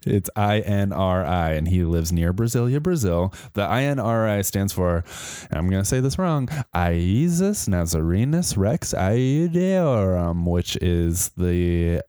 It's 0.07 0.29
INRI, 0.35 1.57
and 1.57 1.67
he 1.67 1.83
lives 1.83 2.11
near 2.11 2.33
Brasilia, 2.33 2.81
Brazil. 2.81 3.33
The 3.53 3.67
INRI 3.67 4.43
stands 4.43 4.73
for, 4.73 5.03
and 5.49 5.59
I'm 5.59 5.69
going 5.69 5.83
to 5.83 5.87
say 5.87 5.99
this 5.99 6.17
wrong, 6.17 6.47
Iesus 6.73 7.67
Nazarenus 7.67 8.57
Rex 8.57 8.93
Aedeorum, 8.93 10.49
which 10.49 10.77
is 10.77 11.29
the 11.37 12.01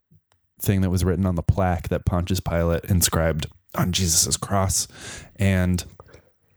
thing 0.62 0.81
that 0.81 0.90
was 0.90 1.05
written 1.05 1.27
on 1.27 1.35
the 1.35 1.42
plaque 1.42 1.88
that 1.88 2.07
Pontius 2.07 2.40
Pilate 2.40 2.85
inscribed 2.87 3.48
on 3.74 3.92
Jesus' 3.92 4.37
cross. 4.37 4.88
And 5.37 5.85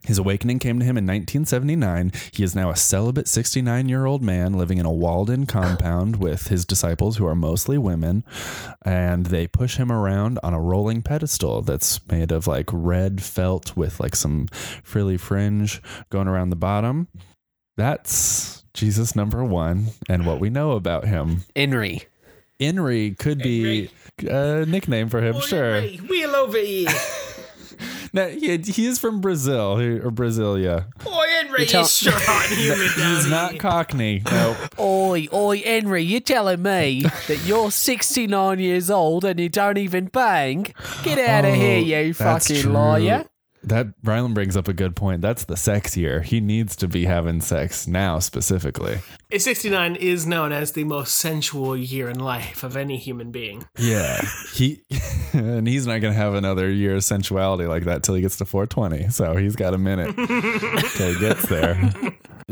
his 0.07 0.17
awakening 0.17 0.59
came 0.59 0.79
to 0.79 0.85
him 0.85 0.97
in 0.97 1.05
1979. 1.05 2.13
He 2.31 2.41
is 2.41 2.55
now 2.55 2.69
a 2.69 2.77
celibate 2.77 3.27
69 3.27 3.89
year 3.89 4.05
old 4.05 4.23
man 4.23 4.53
living 4.53 4.77
in 4.77 4.85
a 4.85 4.91
walled 4.91 5.29
in 5.29 5.45
compound 5.45 6.15
with 6.19 6.47
his 6.47 6.63
disciples, 6.63 7.17
who 7.17 7.27
are 7.27 7.35
mostly 7.35 7.77
women. 7.77 8.23
And 8.85 9.25
they 9.25 9.47
push 9.47 9.75
him 9.75 9.91
around 9.91 10.39
on 10.43 10.53
a 10.53 10.61
rolling 10.61 11.01
pedestal 11.01 11.61
that's 11.61 11.99
made 12.07 12.31
of 12.31 12.47
like 12.47 12.69
red 12.71 13.21
felt 13.21 13.75
with 13.75 13.99
like 13.99 14.15
some 14.15 14.47
frilly 14.81 15.17
fringe 15.17 15.81
going 16.09 16.29
around 16.29 16.51
the 16.51 16.55
bottom. 16.55 17.09
That's 17.75 18.63
Jesus 18.73 19.13
number 19.13 19.43
one 19.43 19.87
and 20.07 20.25
what 20.25 20.39
we 20.39 20.49
know 20.49 20.71
about 20.71 21.03
him. 21.03 21.43
Inri. 21.53 22.05
Inri 22.61 23.17
could 23.17 23.39
be 23.39 23.89
a 24.19 24.65
nickname 24.65 25.09
for 25.09 25.21
him, 25.21 25.41
sure. 25.41 25.81
Wheel 25.81 26.33
over 26.33 26.57
here. 26.57 26.87
No, 28.13 28.27
he, 28.29 28.57
he 28.57 28.85
is 28.85 28.97
from 28.99 29.19
Brazil 29.21 29.77
or 29.79 30.11
Brasilia. 30.11 30.85
Boy, 31.03 31.25
Henry 31.41 31.65
tell- 31.65 31.81
is 31.83 31.93
sure 31.95 32.13
hot 32.15 32.45
human 32.47 32.87
He's 33.15 33.29
not 33.29 33.59
Cockney. 33.59 34.21
Nope. 34.31 34.57
Oi, 34.79 35.27
oi, 35.33 35.57
Henry, 35.61 36.03
you're 36.03 36.21
telling 36.21 36.61
me 36.61 37.01
that 37.27 37.41
you're 37.45 37.69
69 37.69 38.59
years 38.59 38.89
old 38.89 39.25
and 39.25 39.39
you 39.39 39.49
don't 39.49 39.77
even 39.77 40.05
bang? 40.05 40.73
Get 41.03 41.19
out 41.19 41.45
of 41.45 41.53
here, 41.53 41.77
oh, 41.77 41.81
you 41.81 41.95
Oh, 41.97 42.13
That's 42.13 42.47
fucking 42.47 42.61
true. 42.63 42.71
liar. 42.71 43.25
That 43.67 43.87
Ryland 44.03 44.33
brings 44.33 44.55
up 44.55 44.69
a 44.69 44.73
good 44.73 44.95
point. 44.95 45.21
That's 45.21 45.43
the 45.43 45.57
sex 45.57 45.97
year. 45.97 46.21
He 46.21 46.39
needs 46.39 46.75
to 46.77 46.87
be 46.87 47.03
having 47.05 47.41
sex 47.41 47.85
now, 47.85 48.19
specifically. 48.19 48.99
69 49.35 49.97
is 49.97 50.25
known 50.25 50.53
as 50.53 50.71
the 50.71 50.85
most 50.85 51.15
sensual 51.15 51.75
year 51.75 52.09
in 52.09 52.17
life 52.19 52.63
of 52.63 52.77
any 52.77 52.97
human 52.97 53.31
being. 53.31 53.67
Yeah, 53.77 54.21
he 54.53 54.83
and 55.33 55.67
he's 55.67 55.85
not 55.85 55.99
gonna 55.99 56.13
have 56.13 56.33
another 56.33 56.71
year 56.71 56.95
of 56.95 57.03
sensuality 57.03 57.65
like 57.65 57.83
that 57.83 58.03
till 58.03 58.15
he 58.15 58.21
gets 58.21 58.37
to 58.37 58.45
420. 58.45 59.09
So 59.09 59.35
he's 59.35 59.57
got 59.57 59.73
a 59.73 59.77
minute 59.77 60.15
till 60.95 61.13
he 61.13 61.19
gets 61.19 61.47
there. 61.49 61.91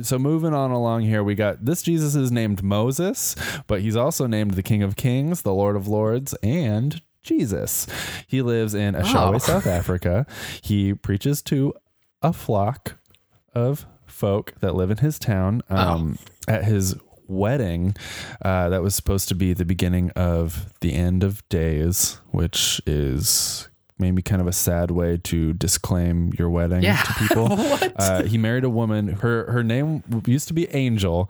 So 0.01 0.19
moving 0.19 0.53
on 0.53 0.71
along 0.71 1.03
here, 1.03 1.23
we 1.23 1.35
got 1.35 1.63
this 1.63 1.81
Jesus 1.81 2.15
is 2.15 2.29
named 2.29 2.61
Moses, 2.61 3.37
but 3.67 3.79
he's 3.79 3.95
also 3.95 4.27
named 4.27 4.55
the 4.55 4.63
King 4.63 4.83
of 4.83 4.97
Kings, 4.97 5.43
the 5.43 5.53
Lord 5.53 5.77
of 5.77 5.87
Lords, 5.87 6.33
and 6.43 7.01
Jesus. 7.25 7.87
He 8.27 8.41
lives 8.41 8.73
in 8.73 8.93
Ashawe, 8.95 9.35
Oh. 9.35 9.37
South 9.39 9.67
Africa. 9.67 10.25
He 10.61 10.93
preaches 10.93 11.41
to 11.43 11.73
a 12.21 12.31
flock 12.31 12.97
of 13.53 13.85
folk 14.05 14.53
that 14.61 14.75
live 14.75 14.91
in 14.91 14.97
his 14.97 15.19
town. 15.19 15.61
Um, 15.69 16.17
At 16.47 16.63
his 16.65 16.95
wedding, 17.27 17.95
uh, 18.43 18.69
that 18.69 18.83
was 18.83 18.93
supposed 18.95 19.27
to 19.29 19.35
be 19.35 19.51
the 19.53 19.65
beginning 19.65 20.11
of 20.11 20.71
the 20.81 20.93
end 20.93 21.23
of 21.23 21.47
days, 21.49 22.19
which 22.31 22.79
is 22.85 23.67
maybe 23.97 24.21
kind 24.21 24.41
of 24.41 24.47
a 24.47 24.51
sad 24.51 24.91
way 24.91 25.17
to 25.23 25.53
disclaim 25.53 26.31
your 26.37 26.49
wedding 26.49 26.83
Yeah. 26.83 27.01
to 27.01 27.13
people. 27.27 27.47
Uh, 27.95 28.23
he 28.23 28.37
married 28.37 28.63
a 28.63 28.69
woman. 28.69 29.07
Her 29.07 29.49
her 29.51 29.63
name 29.63 30.03
used 30.25 30.47
to 30.49 30.53
be 30.53 30.67
Angel, 30.75 31.29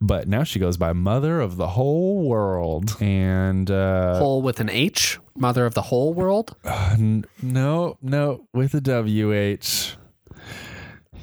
but 0.00 0.26
now 0.28 0.42
she 0.44 0.58
goes 0.58 0.76
by 0.76 0.92
Mother 0.92 1.40
of 1.40 1.56
the 1.56 1.68
Whole 1.68 2.26
World. 2.28 2.96
And 3.00 3.70
uh, 3.70 4.18
Whole 4.18 4.40
with 4.42 4.58
an 4.60 4.70
H, 4.70 5.18
mother 5.36 5.66
of 5.66 5.74
the 5.74 5.82
whole 5.82 6.14
world. 6.14 6.54
N- 6.64 7.24
no, 7.42 7.98
no, 8.00 8.46
with 8.54 8.72
a 8.74 8.80
WH. 8.80 9.97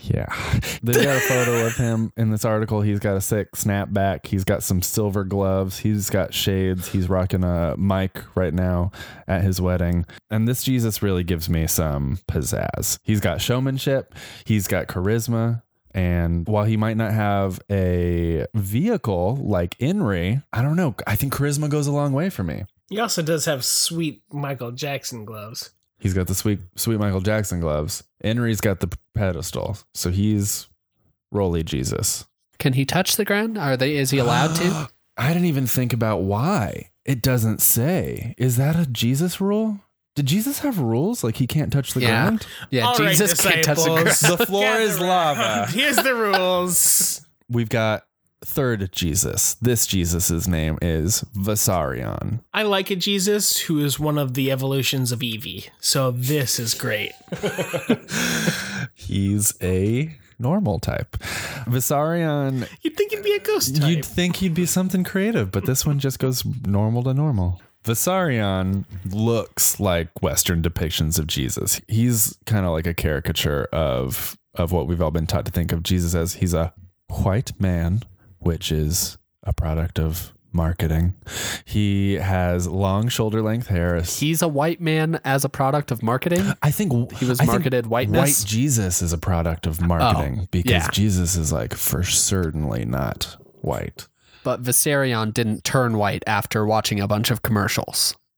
Yeah. 0.10 0.28
They 0.84 1.04
got 1.04 1.18
a 1.18 1.20
photo 1.20 1.66
of 1.66 1.76
him 1.76 2.14
in 2.16 2.30
this 2.30 2.46
article. 2.46 2.82
He's 2.82 3.00
got 3.00 3.18
a 3.18 3.22
sick 3.22 3.54
snapback. 3.54 4.28
He's 4.28 4.44
got 4.44 4.62
some 4.62 4.84
silver 4.84 5.24
gloves. 5.24 5.80
He's 5.80 6.12
got 6.12 6.32
shades. 6.32 6.90
He's 6.90 7.10
rocking 7.10 7.44
a 7.44 7.76
mic 7.76 8.22
right 8.36 8.54
now 8.54 8.92
at 9.28 9.42
his 9.44 9.60
wedding. 9.60 10.06
And 10.30 10.48
this 10.48 10.64
Jesus 10.64 11.02
really 11.02 11.24
gives 11.24 11.50
me 11.50 11.66
some 11.66 12.20
pizzazz. 12.30 13.00
He's 13.02 13.20
got 13.20 13.42
showmanship, 13.42 14.14
he's 14.46 14.68
got 14.68 14.88
charisma. 14.88 15.64
And 15.92 16.46
while 16.48 16.66
he 16.66 16.76
might 16.78 16.98
not 16.98 17.14
have 17.14 17.60
a 17.72 18.46
vehicle 18.54 19.38
like 19.42 19.78
Inri, 19.80 20.44
I 20.52 20.62
don't 20.62 20.76
know. 20.76 20.94
I 21.08 21.16
think 21.16 21.34
charisma 21.34 21.70
goes 21.70 21.88
a 21.88 21.92
long 21.92 22.12
way 22.12 22.30
for 22.30 22.44
me. 22.44 22.66
He 22.90 23.00
also 23.00 23.22
does 23.22 23.46
have 23.46 23.66
sweet 23.66 24.22
Michael 24.32 24.72
Jackson 24.72 25.26
gloves. 25.26 25.72
He's 26.00 26.14
got 26.14 26.28
the 26.28 26.36
sweet, 26.36 26.60
sweet 26.76 27.00
Michael 27.00 27.22
Jackson 27.22 27.60
gloves. 27.60 28.04
Henry's 28.24 28.62
got 28.62 28.80
the 28.80 28.90
pedestal, 29.14 29.78
so 29.94 30.12
he's 30.12 30.68
Rolly 31.32 31.64
Jesus. 31.64 32.26
Can 32.60 32.74
he 32.74 32.86
touch 32.86 33.16
the 33.16 33.26
ground? 33.26 33.58
Are 33.58 33.76
they? 33.78 33.96
Is 33.98 34.12
he 34.12 34.18
allowed 34.18 34.56
to? 34.58 34.90
I 35.18 35.30
didn't 35.34 35.46
even 35.46 35.68
think 35.68 35.94
about 35.94 36.22
why. 36.22 36.90
It 37.06 37.22
doesn't 37.22 37.62
say. 37.62 38.36
Is 38.38 38.58
that 38.58 38.76
a 38.76 38.86
Jesus 38.86 39.40
rule? 39.40 39.80
Did 40.16 40.26
Jesus 40.28 40.60
have 40.60 40.80
rules? 40.80 41.24
Like 41.24 41.38
he 41.38 41.48
can't 41.48 41.72
touch 41.72 41.94
the 41.94 42.02
Yeah. 42.02 42.08
ground? 42.26 42.48
Yeah, 42.72 42.86
All 42.88 42.96
right, 42.98 43.10
Jesus 43.12 43.40
can't 43.40 43.64
touch 43.64 43.78
the 43.84 43.90
ground. 43.92 44.08
The 44.08 44.46
floor 44.46 44.62
gather 44.64 44.82
is 44.82 44.98
around. 44.98 45.38
lava. 45.38 45.72
Here's 45.72 45.98
the 45.98 46.16
rules. 46.16 47.22
We've 47.50 47.70
got 47.70 48.04
third 48.44 48.92
Jesus. 48.92 49.56
This 49.56 49.88
Jesus's 49.88 50.48
name 50.48 50.78
is 50.82 51.24
Vissarion. 51.36 52.42
I 52.54 52.64
like 52.64 52.90
a 52.92 52.96
Jesus 52.96 53.58
who 53.62 53.80
is 53.80 54.00
one 54.00 54.18
of 54.18 54.34
the 54.34 54.52
evolutions 54.52 55.12
of 55.12 55.20
Eevee. 55.20 55.70
So 55.80 56.12
this 56.12 56.60
is 56.60 56.74
great. 56.74 57.14
He's 58.94 59.54
a 59.62 60.16
normal 60.40 60.80
type. 60.80 61.18
Vissarion, 61.68 62.68
You'd 62.82 62.96
think 62.96 63.12
he'd 63.12 63.24
be 63.24 63.34
a 63.34 63.40
ghost 63.40 63.76
type. 63.78 63.90
you'd 63.90 64.06
think 64.06 64.38
he'd 64.38 64.54
be 64.54 64.66
something 64.66 65.04
creative, 65.04 65.52
but 65.52 65.66
this 65.66 65.86
one 65.86 66.00
just 66.00 66.20
goes 66.20 66.44
normal 66.66 67.04
to 67.04 67.14
normal. 67.14 67.62
Vissarion 67.84 68.86
looks 69.06 69.80
like 69.80 70.10
Western 70.22 70.62
depictions 70.62 71.20
of 71.20 71.28
Jesus. 71.28 71.80
He's 71.88 72.38
kind 72.46 72.66
of 72.66 72.72
like 72.72 72.88
a 72.88 72.94
caricature 72.94 73.66
of 73.72 74.38
of 74.56 74.72
what 74.72 74.88
we've 74.88 75.02
all 75.02 75.12
been 75.12 75.28
taught 75.28 75.46
to 75.46 75.52
think 75.52 75.72
of 75.72 75.84
Jesus 75.84 76.16
as. 76.16 76.36
He's 76.36 76.54
a 76.54 76.74
white 77.10 77.52
man, 77.60 78.02
which 78.46 78.72
is 78.72 79.18
a 79.44 79.54
product 79.54 80.00
of 80.00 80.34
marketing. 80.54 81.16
He 81.66 82.14
has 82.14 82.68
long 82.68 83.10
shoulder 83.10 83.42
length 83.42 83.68
hair. 83.68 84.02
He's 84.02 84.42
a 84.42 84.48
white 84.48 84.80
man 84.80 85.20
as 85.26 85.44
a 85.44 85.50
product 85.50 85.92
of 85.92 86.02
marketing. 86.02 86.54
I 86.64 86.72
think 86.72 87.12
He 87.14 87.26
was 87.26 87.42
I 87.42 87.46
marketed 87.46 87.88
whiteness? 87.88 88.44
White 88.44 88.48
Jesus 88.48 89.02
is 89.02 89.12
a 89.12 89.18
product 89.18 89.68
of 89.68 89.82
marketing 89.82 90.40
Oh, 90.44 90.48
because 90.52 90.72
yeah. 90.72 90.90
Jesus 90.92 91.36
is 91.36 91.52
like 91.52 91.74
for 91.74 92.04
certainly 92.04 92.86
not 92.86 93.36
white. 93.62 94.08
But 94.44 94.64
Vissarion 94.64 95.34
didn't 95.34 95.64
turn 95.64 95.98
white 95.98 96.24
after 96.28 96.66
watching 96.66 97.00
a 97.00 97.08
bunch 97.08 97.32
of 97.32 97.42
commercials. 97.42 98.16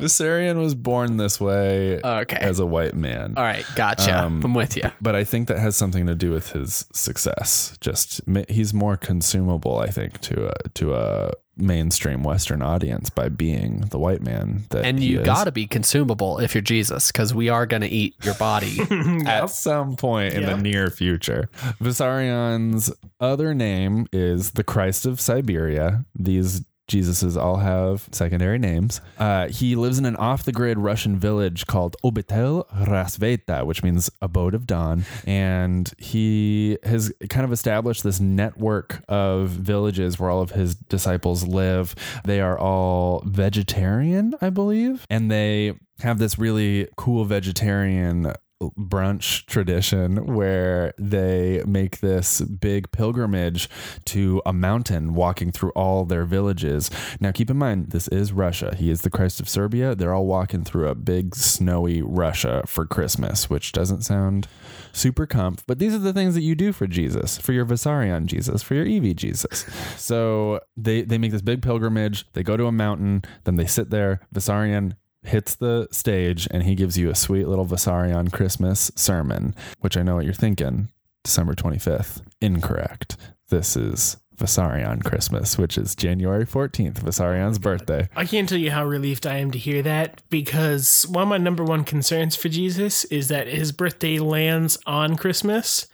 Vissarion 0.00 0.58
was 0.58 0.74
born 0.74 1.16
this 1.16 1.40
way 1.40 2.00
Okay. 2.02 2.36
as 2.36 2.58
a 2.58 2.66
white 2.66 2.94
man. 2.94 3.34
All 3.36 3.42
right, 3.44 3.64
gotcha. 3.76 4.18
Um, 4.24 4.42
I'm 4.44 4.54
with 4.54 4.76
you. 4.76 4.90
But 5.00 5.14
I 5.14 5.24
think 5.24 5.48
that 5.48 5.58
has 5.58 5.76
something 5.76 6.06
to 6.06 6.14
do 6.14 6.30
with 6.30 6.50
his 6.52 6.86
success. 6.92 7.76
Just 7.80 8.20
he's 8.48 8.72
more 8.74 8.96
consumable, 8.96 9.78
I 9.78 9.88
think, 9.88 10.20
to 10.22 10.48
a 10.48 10.68
to 10.74 10.94
a 10.94 11.32
mainstream 11.56 12.22
Western 12.22 12.62
audience 12.62 13.10
by 13.10 13.28
being 13.28 13.80
the 13.90 13.98
white 13.98 14.22
man 14.22 14.62
that 14.70 14.86
And 14.86 14.98
you 14.98 15.22
got 15.22 15.44
to 15.44 15.52
be 15.52 15.66
consumable 15.66 16.38
if 16.38 16.54
you're 16.54 16.62
Jesus, 16.62 17.12
because 17.12 17.34
we 17.34 17.50
are 17.50 17.66
going 17.66 17.82
to 17.82 17.88
eat 17.88 18.14
your 18.24 18.32
body. 18.34 18.78
at 19.26 19.50
some 19.50 19.94
point 19.96 20.32
in 20.32 20.42
Yep. 20.42 20.56
the 20.56 20.62
near 20.62 20.88
future. 20.88 21.50
Vissarion's 21.82 22.90
other 23.20 23.52
name 23.54 24.06
is 24.12 24.52
the 24.52 24.64
Christ 24.64 25.04
of 25.04 25.20
Siberia. 25.20 26.04
These 26.18 26.62
Jesuses 26.90 27.40
all 27.40 27.58
have 27.58 28.08
secondary 28.12 28.58
names. 28.58 29.00
Uh, 29.18 29.48
he 29.48 29.76
lives 29.76 29.98
in 29.98 30.04
an 30.04 30.16
off 30.16 30.42
the 30.42 30.52
grid 30.52 30.78
Russian 30.78 31.18
village 31.18 31.66
called 31.66 31.96
Obitel 32.04 32.68
Rassveta, 32.86 33.64
which 33.64 33.82
means 33.82 34.10
abode 34.20 34.54
of 34.54 34.66
dawn. 34.66 35.04
And 35.26 35.90
he 35.98 36.78
has 36.82 37.12
kind 37.28 37.44
of 37.44 37.52
established 37.52 38.02
this 38.02 38.20
network 38.20 39.02
of 39.08 39.50
villages 39.50 40.18
where 40.18 40.30
all 40.30 40.42
of 40.42 40.50
his 40.50 40.74
disciples 40.74 41.46
live. 41.46 41.94
They 42.24 42.40
are 42.40 42.58
all 42.58 43.22
vegetarian, 43.24 44.34
I 44.40 44.50
believe. 44.50 45.06
And 45.08 45.30
they 45.30 45.74
have 46.00 46.18
this 46.18 46.38
really 46.38 46.88
cool 46.96 47.24
vegetarian 47.24 48.32
brunch 48.60 49.46
tradition 49.46 50.34
where 50.34 50.92
they 50.98 51.62
make 51.66 52.00
this 52.00 52.40
big 52.40 52.90
pilgrimage 52.92 53.68
to 54.04 54.42
a 54.44 54.52
mountain 54.52 55.14
walking 55.14 55.50
through 55.50 55.70
all 55.70 56.04
their 56.04 56.24
villages. 56.24 56.90
Now 57.20 57.32
keep 57.32 57.50
in 57.50 57.56
mind 57.56 57.90
this 57.90 58.08
is 58.08 58.32
Russia. 58.32 58.74
He 58.76 58.90
is 58.90 59.02
the 59.02 59.10
Christ 59.10 59.40
of 59.40 59.48
Serbia. 59.48 59.94
They're 59.94 60.14
all 60.14 60.26
walking 60.26 60.64
through 60.64 60.88
a 60.88 60.94
big 60.94 61.34
snowy 61.34 62.02
Russia 62.02 62.62
for 62.66 62.84
Christmas, 62.84 63.48
which 63.48 63.72
doesn't 63.72 64.02
sound 64.02 64.46
super 64.92 65.26
comf, 65.26 65.60
but 65.66 65.78
these 65.78 65.94
are 65.94 65.98
the 65.98 66.12
things 66.12 66.34
that 66.34 66.42
you 66.42 66.54
do 66.54 66.72
for 66.72 66.86
Jesus, 66.86 67.38
for 67.38 67.52
your 67.52 67.64
Vissarion 67.64 68.26
Jesus, 68.26 68.62
for 68.62 68.74
your 68.74 68.84
Eevee 68.84 69.16
Jesus. 69.16 69.64
So 69.96 70.60
they 70.76 71.02
they 71.02 71.18
make 71.18 71.32
this 71.32 71.42
big 71.42 71.62
pilgrimage, 71.62 72.30
they 72.32 72.42
go 72.42 72.56
to 72.56 72.66
a 72.66 72.72
mountain, 72.72 73.22
then 73.44 73.56
they 73.56 73.66
sit 73.66 73.90
there, 73.90 74.20
Vissarion 74.34 74.94
hits 75.22 75.54
the 75.54 75.88
stage 75.90 76.48
and 76.50 76.62
he 76.62 76.74
gives 76.74 76.96
you 76.96 77.10
a 77.10 77.14
sweet 77.14 77.48
little 77.48 77.66
Vissarion 77.66 78.32
Christmas 78.32 78.90
sermon, 78.96 79.54
which 79.80 79.96
I 79.96 80.02
know 80.02 80.16
what 80.16 80.24
you're 80.24 80.34
thinking. 80.34 80.88
December 81.24 81.54
25th. 81.54 82.22
Incorrect. 82.40 83.16
This 83.48 83.76
is 83.76 84.16
Vissarion 84.36 85.04
Christmas, 85.04 85.58
which 85.58 85.76
is 85.76 85.94
January 85.94 86.46
14th, 86.46 87.00
Vissarion's 87.00 87.58
birthday. 87.58 88.08
I 88.16 88.24
can't 88.24 88.48
tell 88.48 88.58
you 88.58 88.70
how 88.70 88.86
relieved 88.86 89.26
I 89.26 89.36
am 89.36 89.50
to 89.50 89.58
hear 89.58 89.82
that 89.82 90.22
because 90.30 91.06
one 91.08 91.24
of 91.24 91.28
my 91.28 91.36
number 91.36 91.62
one 91.62 91.84
concerns 91.84 92.36
for 92.36 92.48
Jesus 92.48 93.04
is 93.06 93.28
that 93.28 93.48
his 93.48 93.72
birthday 93.72 94.18
lands 94.18 94.78
on 94.86 95.16
Christmas, 95.16 95.86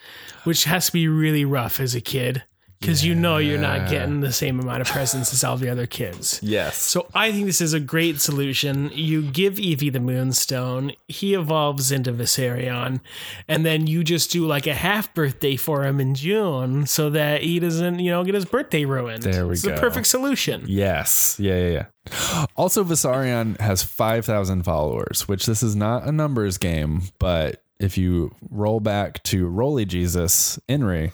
which 0.45 0.65
has 0.65 0.87
to 0.87 0.93
be 0.93 1.09
really 1.09 1.45
rough 1.45 1.81
as 1.81 1.97
a 1.97 2.01
kid 2.01 2.45
because 2.81 3.05
you 3.05 3.15
know 3.15 3.39
you're 3.39 3.59
not 3.59 3.89
getting 3.89 4.21
the 4.21 4.33
same 4.33 4.61
amount 4.61 4.81
of 4.83 4.89
presents 4.89 5.33
as 5.33 5.43
all 5.45 5.57
the 5.57 5.69
other 5.69 5.87
kids. 5.87 6.41
Yes. 6.47 6.77
So 6.77 7.07
I 7.13 7.33
think 7.33 7.47
this 7.47 7.61
is 7.61 7.73
a 7.75 7.81
great 7.81 8.21
solution. 8.21 8.91
You 8.95 9.23
give 9.23 9.55
Eevee 9.55 9.93
the 9.93 10.01
Moonstone, 10.01 10.93
he 11.09 11.35
evolves 11.35 11.91
into 11.91 12.13
Vissarion, 12.13 13.01
and 13.49 13.67
then 13.67 13.87
you 13.87 14.05
just 14.05 14.31
do 14.31 14.47
like 14.47 14.67
a 14.67 14.75
half 14.75 15.13
birthday 15.13 15.57
for 15.57 15.85
him 15.85 16.01
in 16.01 16.15
June 16.15 16.87
so 16.87 17.11
that 17.11 17.43
he 17.43 17.59
doesn't, 17.59 17.99
you 17.99 18.11
know, 18.11 18.23
get 18.25 18.35
his 18.35 18.45
birthday 18.45 18.85
ruined. 18.85 19.23
There 19.25 19.47
we 19.47 19.55
it's 19.55 19.65
go. 19.65 19.75
the 19.75 19.81
perfect 19.81 20.07
solution. 20.07 20.65
Yes. 20.67 21.37
Yeah, 21.41 21.57
yeah, 21.57 21.69
yeah. 21.69 22.47
Also, 22.57 22.85
Vissarion 22.85 23.59
has 23.61 23.83
5,000 23.83 24.63
followers, 24.63 25.27
which 25.27 25.47
this 25.47 25.63
is 25.63 25.75
not 25.75 26.07
a 26.07 26.13
numbers 26.13 26.59
game, 26.59 27.03
but 27.19 27.63
if 27.79 27.99
you 27.99 28.35
roll 28.51 28.81
back 28.81 29.23
to 29.25 29.47
Roly 29.47 29.85
Jesus, 29.85 30.59
Inri, 30.69 31.13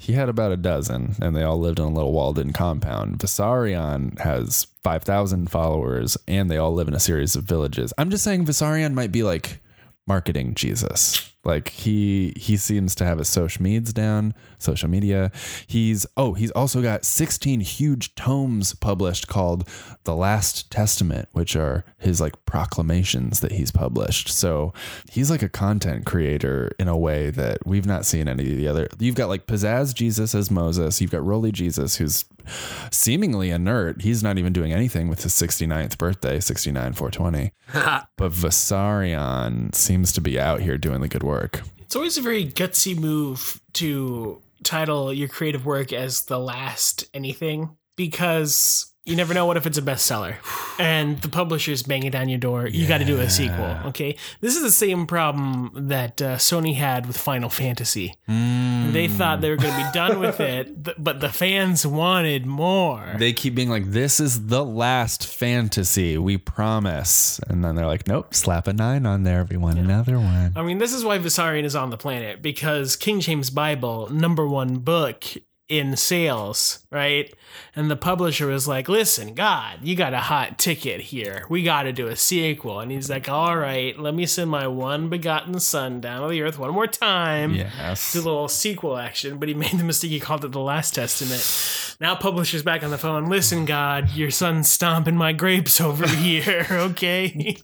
he 0.00 0.14
had 0.14 0.30
about 0.30 0.50
a 0.50 0.56
dozen 0.56 1.14
and 1.20 1.36
they 1.36 1.42
all 1.42 1.60
lived 1.60 1.78
in 1.78 1.84
a 1.84 1.90
little 1.90 2.12
walled 2.12 2.38
in 2.38 2.54
compound. 2.54 3.18
Vissarion 3.18 4.18
has 4.18 4.66
5,000 4.82 5.50
followers 5.50 6.16
and 6.26 6.50
they 6.50 6.56
all 6.56 6.72
live 6.72 6.88
in 6.88 6.94
a 6.94 6.98
series 6.98 7.36
of 7.36 7.44
villages. 7.44 7.92
I'm 7.98 8.08
just 8.08 8.24
saying 8.24 8.46
Vissarion 8.46 8.94
might 8.94 9.12
be 9.12 9.22
like 9.22 9.60
marketing 10.06 10.54
Jesus. 10.54 11.30
Like 11.42 11.70
he 11.70 12.34
he 12.36 12.58
seems 12.58 12.94
to 12.96 13.06
have 13.06 13.16
his 13.16 13.28
social 13.28 13.62
medias 13.62 13.94
down, 13.94 14.34
social 14.58 14.90
media. 14.90 15.32
He's 15.66 16.04
oh, 16.14 16.34
he's 16.34 16.50
also 16.50 16.82
got 16.82 17.06
16 17.06 17.60
huge 17.60 18.14
tomes 18.14 18.74
published 18.74 19.26
called 19.26 19.66
The 20.04 20.14
Last 20.14 20.70
Testament, 20.70 21.30
which 21.32 21.56
are 21.56 21.84
his 21.96 22.20
like 22.20 22.44
proclamations 22.44 23.40
that 23.40 23.52
he's 23.52 23.70
published. 23.70 24.28
So 24.28 24.74
he's 25.10 25.30
like 25.30 25.42
a 25.42 25.48
content 25.48 26.04
creator 26.04 26.72
in 26.78 26.88
a 26.88 26.98
way 26.98 27.30
that 27.30 27.66
we've 27.66 27.86
not 27.86 28.04
seen 28.04 28.28
any 28.28 28.50
of 28.50 28.58
the 28.58 28.68
other. 28.68 28.88
You've 28.98 29.14
got 29.14 29.30
like 29.30 29.46
Pizzazz 29.46 29.94
Jesus 29.94 30.34
as 30.34 30.50
Moses. 30.50 31.00
You've 31.00 31.10
got 31.10 31.24
Roly 31.24 31.52
Jesus, 31.52 31.96
who's 31.96 32.26
seemingly 32.90 33.50
inert. 33.50 34.02
He's 34.02 34.22
not 34.22 34.38
even 34.38 34.52
doing 34.52 34.72
anything 34.72 35.08
with 35.08 35.22
his 35.22 35.32
69th 35.34 35.98
birthday, 35.98 36.40
69 36.40 36.92
420. 36.92 37.52
but 38.16 38.32
Vissarion 38.32 39.74
seems 39.74 40.12
to 40.12 40.20
be 40.20 40.38
out 40.38 40.60
here 40.60 40.78
doing 40.78 41.00
the 41.00 41.08
good 41.08 41.22
work. 41.22 41.62
It's 41.78 41.96
always 41.96 42.18
a 42.18 42.22
very 42.22 42.46
gutsy 42.46 42.98
move 42.98 43.60
to 43.74 44.42
title 44.62 45.12
your 45.12 45.28
creative 45.28 45.66
work 45.66 45.92
as 45.92 46.22
the 46.22 46.38
last 46.38 47.04
anything 47.14 47.76
because 47.96 48.89
you 49.10 49.16
never 49.16 49.34
know 49.34 49.44
what 49.44 49.56
if 49.56 49.66
it's 49.66 49.76
a 49.76 49.82
bestseller 49.82 50.36
and 50.78 51.20
the 51.20 51.28
publisher's 51.28 51.82
banging 51.82 52.12
down 52.12 52.28
your 52.28 52.38
door. 52.38 52.66
You 52.68 52.86
got 52.86 52.98
to 52.98 53.04
do 53.04 53.18
a 53.18 53.28
sequel. 53.28 53.76
Okay. 53.86 54.16
This 54.40 54.56
is 54.56 54.62
the 54.62 54.70
same 54.70 55.06
problem 55.06 55.72
that 55.74 56.22
uh, 56.22 56.36
Sony 56.36 56.76
had 56.76 57.06
with 57.06 57.16
Final 57.18 57.50
Fantasy. 57.50 58.14
They 58.28 59.08
thought 59.08 59.40
they 59.40 59.50
were 59.50 59.56
going 59.56 59.74
to 59.74 59.84
be 59.86 59.92
done 59.92 60.20
with 60.20 60.40
it, 60.40 61.02
but 61.02 61.20
the 61.20 61.28
fans 61.28 61.86
wanted 61.86 62.46
more. 62.46 63.14
They 63.18 63.32
keep 63.32 63.54
being 63.54 63.68
like, 63.68 63.90
"This 63.90 64.20
is 64.20 64.46
the 64.46 64.64
last 64.64 65.26
fantasy, 65.26 66.16
we 66.18 66.38
promise," 66.38 67.40
and 67.48 67.64
then 67.64 67.74
they're 67.74 67.86
like, 67.86 68.06
"Nope, 68.06 68.34
slap 68.34 68.66
a 68.66 68.72
nine 68.72 69.06
on 69.06 69.22
there, 69.24 69.40
everyone, 69.40 69.78
another 69.78 70.18
one." 70.18 70.52
I 70.56 70.62
mean, 70.62 70.78
this 70.78 70.92
is 70.92 71.04
why 71.04 71.18
Vissarion 71.18 71.64
is 71.64 71.76
on 71.76 71.90
the 71.90 71.96
planet 71.98 72.42
because 72.42 72.96
King 72.96 73.20
James 73.20 73.50
Bible, 73.50 74.08
number 74.10 74.46
one 74.46 74.78
book 74.78 75.24
in 75.70 75.96
sales, 75.96 76.84
right? 76.90 77.32
And 77.76 77.88
the 77.88 77.96
publisher 77.96 78.48
was 78.48 78.66
like, 78.66 78.88
listen, 78.88 79.34
God, 79.34 79.78
you 79.82 79.94
got 79.94 80.12
a 80.12 80.18
hot 80.18 80.58
ticket 80.58 81.00
here. 81.00 81.46
We 81.48 81.62
got 81.62 81.84
to 81.84 81.92
do 81.92 82.08
a 82.08 82.16
sequel. 82.16 82.80
And 82.80 82.90
he's 82.90 83.08
like, 83.08 83.28
all 83.28 83.56
right, 83.56 83.96
let 83.96 84.12
me 84.12 84.26
send 84.26 84.50
my 84.50 84.66
one 84.66 85.08
begotten 85.08 85.60
son 85.60 86.00
down 86.00 86.22
to 86.22 86.28
the 86.28 86.42
earth 86.42 86.58
one 86.58 86.72
more 86.72 86.88
time. 86.88 87.54
Yes. 87.54 88.12
Do 88.12 88.18
a 88.18 88.22
little 88.22 88.48
sequel 88.48 88.96
action, 88.96 89.38
but 89.38 89.46
he 89.48 89.54
made 89.54 89.78
the 89.78 89.84
mistake. 89.84 90.10
He 90.10 90.18
called 90.18 90.44
it 90.44 90.50
the 90.50 90.58
Last 90.58 90.92
Testament. 90.94 91.96
Now, 92.00 92.16
publisher's 92.16 92.64
back 92.64 92.82
on 92.82 92.90
the 92.90 92.98
phone. 92.98 93.26
Listen, 93.26 93.64
God, 93.64 94.10
your 94.10 94.32
son's 94.32 94.68
stomping 94.68 95.16
my 95.16 95.32
grapes 95.32 95.80
over 95.80 96.06
here. 96.08 96.66
Okay. 96.70 97.56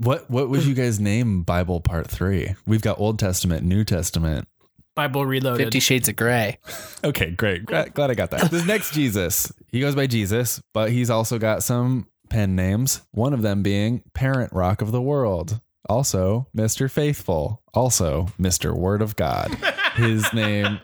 What 0.00 0.28
What 0.28 0.48
would 0.48 0.64
you 0.64 0.74
guys 0.74 0.98
name 0.98 1.42
Bible 1.42 1.80
Part 1.80 2.08
Three? 2.08 2.56
We've 2.66 2.82
got 2.82 2.98
Old 2.98 3.20
Testament, 3.20 3.64
New 3.64 3.84
Testament. 3.84 4.48
Bible 4.96 5.24
Reloaded. 5.26 5.66
Fifty 5.66 5.78
Shades 5.80 6.08
of 6.08 6.16
Grey. 6.16 6.58
Okay, 7.04 7.30
great. 7.30 7.66
Glad, 7.66 7.94
glad 7.94 8.10
I 8.10 8.14
got 8.14 8.32
that. 8.32 8.50
This 8.50 8.66
next 8.66 8.92
Jesus, 8.92 9.52
he 9.70 9.78
goes 9.78 9.94
by 9.94 10.08
Jesus, 10.08 10.60
but 10.74 10.90
he's 10.90 11.08
also 11.08 11.38
got 11.38 11.62
some 11.62 12.08
pen 12.30 12.56
names. 12.56 13.02
One 13.12 13.32
of 13.32 13.42
them 13.42 13.62
being 13.62 14.02
Parent 14.12 14.52
Rock 14.52 14.82
of 14.82 14.90
the 14.90 15.00
World, 15.00 15.60
also 15.88 16.48
Mr. 16.56 16.90
Faithful, 16.90 17.62
also 17.74 18.26
Mr. 18.40 18.74
Word 18.76 19.02
of 19.02 19.14
God. 19.14 19.54
His 19.94 20.30
name, 20.34 20.80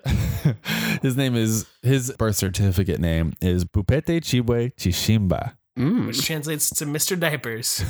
his 1.03 1.17
name 1.19 1.35
is 1.37 1.67
his 1.83 2.13
birth 2.19 2.37
certificate 2.37 2.99
name 3.01 3.35
is 3.43 3.65
Pupete 3.67 4.21
Chibwe 4.23 4.75
Chishimba. 4.77 5.55
Mm. 5.79 6.07
which 6.07 6.27
translates 6.27 6.69
to 6.69 6.85
Mr. 6.85 7.19
Diapers. 7.19 7.83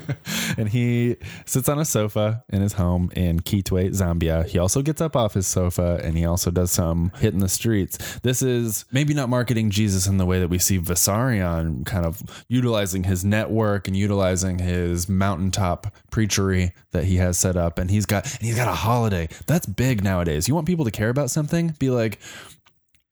and 0.58 0.68
he 0.68 1.16
sits 1.46 1.68
on 1.68 1.78
a 1.78 1.84
sofa 1.84 2.42
in 2.48 2.62
his 2.62 2.72
home 2.72 3.12
in 3.14 3.38
Kitwe, 3.40 3.90
Zambia. 3.90 4.44
He 4.46 4.58
also 4.58 4.82
gets 4.82 5.00
up 5.00 5.14
off 5.14 5.34
his 5.34 5.46
sofa 5.46 6.00
and 6.02 6.16
he 6.18 6.24
also 6.24 6.50
does 6.50 6.72
some 6.72 7.12
hit 7.18 7.32
in 7.32 7.38
the 7.38 7.48
streets. 7.48 8.18
This 8.20 8.42
is 8.42 8.84
maybe 8.90 9.14
not 9.14 9.28
marketing 9.28 9.70
Jesus 9.70 10.06
in 10.08 10.16
the 10.16 10.26
way 10.26 10.40
that 10.40 10.48
we 10.48 10.58
see 10.58 10.78
Vissarion 10.78 11.86
kind 11.86 12.06
of 12.06 12.22
utilizing 12.48 13.04
his 13.04 13.24
network 13.24 13.86
and 13.86 13.96
utilizing 13.96 14.58
his 14.58 15.08
mountaintop 15.08 15.94
preachery 16.10 16.72
that 16.90 17.04
he 17.04 17.16
has 17.16 17.38
set 17.38 17.56
up. 17.56 17.78
And 17.78 17.90
he's 17.90 18.06
got 18.06 18.24
and 18.24 18.42
he's 18.42 18.56
got 18.56 18.68
a 18.68 18.74
holiday. 18.74 19.28
That's 19.46 19.66
big 19.66 20.02
nowadays. 20.02 20.48
You 20.48 20.54
want 20.54 20.66
people 20.66 20.84
to 20.86 20.90
care 20.90 21.10
about 21.10 21.30
something? 21.30 21.74
Be 21.78 21.90
like, 21.90 22.18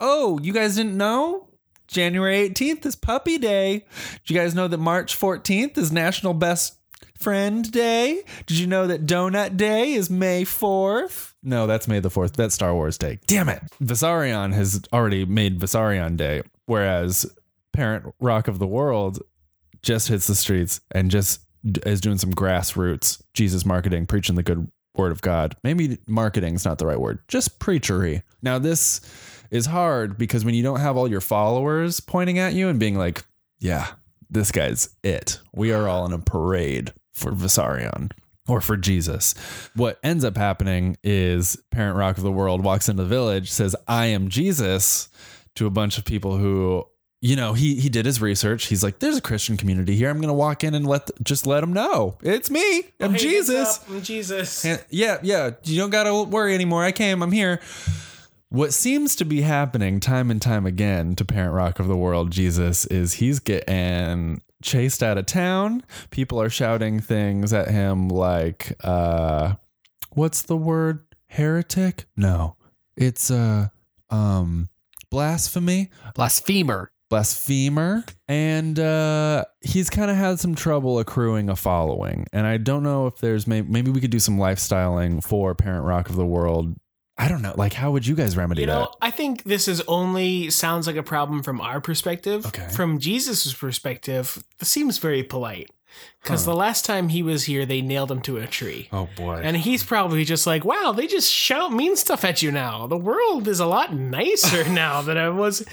oh, 0.01 0.41
you 0.43 0.53
guys 0.53 0.77
didn't 0.77 0.97
know? 0.97 1.47
January 1.91 2.49
18th 2.49 2.87
is 2.87 2.95
Puppy 2.97 3.37
Day. 3.37 3.85
Did 4.25 4.31
you 4.31 4.37
guys 4.37 4.55
know 4.55 4.69
that 4.69 4.79
March 4.79 5.19
14th 5.19 5.77
is 5.77 5.91
National 5.91 6.35
Best 6.35 6.79
Friend 7.19 7.71
Day? 7.71 8.23
Did 8.47 8.59
you 8.59 8.67
know 8.67 8.87
that 8.87 9.07
Donut 9.07 9.57
Day 9.57 9.93
is 9.95 10.09
May 10.09 10.45
4th? 10.45 11.35
No, 11.43 11.67
that's 11.67 11.89
May 11.89 11.99
the 11.99 12.09
4th. 12.09 12.35
That's 12.35 12.55
Star 12.55 12.75
Wars 12.75 12.97
Day. 12.97 13.19
Damn 13.27 13.49
it. 13.49 13.63
Vissarion 13.83 14.55
has 14.55 14.81
already 14.93 15.25
made 15.25 15.59
Vissarion 15.59 16.17
Day, 16.17 16.43
whereas 16.67 17.27
Parent 17.73 18.15
Rock 18.21 18.47
of 18.47 18.59
the 18.59 18.67
World 18.67 19.21
just 19.83 20.09
hits 20.09 20.27
the 20.27 20.35
streets 20.35 20.81
and 20.93 21.11
just 21.11 21.41
is 21.85 22.01
doing 22.01 22.19
some 22.19 22.33
grassroots 22.33 23.21
Jesus 23.35 23.67
marketing, 23.67 24.07
preaching 24.07 24.37
the 24.37 24.43
good 24.43 24.71
word 24.97 25.13
of 25.13 25.23
God. 25.23 25.57
Maybe 25.65 25.99
marketing 26.07 26.55
is 26.55 26.65
not 26.65 26.79
the 26.79 26.87
right 26.87 27.01
word, 27.01 27.21
just 27.29 27.59
preachery. 27.59 28.23
Now, 28.43 28.59
this 28.59 29.01
is 29.51 29.67
hard 29.67 30.17
because 30.19 30.45
when 30.45 30.55
you 30.55 30.63
don't 30.63 30.81
have 30.81 30.97
all 30.97 31.09
your 31.09 31.21
followers 31.21 32.01
pointing 32.01 32.39
at 32.39 32.55
you 32.55 32.69
and 32.69 32.79
being 32.79 32.97
like, 32.97 33.25
yeah, 33.59 33.89
this 34.29 34.51
guy's 34.53 34.91
it. 35.03 35.41
We 35.53 35.73
are 35.73 35.89
all 35.89 36.07
in 36.07 36.13
a 36.13 36.19
parade 36.19 36.93
for 37.13 37.33
Vissarion 37.33 38.13
or 38.49 38.61
for 38.61 38.77
Jesus. 38.77 39.35
What 39.75 39.99
ends 40.03 40.25
up 40.25 40.37
happening 40.37 40.97
is 41.03 41.57
Parent 41.71 41.97
Rock 41.97 42.17
of 42.17 42.23
the 42.23 42.33
World 42.33 42.65
walks 42.65 42.89
into 42.89 43.03
the 43.03 43.09
village, 43.09 43.51
says, 43.51 43.77
I 43.87 44.07
am 44.07 44.29
Jesus 44.29 45.09
to 45.57 45.67
a 45.67 45.71
bunch 45.71 45.99
of 45.99 46.05
people 46.05 46.37
who 46.37 46.85
you 47.23 47.37
know 47.37 47.53
he 47.53 47.75
he 47.75 47.91
did 47.91 48.07
his 48.07 48.23
research 48.23 48.67
he's 48.69 48.83
like 48.83 48.99
there's 49.01 49.17
a 49.17 49.21
christian 49.21 49.59
community 49.59 49.95
here 49.95 50.09
i'm 50.09 50.23
gonna 50.23 50.33
walk 50.33 50.65
in 50.65 50.75
and 50.75 50.87
let 50.87 51.05
the, 51.05 51.13
just 51.23 51.47
let 51.47 51.61
them 51.61 51.71
know 51.71 52.17
it's 52.23 52.49
me 52.49 52.79
i'm 52.99 53.11
oh, 53.11 53.13
Hey, 53.13 53.19
jesus? 53.19 53.81
I'm 53.91 54.01
Jesus. 54.01 54.65
and- 54.65 54.83
yeah, 54.89 55.19
yeah. 55.23 55.51
You 55.65 55.77
don't 55.77 55.91
got 55.91 56.05
to 56.05 56.23
worry 56.23 56.55
anymore. 56.55 56.83
I 56.83 56.93
came. 56.93 57.23
I'm 57.23 57.33
here. 57.33 57.61
What 58.51 58.73
seems 58.75 59.15
to 59.17 59.25
be 59.25 59.43
happening 59.43 60.01
time 60.01 60.29
and 60.29 60.43
time 60.43 60.67
again 60.67 61.15
to 61.15 61.25
Parent 61.25 61.55
Rock 61.55 61.79
of 61.79 61.87
the 61.87 61.97
World, 61.97 62.33
Jesus, 62.33 62.85
is 62.87 63.15
he's 63.15 63.39
getting 63.39 64.43
chased 64.61 65.05
out 65.05 65.19
of 65.19 65.27
town. 65.27 65.85
People 66.11 66.43
are 66.43 66.51
shouting 66.51 66.99
things 66.99 67.53
at 67.53 67.71
him 67.71 68.09
like, 68.09 68.77
uh, 68.83 69.55
what's 70.11 70.43
the 70.43 70.57
word? 70.57 71.05
Heretic? 71.29 72.07
No. 72.17 72.57
It's 72.97 73.31
uh 73.31 73.69
um 74.11 74.69
blasphemy 75.11 75.89
Blasphemer. 76.17 76.91
blasphemer 77.09 78.05
and 78.27 78.79
uh 78.81 79.45
he's 79.61 79.89
kind 79.89 80.11
of 80.11 80.17
had 80.17 80.41
some 80.41 80.57
trouble 80.57 80.99
accruing 80.99 81.49
a 81.49 81.55
following 81.55 82.27
and 82.33 82.47
i 82.47 82.57
don't 82.57 82.83
know 82.83 83.07
if 83.07 83.19
there's 83.19 83.47
maybe, 83.47 83.69
maybe 83.69 83.91
we 83.91 84.01
could 84.01 84.11
do 84.11 84.19
some 84.19 84.37
lifestyling 84.39 85.23
for 85.23 85.55
parent 85.55 85.85
rock 85.85 86.09
of 86.11 86.17
the 86.17 86.27
world 86.27 86.77
i 87.21 87.29
don't 87.29 87.43
know 87.43 87.55
like 87.57 87.73
how 87.75 87.91
would 87.93 88.07
you 88.07 88.15
guys 88.15 88.37
remedy 88.37 88.63
You 88.63 88.67
know, 88.67 88.81
that 88.81 88.97
I 89.03 89.11
think 89.11 89.45
this 89.45 89.69
is 89.69 89.81
only 89.83 90.51
sounds 90.51 90.87
like 90.87 90.97
a 90.97 91.03
problem 91.03 91.43
from 91.43 91.61
our 91.61 91.81
perspective. 91.81 92.47
Okay. 92.47 92.69
From 92.71 92.99
Jesus' 92.99 93.53
perspective, 93.55 94.43
this 94.59 94.69
seems 94.69 94.99
very 94.99 95.23
polite. 95.23 95.71
Because 96.23 96.45
the 96.45 96.55
last 96.55 96.85
time 96.85 97.09
he 97.09 97.23
was 97.23 97.45
here, 97.45 97.67
they 97.67 97.83
nailed 97.83 98.11
him 98.13 98.21
to 98.23 98.37
a 98.39 98.47
tree. 98.47 98.89
oh 98.93 99.09
boy 99.17 99.41
And 99.43 99.57
he's 99.57 99.83
probably 99.83 100.25
just 100.25 100.47
like, 100.47 100.65
wow, 100.65 100.93
they 100.93 101.07
just 101.07 101.31
shout 101.33 101.73
mean 101.73 101.97
stuff 101.97 102.25
at 102.25 102.43
you 102.43 102.53
now. 102.53 102.87
The 102.87 102.97
world 102.97 103.49
is 103.49 103.59
a 103.59 103.67
lot 103.67 103.93
nicer 103.95 104.69
now 104.85 105.03
than 105.03 105.17
it 105.17 105.33
was 105.33 105.65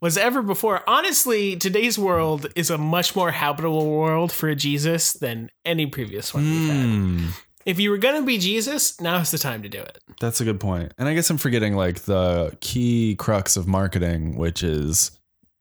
was 0.00 0.16
ever 0.16 0.42
before. 0.42 0.82
Honestly, 0.88 1.56
today's 1.56 1.98
world 1.98 2.46
is 2.56 2.70
a 2.70 2.78
much 2.78 3.14
more 3.14 3.32
habitable 3.32 3.90
world 3.90 4.32
for 4.32 4.54
Jesus 4.54 5.12
than 5.12 5.50
any 5.64 5.86
previous 5.86 6.32
one 6.32 6.44
we've 6.44 6.68
had. 6.70 6.84
Hmm. 6.86 7.26
If 7.66 7.78
you 7.80 7.90
were 7.90 7.98
gonna 7.98 8.22
be 8.22 8.38
Jesus, 8.38 8.98
now's 9.00 9.30
the 9.32 9.38
time 9.38 9.62
to 9.64 9.68
do 9.68 9.80
it. 9.80 9.98
that's 10.20 10.40
a 10.40 10.44
good 10.44 10.60
point 10.60 10.94
and 10.98 11.08
i 11.08 11.14
guess 11.14 11.28
i'm 11.28 11.36
forgetting 11.36 11.74
like 11.74 12.00
the 12.02 12.56
key 12.60 13.16
crux 13.18 13.56
of 13.56 13.66
marketing 13.66 14.36
which 14.36 14.62
is 14.62 15.10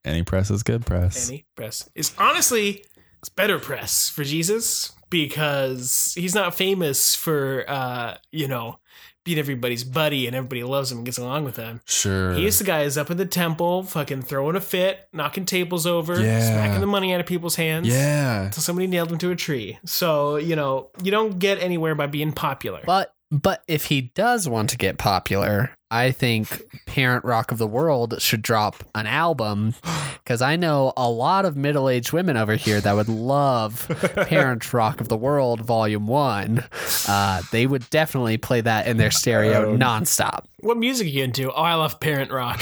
any 0.06 0.24
press 0.24 0.50
is 0.52 0.64
good 0.64 0.86
press 0.86 1.28
Any 1.30 1.46
press 1.58 1.90
is 1.96 2.14
honestly 2.18 2.86
it's 3.20 3.30
better 3.30 3.58
press 3.60 4.08
for 4.08 4.24
Jesus 4.24 4.92
because 5.10 6.14
he's 6.16 6.36
not 6.36 6.54
famous 6.54 7.16
for 7.16 7.66
uh, 7.68 8.18
you 8.32 8.48
know, 8.48 8.78
being 9.26 9.38
everybody's 9.40 9.84
buddy 9.84 10.28
and 10.28 10.36
everybody 10.36 10.64
loves 10.64 10.92
him 10.92 11.00
and 11.00 11.06
gets 11.06 11.18
along 11.18 11.44
with 11.44 11.58
him. 11.58 11.82
sure 11.86 12.34
He's 12.36 12.58
the 12.60 12.64
guy 12.64 12.84
who's 12.84 12.98
up 12.98 13.12
in 13.12 13.18
the 13.18 13.26
temple, 13.26 13.84
fucking 13.84 14.22
throwing 14.22 14.56
a 14.56 14.62
fit, 14.62 15.10
knocking 15.12 15.46
tables 15.46 15.86
over, 15.86 16.22
Yeah. 16.22 16.40
smacking 16.42 16.80
the 16.80 16.88
money 16.88 17.14
out 17.14 17.20
of 17.20 17.26
people's 17.26 17.56
hands. 17.56 17.88
yeah 17.88 18.44
Until 18.46 18.64
somebody 18.64 18.88
nailed 18.88 19.12
him 19.12 19.18
to 19.18 19.32
a 19.32 19.36
tree. 19.36 19.80
So, 19.84 20.38
you 20.38 20.56
know, 20.56 20.92
you 21.04 21.12
don't 21.12 21.40
get 21.40 21.60
anywhere 21.62 21.96
by 21.96 22.08
being 22.08 22.32
popular. 22.32 22.82
But 22.86 23.12
but 23.32 23.64
if 23.68 23.86
he 23.86 24.02
does 24.14 24.48
want 24.48 24.70
to 24.70 24.78
get 24.78 25.00
popular, 25.00 25.72
I 25.96 26.12
think 26.12 26.62
Parent 26.86 27.24
Rock 27.24 27.52
of 27.54 27.58
the 27.58 27.68
World 27.68 28.22
should 28.22 28.42
drop 28.42 28.84
an 28.96 29.08
album 29.08 29.76
because 30.24 30.42
I 30.42 30.58
know 30.58 30.92
a 30.98 31.10
lot 31.10 31.46
of 31.46 31.56
middle 31.56 31.88
aged 31.88 32.12
women 32.12 32.36
over 32.36 32.56
here 32.56 32.82
that 32.82 32.94
would 32.94 33.08
love 33.08 33.88
Parent 34.28 34.74
Rock 34.74 35.00
of 35.00 35.08
the 35.08 35.16
World 35.16 35.62
Volume 35.62 36.08
One. 36.08 36.66
Uh, 37.08 37.42
they 37.52 37.66
would 37.66 37.90
definitely 37.90 38.38
play 38.38 38.60
that 38.62 38.88
in 38.88 38.98
their 38.98 39.12
stereo 39.12 39.78
nonstop. 39.78 40.46
what 40.60 40.78
music 40.78 41.08
are 41.08 41.10
you 41.10 41.24
into? 41.24 41.50
Oh, 41.52 41.62
I 41.62 41.76
love 41.76 42.00
Parent 42.02 42.30
Rock. 42.32 42.60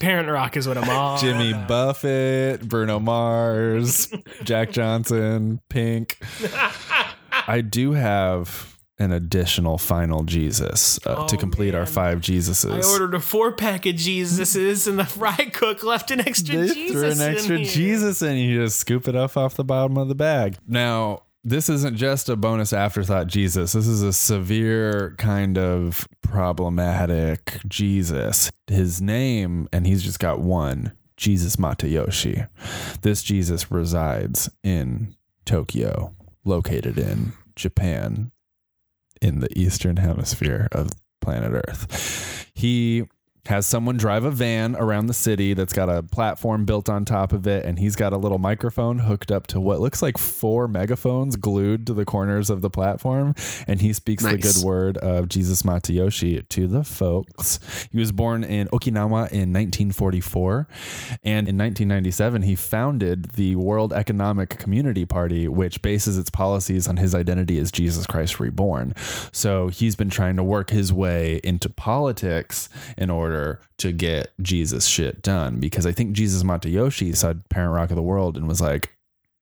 Parent 0.00 0.28
Rock 0.30 0.56
is 0.56 0.66
what 0.66 0.78
I'm 0.78 0.88
all 0.88 1.18
Jimmy 1.18 1.50
about. 1.50 1.68
Buffett, 1.68 2.66
Bruno 2.66 2.98
Mars, 2.98 4.12
Jack 4.42 4.70
Johnson, 4.72 5.60
Pink. 5.68 6.18
I 7.46 7.60
do 7.60 7.92
have 7.92 8.71
an 9.02 9.12
additional 9.12 9.76
final 9.78 10.24
Jesus 10.24 10.98
uh, 11.06 11.26
to 11.26 11.36
Oh, 11.36 11.38
complete 11.38 11.74
our 11.74 11.84
five 11.86 12.20
Jesuses. 12.20 12.84
I 12.84 12.88
ordered 12.90 13.14
a 13.14 13.20
four 13.20 13.52
pack 13.52 13.84
of 13.86 13.96
Jesuses, 13.96 14.86
and 14.88 14.98
the 14.98 15.04
fry 15.04 15.36
cook 15.52 15.82
left 15.82 16.10
an 16.10 16.20
extra 16.20 16.56
they 16.58 16.72
Jesus. 16.74 16.92
threw 16.92 17.10
an 17.10 17.20
extra 17.34 17.56
here. 17.58 17.66
Jesus 17.66 18.22
in. 18.22 18.36
You 18.38 18.62
just 18.64 18.78
scoop 18.78 19.08
it 19.08 19.14
up 19.16 19.36
off 19.36 19.54
the 19.54 19.64
bottom 19.64 19.96
of 19.98 20.08
the 20.08 20.14
bag. 20.14 20.56
Now, 20.66 21.24
this 21.44 21.68
isn't 21.68 21.96
just 21.96 22.28
a 22.28 22.36
bonus 22.36 22.72
afterthought 22.72 23.26
Jesus. 23.26 23.72
This 23.72 23.86
is 23.88 24.02
a 24.02 24.12
severe 24.12 25.14
kind 25.18 25.58
of 25.58 26.06
problematic 26.22 27.58
Jesus. 27.66 28.50
His 28.68 29.02
name, 29.02 29.68
and 29.72 29.86
he's 29.86 30.02
just 30.02 30.20
got 30.20 30.40
one 30.40 30.92
Jesus 31.16 31.56
Matayoshi. 31.56 32.48
This 33.02 33.22
Jesus 33.22 33.70
resides 33.70 34.50
in 34.62 35.14
Tokyo, 35.44 36.14
located 36.44 36.98
in 36.98 37.32
Japan, 37.56 38.30
in 39.22 39.40
the 39.40 39.58
eastern 39.58 39.96
hemisphere 39.96 40.68
of 40.72 40.90
planet 41.20 41.52
Earth. 41.68 42.50
He 42.54 43.04
has 43.46 43.66
someone 43.66 43.96
drive 43.96 44.24
a 44.24 44.30
van 44.30 44.76
around 44.76 45.06
the 45.06 45.14
city 45.14 45.52
that's 45.52 45.72
got 45.72 45.88
a 45.88 46.00
platform 46.00 46.64
built 46.64 46.88
on 46.88 47.04
top 47.04 47.32
of 47.32 47.44
it 47.44 47.64
and 47.64 47.76
he's 47.76 47.96
got 47.96 48.12
a 48.12 48.16
little 48.16 48.38
microphone 48.38 49.00
hooked 49.00 49.32
up 49.32 49.48
to 49.48 49.60
what 49.60 49.80
looks 49.80 50.00
like 50.00 50.16
four 50.16 50.68
megaphones 50.68 51.34
glued 51.34 51.84
to 51.84 51.92
the 51.92 52.04
corners 52.04 52.50
of 52.50 52.60
the 52.60 52.70
platform 52.70 53.34
and 53.66 53.80
he 53.80 53.92
speaks 53.92 54.22
the 54.22 54.38
good 54.38 54.64
word 54.64 54.96
of 54.98 55.28
Jesus 55.28 55.62
Matayoshi 55.62 56.48
to 56.50 56.68
the 56.68 56.84
folks. 56.84 57.58
He 57.90 57.98
was 57.98 58.12
born 58.12 58.44
in 58.44 58.68
Okinawa 58.68 59.32
in 59.32 59.52
1944 59.52 60.68
and 61.24 61.48
in 61.48 61.58
1997 61.58 62.42
he 62.42 62.54
founded 62.54 63.32
the 63.32 63.56
World 63.56 63.92
Economic 63.92 64.50
Community 64.50 65.04
Party 65.04 65.48
which 65.48 65.82
bases 65.82 66.16
its 66.16 66.30
policies 66.30 66.86
on 66.86 66.96
his 66.96 67.12
identity 67.12 67.58
as 67.58 67.72
Jesus 67.72 68.06
Christ 68.06 68.38
reborn. 68.38 68.94
So 69.32 69.66
he's 69.66 69.96
been 69.96 70.10
trying 70.10 70.36
to 70.36 70.44
work 70.44 70.70
his 70.70 70.92
way 70.92 71.40
into 71.42 71.68
politics 71.68 72.68
in 72.96 73.10
order 73.10 73.31
to 73.78 73.92
get 73.92 74.32
Jesus 74.40 74.86
shit 74.86 75.22
done 75.22 75.60
because 75.60 75.86
I 75.86 75.92
think 75.92 76.12
Jesus 76.12 76.42
Matayoshi 76.42 77.16
saw 77.16 77.34
Parent 77.50 77.74
Rock 77.74 77.90
of 77.90 77.96
the 77.96 78.02
World 78.02 78.36
and 78.36 78.46
was 78.46 78.60
like, 78.60 78.96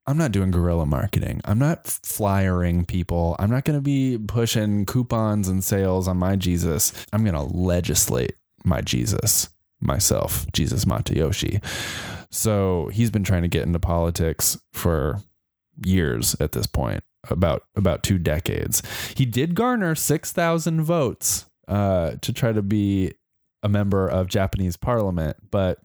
I'm 0.06 0.16
not 0.16 0.32
doing 0.32 0.50
guerrilla 0.50 0.86
marketing. 0.86 1.40
I'm 1.44 1.58
not 1.58 1.86
flyering 1.86 2.84
people. 2.84 3.36
I'm 3.38 3.50
not 3.50 3.64
going 3.64 3.78
to 3.78 3.82
be 3.82 4.18
pushing 4.18 4.86
coupons 4.86 5.46
and 5.46 5.62
sales 5.62 6.08
on 6.08 6.16
my 6.16 6.36
Jesus. 6.36 6.92
I'm 7.12 7.22
going 7.22 7.34
to 7.34 7.42
legislate 7.42 8.34
my 8.64 8.80
Jesus 8.80 9.50
myself, 9.80 10.46
Jesus 10.52 10.84
Matayoshi. 10.84 11.62
So 12.30 12.90
he's 12.92 13.10
been 13.10 13.24
trying 13.24 13.42
to 13.42 13.48
get 13.48 13.64
into 13.66 13.78
politics 13.78 14.58
for 14.72 15.20
years 15.84 16.36
at 16.40 16.52
this 16.52 16.66
point, 16.66 17.02
about 17.28 17.64
about 17.74 18.02
two 18.02 18.18
decades. 18.18 18.82
He 19.16 19.24
did 19.24 19.54
garner 19.54 19.94
six 19.94 20.32
thousand 20.32 20.82
votes 20.82 21.46
uh, 21.68 22.12
to 22.20 22.32
try 22.32 22.52
to 22.52 22.62
be 22.62 23.12
a 23.62 23.68
member 23.68 24.08
of 24.08 24.28
Japanese 24.28 24.76
Parliament, 24.76 25.36
but 25.50 25.78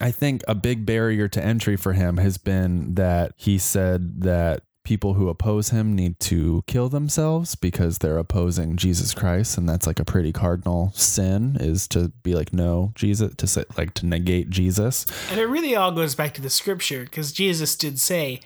I 0.00 0.10
think 0.10 0.42
a 0.46 0.54
big 0.54 0.86
barrier 0.86 1.28
to 1.28 1.44
entry 1.44 1.76
for 1.76 1.92
him 1.92 2.18
has 2.18 2.38
been 2.38 2.94
that 2.94 3.32
he 3.36 3.58
said 3.58 4.22
that 4.22 4.62
people 4.82 5.14
who 5.14 5.28
oppose 5.28 5.70
him 5.70 5.94
need 5.94 6.18
to 6.18 6.64
kill 6.66 6.88
themselves 6.88 7.54
because 7.54 7.98
they're 7.98 8.18
opposing 8.18 8.76
Jesus 8.76 9.12
Christ 9.14 9.58
and 9.58 9.68
that's 9.68 9.86
like 9.86 10.00
a 10.00 10.04
pretty 10.04 10.32
cardinal 10.32 10.90
sin 10.94 11.56
is 11.60 11.86
to 11.88 12.08
be 12.22 12.34
like 12.34 12.52
no 12.52 12.92
Jesus 12.94 13.34
to 13.36 13.46
say 13.46 13.64
like 13.76 13.94
to 13.94 14.06
negate 14.06 14.48
Jesus. 14.48 15.06
And 15.30 15.38
it 15.38 15.46
really 15.46 15.76
all 15.76 15.92
goes 15.92 16.14
back 16.14 16.34
to 16.34 16.40
the 16.40 16.50
scripture 16.50 17.04
because 17.04 17.30
Jesus 17.30 17.76
did 17.76 18.00
say, 18.00 18.40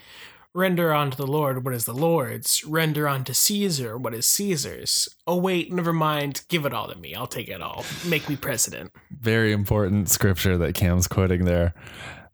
Render 0.57 0.95
unto 0.95 1.17
the 1.17 1.27
Lord 1.27 1.65
what 1.65 1.75
is 1.75 1.85
the 1.85 1.93
Lord's, 1.93 2.65
render 2.65 3.09
unto 3.09 3.33
Caesar 3.33 3.99
what 3.99 4.15
is 4.15 4.25
Caesar's. 4.27 5.09
Oh, 5.27 5.37
wait, 5.37 5.73
never 5.73 5.93
mind. 5.93 6.45
Give 6.49 6.65
it 6.65 6.73
all 6.73 6.87
to 6.87 6.97
me. 6.97 7.13
I'll 7.13 7.27
take 7.27 7.49
it 7.49 7.61
all. 7.61 7.85
Make 8.07 8.29
me 8.29 8.37
president. 8.37 8.93
Very 9.11 9.53
important 9.53 10.09
scripture 10.09 10.57
that 10.59 10.77
Cam's 10.77 11.09
quoting 11.09 11.45
there. 11.45 11.75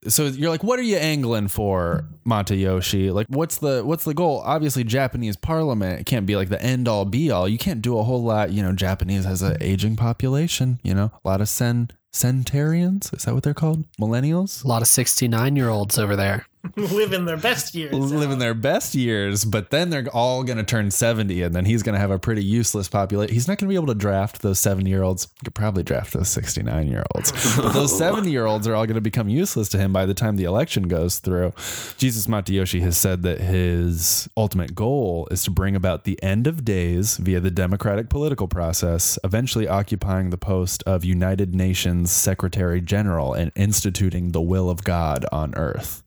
So 0.06 0.26
you're 0.26 0.50
like, 0.50 0.62
what 0.62 0.78
are 0.78 0.82
you 0.82 0.96
angling 0.96 1.48
for, 1.48 2.04
Matayoshi? 2.26 3.10
Like, 3.10 3.26
what's 3.30 3.56
the 3.56 3.82
what's 3.86 4.04
the 4.04 4.12
goal? 4.12 4.42
Obviously, 4.44 4.84
Japanese 4.84 5.36
Parliament 5.36 6.04
can't 6.04 6.26
be 6.26 6.36
like 6.36 6.50
the 6.50 6.62
end 6.62 6.88
all 6.88 7.06
be 7.06 7.30
all. 7.30 7.48
You 7.48 7.58
can't 7.58 7.80
do 7.80 7.96
a 7.96 8.02
whole 8.02 8.22
lot. 8.22 8.52
You 8.52 8.62
know, 8.62 8.74
Japanese 8.74 9.24
has 9.24 9.40
an 9.40 9.56
aging 9.62 9.96
population. 9.96 10.78
You 10.82 10.92
know, 10.92 11.10
a 11.24 11.28
lot 11.28 11.40
of 11.40 11.48
sen 11.48 11.88
centarians. 12.12 13.14
Is 13.14 13.24
that 13.24 13.34
what 13.34 13.44
they're 13.44 13.54
called? 13.54 13.84
Millennials 13.98 14.62
A 14.62 14.68
lot 14.68 14.82
of 14.82 14.88
69 14.88 15.56
year 15.56 15.70
olds 15.70 15.98
over 15.98 16.16
there. 16.16 16.46
Living 16.76 17.24
their 17.24 17.38
best 17.38 17.74
years. 17.74 17.92
living 17.94 18.38
their 18.38 18.54
best 18.54 18.94
years, 18.94 19.44
but 19.46 19.70
then 19.70 19.88
they're 19.88 20.06
all 20.12 20.44
going 20.44 20.58
to 20.58 20.64
turn 20.64 20.90
70 20.90 21.42
and 21.42 21.54
then 21.54 21.64
he's 21.64 21.82
going 21.82 21.94
to 21.94 21.98
have 21.98 22.10
a 22.10 22.18
pretty 22.18 22.44
useless 22.44 22.86
population. 22.86 23.32
He's 23.32 23.48
not 23.48 23.58
going 23.58 23.66
to 23.66 23.72
be 23.72 23.76
able 23.76 23.86
to 23.86 23.94
draft 23.94 24.42
those 24.42 24.60
70 24.60 24.88
year 24.88 25.02
olds. 25.02 25.28
He 25.40 25.44
could 25.46 25.54
probably 25.54 25.82
draft 25.82 26.12
those 26.12 26.28
69 26.28 26.88
year 26.88 27.02
olds. 27.14 27.32
but 27.56 27.72
those 27.72 27.96
70 27.98 28.30
year 28.30 28.44
olds 28.44 28.68
are 28.68 28.74
all 28.74 28.84
going 28.84 28.96
to 28.96 29.00
become 29.00 29.28
useless 29.28 29.70
to 29.70 29.78
him 29.78 29.92
by 29.92 30.04
the 30.04 30.12
time 30.12 30.36
the 30.36 30.44
election 30.44 30.86
goes 30.86 31.18
through. 31.18 31.54
Jesus 31.96 32.26
Matayoshi 32.26 32.82
has 32.82 32.96
said 32.96 33.22
that 33.22 33.40
his 33.40 34.28
ultimate 34.36 34.74
goal 34.74 35.28
is 35.30 35.42
to 35.44 35.50
bring 35.50 35.74
about 35.74 36.04
the 36.04 36.22
end 36.22 36.46
of 36.46 36.64
days 36.64 37.16
via 37.16 37.40
the 37.40 37.50
democratic 37.50 38.10
political 38.10 38.48
process, 38.48 39.18
eventually 39.24 39.66
occupying 39.66 40.28
the 40.28 40.38
post 40.38 40.82
of 40.84 41.04
United 41.04 41.54
Nations 41.54 42.10
Secretary 42.10 42.82
General 42.82 43.32
and 43.32 43.50
instituting 43.56 44.32
the 44.32 44.42
will 44.42 44.68
of 44.68 44.84
God 44.84 45.24
on 45.32 45.54
earth 45.56 46.02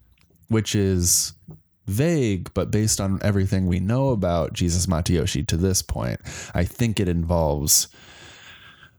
which 0.54 0.76
is 0.76 1.34
vague, 1.88 2.54
but 2.54 2.72
based 2.72 3.02
on 3.02 3.20
everything 3.22 3.68
we 3.68 3.80
know 3.80 4.10
about 4.10 4.54
Jesus 4.54 4.86
Matayoshi 4.86 5.46
to 5.48 5.58
this 5.58 5.82
point, 5.82 6.20
I 6.54 6.64
think 6.64 7.00
it 7.00 7.10
involves 7.10 7.88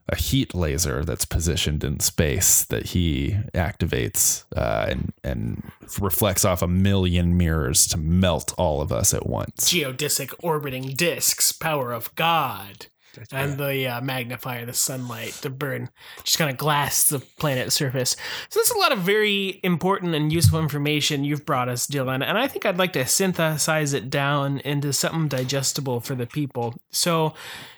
a 0.08 0.16
heat 0.16 0.54
laser 0.54 1.02
that's 1.02 1.24
positioned 1.24 1.82
in 1.82 1.98
space 2.00 2.64
that 2.64 2.88
he 2.88 3.36
activates 3.54 4.44
uh, 4.54 4.86
and 4.88 5.12
and 5.22 5.72
reflects 5.98 6.44
off 6.44 6.60
a 6.60 6.68
million 6.68 7.38
mirrors 7.38 7.86
to 7.86 7.96
melt 7.96 8.52
all 8.58 8.82
of 8.82 8.92
us 8.92 9.14
at 9.14 9.26
once. 9.26 9.72
Geodesic 9.72 10.34
orbiting 10.42 10.94
discs, 10.94 11.52
power 11.52 11.92
of 11.92 12.14
God. 12.16 12.86
And 13.32 13.58
the 13.58 13.86
uh, 13.86 14.00
magnifier, 14.00 14.66
the 14.66 14.72
sunlight 14.72 15.32
to 15.42 15.50
burn, 15.50 15.90
just 16.22 16.38
kind 16.38 16.50
of 16.50 16.56
glass 16.56 17.04
the 17.04 17.20
planet's 17.38 17.74
surface. 17.74 18.16
So 18.48 18.58
there's 18.58 18.70
a 18.70 18.78
lot 18.78 18.92
of 18.92 19.00
very 19.00 19.60
important 19.62 20.14
and 20.14 20.32
useful 20.32 20.60
information 20.60 21.24
you've 21.24 21.46
brought 21.46 21.68
us, 21.68 21.86
Dylan, 21.86 22.24
and 22.24 22.38
I 22.38 22.48
think 22.48 22.66
I'd 22.66 22.78
like 22.78 22.92
to 22.94 23.06
synthesize 23.06 23.92
it 23.92 24.10
down 24.10 24.60
into 24.60 24.92
something 24.92 25.28
digestible 25.28 26.00
for 26.00 26.14
the 26.14 26.26
people. 26.26 26.74
So 26.90 27.34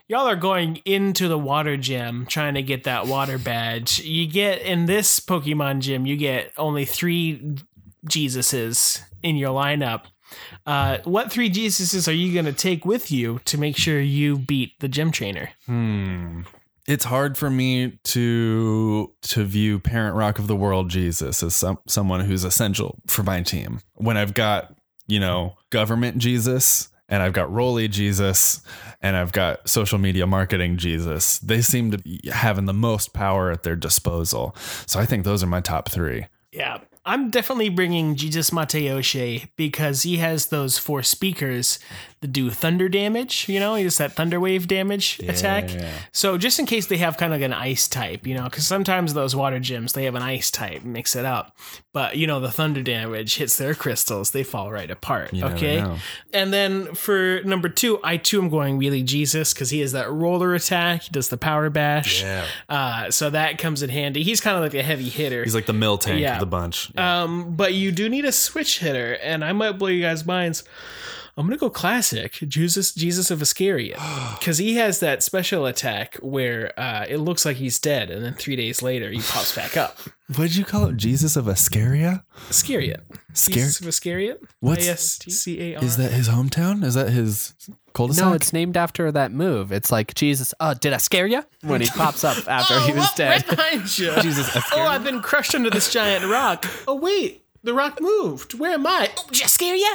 y'all 0.08 0.28
are 0.28 0.36
going 0.36 0.76
into 0.84 1.28
the 1.28 1.38
water 1.38 1.76
gym 1.76 2.26
trying 2.26 2.54
to 2.54 2.62
get 2.62 2.84
that 2.84 3.06
water 3.06 3.38
badge. 3.38 4.00
You 4.00 4.26
get 4.26 4.62
in 4.62 4.86
this 4.86 5.20
Pokemon 5.20 5.80
gym, 5.80 6.06
you 6.06 6.16
get 6.16 6.52
only 6.56 6.84
three 6.84 7.56
Jesuses 8.06 9.02
in 9.22 9.36
your 9.36 9.50
lineup. 9.50 10.04
Uh, 10.66 10.98
what 11.04 11.30
three 11.30 11.50
Jesuses 11.50 12.08
are 12.08 12.12
you 12.12 12.32
going 12.32 12.46
to 12.46 12.52
take 12.52 12.84
with 12.84 13.10
you 13.10 13.40
to 13.44 13.58
make 13.58 13.76
sure 13.76 14.00
you 14.00 14.38
beat 14.38 14.78
the 14.80 14.88
gym 14.88 15.10
trainer? 15.10 15.50
Hmm. 15.66 16.42
It's 16.86 17.04
hard 17.04 17.36
for 17.36 17.50
me 17.50 17.98
to 18.04 19.12
to 19.22 19.44
view 19.44 19.80
Parent 19.80 20.14
Rock 20.14 20.38
of 20.38 20.46
the 20.46 20.54
World 20.54 20.88
Jesus 20.88 21.42
as 21.42 21.56
some 21.56 21.78
someone 21.88 22.20
who's 22.20 22.44
essential 22.44 23.00
for 23.06 23.24
my 23.24 23.42
team. 23.42 23.80
When 23.94 24.16
I've 24.16 24.34
got, 24.34 24.72
you 25.08 25.18
know, 25.18 25.54
government 25.70 26.18
Jesus 26.18 26.88
and 27.08 27.22
I've 27.22 27.32
got 27.32 27.52
Roly 27.52 27.88
Jesus 27.88 28.62
and 29.02 29.16
I've 29.16 29.32
got 29.32 29.68
social 29.68 29.98
media 29.98 30.26
marketing 30.26 30.76
Jesus. 30.76 31.38
They 31.38 31.60
seem 31.60 31.90
to 31.90 31.98
be 31.98 32.20
having 32.32 32.66
the 32.66 32.74
most 32.74 33.12
power 33.12 33.50
at 33.50 33.62
their 33.62 33.76
disposal. 33.76 34.54
So 34.86 34.98
I 34.98 35.06
think 35.06 35.24
those 35.24 35.42
are 35.42 35.48
my 35.48 35.60
top 35.60 35.88
3. 35.88 36.26
Yeah. 36.52 36.78
I'm 37.08 37.30
definitely 37.30 37.68
bringing 37.68 38.16
Jesus 38.16 38.50
Matayoshi 38.50 39.50
because 39.54 40.02
he 40.02 40.16
has 40.16 40.46
those 40.46 40.76
four 40.76 41.04
speakers 41.04 41.78
that 42.20 42.32
do 42.32 42.50
thunder 42.50 42.88
damage. 42.88 43.48
You 43.48 43.60
know, 43.60 43.76
does 43.76 43.98
that 43.98 44.12
thunder 44.12 44.40
wave 44.40 44.66
damage 44.68 45.20
attack. 45.20 45.70
So 46.12 46.38
just 46.38 46.58
in 46.58 46.66
case 46.66 46.86
they 46.86 46.96
have 46.98 47.16
kind 47.16 47.32
of 47.32 47.40
like 47.40 47.44
an 47.44 47.52
ice 47.52 47.88
type, 47.88 48.26
you 48.26 48.34
know, 48.34 48.44
because 48.44 48.66
sometimes 48.66 49.14
those 49.14 49.36
water 49.36 49.58
gyms 49.58 49.92
they 49.92 50.04
have 50.04 50.14
an 50.14 50.22
ice 50.22 50.50
type, 50.50 50.82
mix 50.82 51.14
it 51.14 51.24
up. 51.24 51.56
But 51.92 52.16
you 52.16 52.26
know, 52.26 52.40
the 52.40 52.50
thunder 52.50 52.82
damage 52.82 53.36
hits 53.36 53.56
their 53.56 53.74
crystals, 53.74 54.30
they 54.32 54.42
fall 54.42 54.70
right 54.72 54.90
apart. 54.90 55.32
never 55.32 55.54
okay. 55.54 55.84
And 56.32 56.52
then 56.52 56.94
for 56.94 57.40
number 57.44 57.68
two, 57.68 57.98
I 58.02 58.16
too 58.16 58.40
am 58.40 58.48
going 58.48 58.78
really 58.78 59.02
Jesus 59.02 59.52
because 59.54 59.70
he 59.70 59.80
has 59.80 59.92
that 59.92 60.10
roller 60.10 60.54
attack. 60.54 61.02
He 61.02 61.10
does 61.10 61.28
the 61.28 61.36
power 61.38 61.70
bash. 61.70 62.22
Yeah. 62.22 62.44
Uh, 62.68 63.10
so 63.10 63.30
that 63.30 63.58
comes 63.58 63.82
in 63.82 63.90
handy. 63.90 64.22
He's 64.22 64.40
kind 64.40 64.56
of 64.56 64.62
like 64.62 64.74
a 64.74 64.82
heavy 64.82 65.08
hitter. 65.08 65.44
He's 65.44 65.54
like 65.54 65.66
the 65.66 65.72
Miltank 65.72 66.20
Yeah. 66.20 66.34
of 66.34 66.40
the 66.40 66.46
bunch. 66.46 66.96
Um, 66.98 67.56
but 67.56 67.74
you 67.74 67.92
do 67.92 68.08
need 68.08 68.24
a 68.24 68.32
switch 68.32 68.78
hitter, 68.80 69.14
and 69.22 69.44
I 69.44 69.52
might 69.52 69.72
blow 69.72 69.88
you 69.88 70.02
guys' 70.02 70.24
minds. 70.26 70.64
I'm 71.38 71.46
gonna 71.46 71.56
go 71.58 71.68
classic 71.70 72.32
Jesus 72.32 72.94
Jesus 72.94 73.30
of 73.30 73.42
Iscariot 73.42 73.98
because 74.38 74.58
he 74.58 74.74
has 74.76 75.00
that 75.00 75.22
special 75.22 75.66
attack 75.66 76.16
where 76.16 76.72
uh, 76.80 77.04
it 77.08 77.18
looks 77.18 77.44
like 77.44 77.56
he's 77.58 77.78
dead, 77.78 78.10
and 78.10 78.24
then 78.24 78.34
three 78.34 78.56
days 78.56 78.80
later 78.82 79.10
he 79.10 79.18
pops 79.20 79.54
back 79.54 79.76
up. 79.76 79.98
what 80.28 80.44
did 80.48 80.56
you 80.56 80.64
call 80.64 80.86
it? 80.86 80.96
Jesus 80.96 81.36
of 81.36 81.44
Iscaria? 81.44 82.22
Iscariot, 82.50 83.02
Scare- 83.34 83.54
Jesus 83.54 83.80
of 83.80 83.88
Iscariot. 83.88 84.40
What's- 84.60 84.88
I 84.88 84.92
S 84.92 85.18
C 85.28 85.60
A 85.72 85.76
R. 85.76 85.84
Is 85.84 85.96
that 85.98 86.12
his 86.12 86.28
hometown? 86.28 86.82
Is 86.84 86.94
that 86.94 87.10
his 87.10 87.52
cul-de-sac? 87.92 88.24
No, 88.24 88.32
it's 88.32 88.52
named 88.52 88.76
after 88.76 89.12
that 89.12 89.30
move. 89.32 89.72
It's 89.72 89.92
like 89.92 90.14
Jesus. 90.14 90.52
Uh, 90.58 90.74
did 90.74 90.92
I 90.92 90.98
scare 90.98 91.26
you? 91.26 91.42
When 91.62 91.80
he 91.80 91.88
pops 91.88 92.24
up 92.24 92.36
after 92.48 92.78
he 92.80 92.92
was 92.92 93.04
what 93.04 93.16
dead. 93.16 93.46
behind 93.46 93.98
you? 93.98 94.12
Jesus 94.22 94.50
Oh, 94.72 94.80
I've 94.82 95.04
been 95.04 95.20
crushed 95.22 95.54
under 95.54 95.70
this 95.70 95.92
giant 95.92 96.24
rock. 96.24 96.66
Oh 96.88 96.96
wait, 96.96 97.44
the 97.66 97.74
rock 97.74 98.00
moved. 98.00 98.54
Where 98.54 98.72
am 98.72 98.86
I? 98.86 99.10
Oh, 99.18 99.26
did 99.30 99.42
I 99.42 99.46
scare 99.46 99.74
you? 99.74 99.94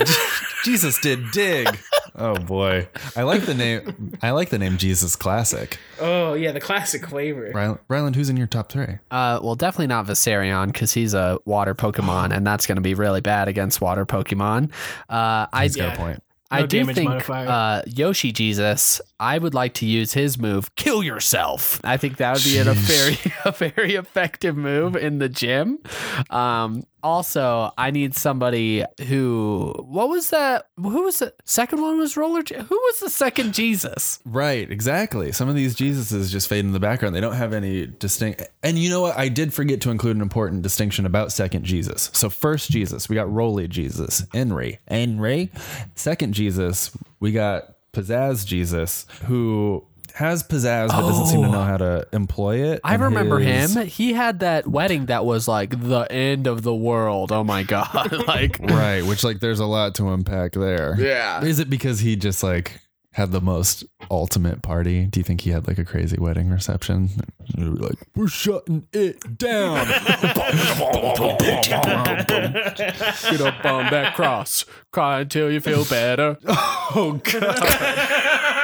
Jesus 0.64 1.00
did 1.00 1.30
dig. 1.30 1.78
oh 2.16 2.36
boy, 2.36 2.88
I 3.16 3.22
like 3.22 3.46
the 3.46 3.54
name. 3.54 4.18
I 4.20 4.32
like 4.32 4.50
the 4.50 4.58
name 4.58 4.76
Jesus 4.76 5.16
Classic. 5.16 5.78
Oh 6.00 6.34
yeah, 6.34 6.50
the 6.52 6.60
classic 6.60 7.06
flavor. 7.06 7.52
Ryland, 7.54 7.78
Ryland 7.88 8.16
who's 8.16 8.28
in 8.28 8.36
your 8.36 8.48
top 8.48 8.70
three? 8.70 8.98
Uh, 9.10 9.38
well, 9.42 9.54
definitely 9.54 9.86
not 9.86 10.06
Vissarion 10.06 10.66
because 10.66 10.92
he's 10.92 11.14
a 11.14 11.38
water 11.44 11.74
Pokemon, 11.74 12.36
and 12.36 12.46
that's 12.46 12.66
going 12.66 12.76
to 12.76 12.82
be 12.82 12.94
really 12.94 13.20
bad 13.20 13.48
against 13.48 13.80
water 13.80 14.04
Pokemon. 14.04 14.72
Uh, 15.08 15.46
I 15.52 15.62
He's 15.62 15.76
got 15.76 15.94
a 15.94 15.96
point. 15.96 16.22
I 16.50 16.66
do 16.66 16.84
think 16.84 17.28
uh, 17.28 17.82
Yoshi 17.86 18.32
Jesus. 18.32 19.00
I 19.18 19.38
would 19.38 19.54
like 19.54 19.74
to 19.74 19.86
use 19.86 20.12
his 20.12 20.38
move, 20.38 20.74
"Kill 20.76 21.02
Yourself." 21.02 21.80
I 21.84 21.96
think 21.96 22.18
that 22.18 22.34
would 22.34 22.44
be 22.44 22.58
a 22.58 22.64
very, 22.64 23.18
a 23.44 23.52
very 23.52 23.94
effective 23.94 24.56
move 24.56 24.96
in 24.96 25.18
the 25.18 25.28
gym. 25.28 25.78
Um, 26.30 26.84
also, 27.04 27.70
I 27.76 27.90
need 27.90 28.14
somebody 28.14 28.82
who. 29.06 29.74
What 29.86 30.08
was 30.08 30.30
that? 30.30 30.68
Who 30.76 31.02
was 31.02 31.18
the 31.18 31.34
second 31.44 31.82
one? 31.82 31.98
Was 31.98 32.16
Roller? 32.16 32.42
Who 32.42 32.74
was 32.74 33.00
the 33.00 33.10
second 33.10 33.52
Jesus? 33.52 34.18
Right, 34.24 34.68
exactly. 34.68 35.30
Some 35.30 35.48
of 35.48 35.54
these 35.54 35.76
Jesuses 35.76 36.30
just 36.30 36.48
fade 36.48 36.64
in 36.64 36.72
the 36.72 36.80
background. 36.80 37.14
They 37.14 37.20
don't 37.20 37.34
have 37.34 37.52
any 37.52 37.86
distinct. 37.86 38.42
And 38.62 38.78
you 38.78 38.88
know 38.88 39.02
what? 39.02 39.18
I 39.18 39.28
did 39.28 39.52
forget 39.52 39.82
to 39.82 39.90
include 39.90 40.16
an 40.16 40.22
important 40.22 40.62
distinction 40.62 41.04
about 41.04 41.30
second 41.30 41.64
Jesus. 41.64 42.10
So 42.14 42.30
first 42.30 42.70
Jesus, 42.70 43.08
we 43.08 43.14
got 43.14 43.30
Roly 43.30 43.68
Jesus, 43.68 44.24
Henry, 44.32 44.80
Henry. 44.88 45.50
Second 45.94 46.32
Jesus, 46.32 46.90
we 47.20 47.32
got 47.32 47.64
Pizzazz 47.92 48.46
Jesus, 48.46 49.06
who 49.26 49.86
has 50.14 50.42
pizzazz 50.44 50.88
but 50.88 51.00
doesn't 51.00 51.26
seem 51.26 51.42
to 51.42 51.48
Oh. 51.48 51.52
know 51.52 51.62
how 51.64 51.76
to 51.76 52.06
employ 52.12 52.58
it. 52.72 52.80
I 52.84 52.94
and 52.94 53.02
remember 53.02 53.38
his- 53.40 53.74
him. 53.76 53.86
He 53.86 54.12
had 54.12 54.40
that 54.40 54.66
wedding 54.66 55.06
that 55.06 55.24
was 55.24 55.48
like 55.48 55.70
the 55.88 56.06
end 56.10 56.46
of 56.46 56.62
the 56.62 56.74
world. 56.74 57.32
Oh 57.32 57.42
my 57.44 57.62
god! 57.64 58.12
like 58.28 58.58
Right, 58.60 59.04
which 59.04 59.24
like 59.24 59.40
there's 59.40 59.60
a 59.60 59.66
lot 59.66 59.94
to 59.96 60.08
unpack 60.10 60.52
there. 60.52 60.94
Yeah. 60.98 61.42
Is 61.44 61.58
it 61.58 61.68
because 61.68 61.98
he 62.00 62.14
just 62.16 62.42
like 62.44 62.80
had 63.12 63.30
the 63.32 63.40
most 63.40 63.84
ultimate 64.10 64.62
party? 64.62 65.06
Do 65.06 65.18
you 65.20 65.24
think 65.24 65.40
he 65.40 65.50
had 65.50 65.66
like 65.68 65.78
a 65.78 65.84
crazy 65.84 66.16
wedding 66.18 66.48
reception? 66.50 67.10
And 67.56 67.64
we 67.64 67.70
were 67.80 67.86
like, 67.88 67.98
we're 68.16 68.28
shutting 68.28 68.86
it 68.92 69.38
down. 69.38 69.86
get 69.86 70.36
up 73.40 73.64
on 73.64 73.90
that 73.90 74.12
cross, 74.14 74.64
cry 74.92 75.20
until 75.20 75.50
you 75.50 75.60
feel 75.60 75.84
better. 75.84 76.38
oh 76.48 77.20
god. 77.24 78.60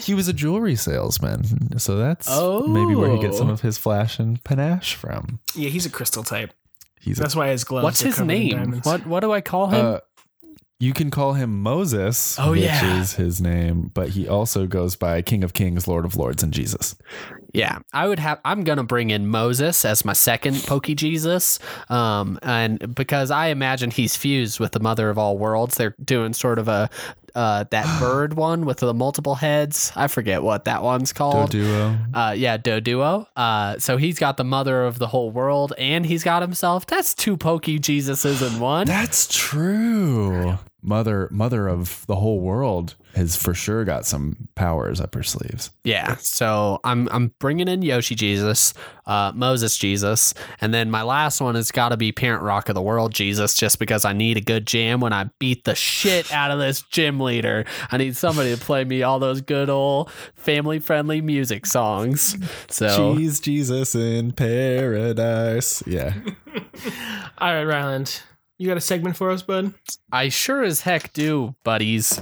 he 0.00 0.14
was 0.14 0.28
a 0.28 0.32
jewelry 0.32 0.76
salesman, 0.76 1.78
so 1.78 1.96
that's 1.96 2.28
oh. 2.30 2.66
maybe 2.66 2.94
where 2.94 3.10
he 3.10 3.18
gets 3.18 3.38
some 3.38 3.50
of 3.50 3.60
his 3.60 3.78
flash 3.78 4.18
and 4.18 4.42
panache 4.44 4.94
from. 4.94 5.40
Yeah, 5.54 5.68
he's 5.70 5.86
a 5.86 5.90
crystal 5.90 6.22
type. 6.22 6.52
He's 7.00 7.18
a 7.18 7.22
That's 7.22 7.36
why 7.36 7.48
his 7.48 7.64
gloves. 7.64 7.84
What's 7.84 8.02
are 8.02 8.06
his 8.06 8.14
covered 8.16 8.32
in 8.32 8.48
name? 8.48 8.80
What 8.82 9.06
what 9.06 9.20
do 9.20 9.32
I 9.32 9.40
call 9.40 9.68
him? 9.68 9.86
Uh, 9.86 9.98
you 10.80 10.92
can 10.92 11.10
call 11.10 11.32
him 11.32 11.60
Moses, 11.60 12.38
Oh, 12.38 12.52
which 12.52 12.60
yeah. 12.60 13.00
is 13.00 13.14
his 13.14 13.40
name, 13.40 13.90
but 13.94 14.10
he 14.10 14.28
also 14.28 14.66
goes 14.66 14.94
by 14.94 15.20
King 15.22 15.42
of 15.42 15.52
Kings, 15.52 15.88
Lord 15.88 16.04
of 16.04 16.14
Lords, 16.14 16.42
and 16.42 16.52
Jesus. 16.52 16.94
Yeah, 17.52 17.78
I 17.92 18.06
would 18.06 18.18
have. 18.18 18.40
I'm 18.44 18.64
gonna 18.64 18.84
bring 18.84 19.10
in 19.10 19.26
Moses 19.26 19.84
as 19.84 20.04
my 20.04 20.12
second 20.12 20.62
Pokey 20.64 20.94
Jesus, 20.94 21.58
um, 21.88 22.38
and 22.42 22.94
because 22.94 23.30
I 23.30 23.46
imagine 23.46 23.90
he's 23.90 24.16
fused 24.16 24.60
with 24.60 24.72
the 24.72 24.80
Mother 24.80 25.08
of 25.08 25.18
all 25.18 25.38
worlds. 25.38 25.76
They're 25.76 25.94
doing 26.04 26.34
sort 26.34 26.58
of 26.58 26.68
a 26.68 26.90
uh, 27.34 27.64
that 27.70 28.00
bird 28.00 28.34
one 28.34 28.66
with 28.66 28.78
the 28.78 28.92
multiple 28.92 29.36
heads. 29.36 29.92
I 29.96 30.08
forget 30.08 30.42
what 30.42 30.64
that 30.66 30.82
one's 30.82 31.12
called. 31.12 31.50
Duo. 31.50 31.96
Uh, 32.12 32.34
yeah, 32.36 32.58
Doduo. 32.58 33.26
Uh, 33.36 33.78
so 33.78 33.96
he's 33.96 34.18
got 34.18 34.36
the 34.36 34.44
Mother 34.44 34.84
of 34.84 34.98
the 34.98 35.06
whole 35.06 35.30
world, 35.30 35.72
and 35.78 36.04
he's 36.04 36.24
got 36.24 36.42
himself. 36.42 36.86
That's 36.86 37.14
two 37.14 37.36
Pokey 37.36 37.78
Jesuses 37.78 38.46
in 38.46 38.60
one. 38.60 38.86
That's 38.86 39.28
true. 39.28 40.58
Mother, 40.80 41.28
mother 41.32 41.66
of 41.68 42.06
the 42.06 42.16
whole 42.16 42.40
world, 42.40 42.94
has 43.14 43.34
for 43.34 43.52
sure 43.52 43.84
got 43.84 44.06
some 44.06 44.48
powers 44.54 45.00
up 45.00 45.14
her 45.14 45.24
sleeves. 45.24 45.70
Yeah, 45.82 46.16
so 46.16 46.80
I'm 46.84 47.08
I'm 47.10 47.34
bringing 47.40 47.66
in 47.66 47.82
Yoshi 47.82 48.14
Jesus, 48.14 48.74
uh, 49.06 49.32
Moses 49.34 49.76
Jesus, 49.76 50.34
and 50.60 50.72
then 50.72 50.90
my 50.90 51.02
last 51.02 51.40
one 51.40 51.56
has 51.56 51.72
got 51.72 51.88
to 51.88 51.96
be 51.96 52.12
Parent 52.12 52.42
Rock 52.42 52.68
of 52.68 52.76
the 52.76 52.82
World 52.82 53.12
Jesus, 53.12 53.56
just 53.56 53.78
because 53.80 54.04
I 54.04 54.12
need 54.12 54.36
a 54.36 54.40
good 54.40 54.66
jam 54.66 55.00
when 55.00 55.12
I 55.12 55.24
beat 55.40 55.64
the 55.64 55.74
shit 55.74 56.32
out 56.32 56.50
of 56.52 56.60
this 56.60 56.82
gym 56.82 57.18
leader. 57.18 57.64
I 57.90 57.96
need 57.96 58.16
somebody 58.16 58.54
to 58.54 58.60
play 58.60 58.84
me 58.84 59.02
all 59.02 59.18
those 59.18 59.40
good 59.40 59.68
old 59.68 60.10
family 60.36 60.78
friendly 60.78 61.20
music 61.20 61.66
songs. 61.66 62.36
So 62.70 63.16
She's 63.16 63.40
Jesus 63.40 63.94
in 63.94 64.32
paradise. 64.32 65.82
Yeah. 65.86 66.14
All 67.38 67.52
right, 67.54 67.64
Ryland, 67.64 68.22
you 68.58 68.66
got 68.68 68.76
a 68.76 68.80
segment 68.80 69.16
for 69.16 69.30
us, 69.30 69.42
bud? 69.42 69.72
I 70.12 70.28
sure 70.28 70.62
as 70.62 70.82
heck 70.82 71.12
do, 71.12 71.54
buddies. 71.64 72.20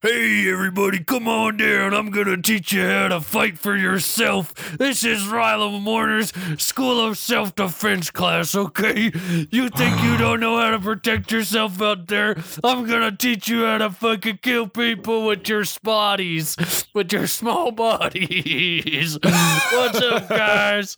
Hey, 0.00 0.50
everybody, 0.50 1.02
come 1.02 1.26
on 1.26 1.56
down. 1.56 1.92
I'm 1.92 2.10
going 2.10 2.28
to 2.28 2.40
teach 2.40 2.72
you 2.72 2.86
how 2.86 3.08
to 3.08 3.20
fight 3.20 3.58
for 3.58 3.76
yourself. 3.76 4.54
This 4.78 5.04
is 5.04 5.26
Ryland 5.26 5.84
Warner's 5.84 6.32
School 6.56 7.04
of 7.04 7.18
Self 7.18 7.56
Defense 7.56 8.10
class, 8.12 8.54
okay? 8.54 9.10
You 9.50 9.68
think 9.68 10.02
you 10.02 10.16
don't 10.16 10.38
know 10.38 10.56
how 10.56 10.70
to 10.70 10.78
protect 10.78 11.32
yourself 11.32 11.82
out 11.82 12.06
there? 12.06 12.36
I'm 12.62 12.86
going 12.86 13.02
to 13.02 13.16
teach 13.16 13.48
you 13.48 13.64
how 13.64 13.78
to 13.78 13.90
fucking 13.90 14.38
kill 14.40 14.68
people 14.68 15.26
with 15.26 15.48
your 15.48 15.62
spotties, 15.62 16.86
with 16.94 17.12
your 17.12 17.26
small 17.26 17.72
bodies. 17.72 19.18
What's 19.20 20.00
up, 20.00 20.28
guys? 20.28 20.96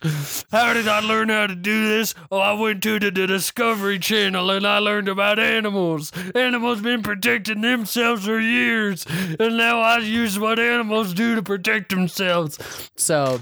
How 0.52 0.74
did 0.74 0.88
I 0.88 1.00
learn 1.00 1.30
how 1.30 1.46
to 1.46 1.54
do 1.54 1.88
this? 1.88 2.14
Oh, 2.30 2.38
I 2.38 2.52
went 2.52 2.82
to 2.82 2.98
the, 3.00 3.10
the 3.10 3.26
Discovery 3.26 3.98
Channel 3.98 4.50
and 4.50 4.66
I 4.66 4.78
learned 4.78 5.08
about 5.08 5.38
animals. 5.38 6.12
Animals 6.34 6.82
been 6.82 7.02
protecting 7.02 7.62
themselves 7.62 8.28
years, 8.42 9.06
and 9.38 9.56
now 9.56 9.80
I 9.80 9.98
use 9.98 10.38
what 10.38 10.58
animals 10.58 11.14
do 11.14 11.34
to 11.34 11.42
protect 11.42 11.90
themselves. 11.90 12.58
So 12.96 13.40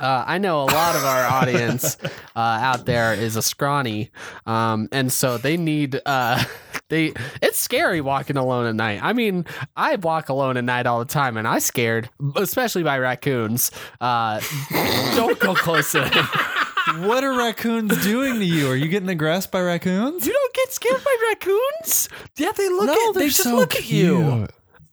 uh, 0.00 0.24
I 0.26 0.38
know 0.38 0.62
a 0.62 0.66
lot 0.66 0.96
of 0.96 1.04
our 1.04 1.24
audience 1.24 1.96
uh, 2.36 2.38
out 2.38 2.84
there 2.84 3.14
is 3.14 3.36
a 3.36 3.42
scrawny, 3.42 4.10
um, 4.44 4.88
and 4.90 5.12
so 5.12 5.38
they 5.38 5.56
need 5.56 6.00
uh, 6.04 6.42
they. 6.88 7.14
It's 7.40 7.58
scary 7.58 8.00
walking 8.00 8.36
alone 8.36 8.66
at 8.66 8.74
night. 8.74 9.00
I 9.02 9.12
mean, 9.12 9.46
I 9.76 9.96
walk 9.96 10.28
alone 10.28 10.56
at 10.56 10.64
night 10.64 10.86
all 10.86 10.98
the 10.98 11.04
time, 11.04 11.36
and 11.36 11.46
I'm 11.46 11.60
scared, 11.60 12.10
especially 12.36 12.82
by 12.82 12.98
raccoons. 12.98 13.70
Uh, 14.00 14.40
don't 15.14 15.38
go 15.38 15.54
close 15.54 15.92
to 15.92 16.00
them. 16.00 16.28
what 17.00 17.24
are 17.24 17.36
raccoons 17.36 18.02
doing 18.04 18.34
to 18.38 18.44
you? 18.44 18.68
Are 18.70 18.76
you 18.76 18.88
getting 18.88 19.08
aggressed 19.08 19.50
by 19.50 19.60
raccoons? 19.62 20.26
You 20.26 20.32
don't 20.32 20.54
get 20.54 20.72
scared 20.72 21.02
by 21.04 21.16
raccoons. 21.30 22.08
Yeah, 22.36 22.52
they 22.52 22.68
look 22.68 22.86
no, 22.86 22.92
at. 22.92 23.14
they're 23.14 23.22
They 23.24 23.28
just 23.28 23.42
so 23.42 23.56
look 23.56 23.74
at 23.74 23.88
you. 23.90 24.46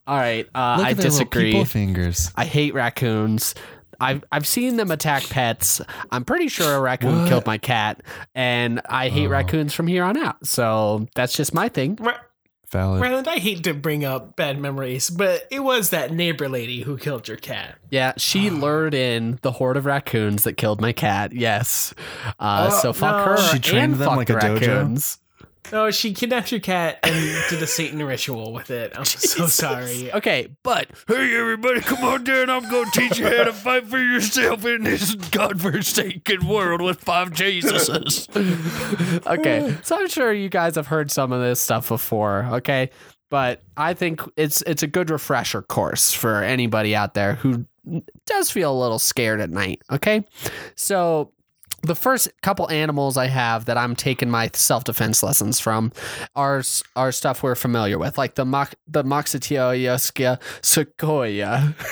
All 0.08 0.18
right, 0.18 0.48
uh, 0.56 0.76
Look 0.78 0.88
I 0.88 0.92
at 0.92 0.98
their 0.98 1.06
disagree. 1.06 1.64
fingers. 1.64 2.32
I 2.36 2.46
hate 2.46 2.74
raccoons. 2.74 3.54
I've 4.00 4.24
I've 4.32 4.48
seen 4.48 4.78
them 4.78 4.90
attack 4.90 5.24
pets. 5.30 5.80
I'm 6.10 6.26
pretty 6.26 6.48
sure 6.48 6.74
a 6.76 6.80
raccoon 6.82 7.20
What? 7.22 7.30
killed 7.30 7.46
my 7.46 7.60
cat, 7.60 8.02
and 8.34 8.82
I 8.90 9.10
hate 9.10 9.28
Oh. 9.28 9.30
raccoons 9.30 9.74
from 9.76 9.86
here 9.88 10.04
on 10.04 10.18
out. 10.18 10.46
So 10.46 11.08
that's 11.14 11.34
just 11.34 11.54
my 11.54 11.70
thing. 11.70 11.98
Ry- 12.02 12.18
Valid. 12.72 13.02
Ryland, 13.02 13.28
I 13.28 13.38
hate 13.38 13.64
to 13.66 13.74
bring 13.74 14.06
up 14.06 14.36
bad 14.38 14.58
memories, 14.60 15.10
but 15.10 15.46
it 15.52 15.60
was 15.60 15.90
that 15.90 16.12
neighbor 16.14 16.48
lady 16.48 16.84
who 16.84 16.98
killed 16.98 17.28
your 17.28 17.38
cat. 17.38 17.78
Yeah, 17.90 18.14
she 18.18 18.50
lured 18.50 18.94
in 18.94 19.40
the 19.42 19.52
horde 19.52 19.76
of 19.78 19.86
raccoons 19.86 20.44
that 20.44 20.54
killed 20.54 20.80
my 20.80 20.94
cat. 20.94 21.34
Yes. 21.34 21.94
Uh, 22.40 22.70
Oh, 22.72 22.80
so 22.82 22.94
fuck 22.94 23.26
no. 23.26 23.32
her. 23.34 23.38
She 23.38 23.60
trained 23.60 23.94
and 23.94 24.02
them 24.02 24.08
fuck 24.08 24.18
like 24.18 24.28
the 24.28 24.38
a 24.38 24.42
dojo? 24.42 24.54
raccoons. 24.60 25.18
No, 25.72 25.90
she 25.92 26.14
kidnapped 26.14 26.52
your 26.52 26.60
cat 26.60 27.00
and 27.04 27.14
did 27.50 27.62
a 27.62 27.68
Satan 27.68 28.04
ritual 28.04 28.52
with 28.52 28.72
it. 28.72 28.92
I'm 28.96 29.06
so 29.06 29.48
sorry. 29.48 30.12
Okay, 30.12 30.50
but 30.64 30.88
Hey, 31.08 31.38
everybody, 31.38 31.80
come 31.82 32.04
on 32.04 32.24
down. 32.26 32.50
I'm 32.50 32.70
going 32.70 32.90
to 32.92 33.00
teach 33.00 33.18
you 33.18 33.26
how 33.26 33.44
to 33.46 33.54
fight 33.54 33.88
for 33.88 33.98
yourself 33.98 34.66
in 34.66 34.84
this 34.84 35.16
godforsaken 35.16 36.46
world 36.48 36.82
with 36.82 37.00
five 37.00 37.32
Jesuses. 37.32 38.28
okay, 39.28 39.78
so 39.84 39.98
I'm 39.98 40.10
sure 40.10 40.34
you 40.34 40.50
guys 40.50 40.76
have 40.76 40.88
heard 40.88 41.10
some 41.10 41.32
of 41.32 41.40
this 41.42 41.62
stuff 41.62 41.88
before. 41.88 42.48
Okay, 42.52 42.90
but 43.30 43.62
I 43.78 43.94
think 43.94 44.22
it's 44.36 44.62
it's 44.64 44.84
a 44.84 44.88
good 44.88 45.10
refresher 45.10 45.62
course 45.62 46.12
for 46.12 46.44
anybody 46.44 46.96
out 46.96 47.14
there 47.14 47.36
who 47.36 47.66
does 48.26 48.52
feel 48.52 48.78
a 48.78 48.80
little 48.80 49.00
scared 49.00 49.40
at 49.40 49.50
night. 49.50 49.82
Okay, 49.92 50.26
so. 50.76 51.32
The 51.84 51.96
first 51.96 52.30
couple 52.42 52.70
animals 52.70 53.18
I 53.18 53.28
have 53.28 53.66
that 53.66 53.78
I'm 53.78 53.96
taking 53.96 54.30
my 54.30 54.50
self 54.54 54.84
defense 54.84 55.24
lessons 55.24 55.60
from 55.60 55.92
are 56.36 56.62
are 56.96 57.12
stuff 57.12 57.44
we're 57.44 57.56
familiar 57.56 57.98
with, 57.98 58.18
like 58.18 58.36
the 58.36 58.46
mock 58.46 58.76
the 58.88 59.04
Moxitioioscia 59.04 60.40
sequoia. 60.62 61.76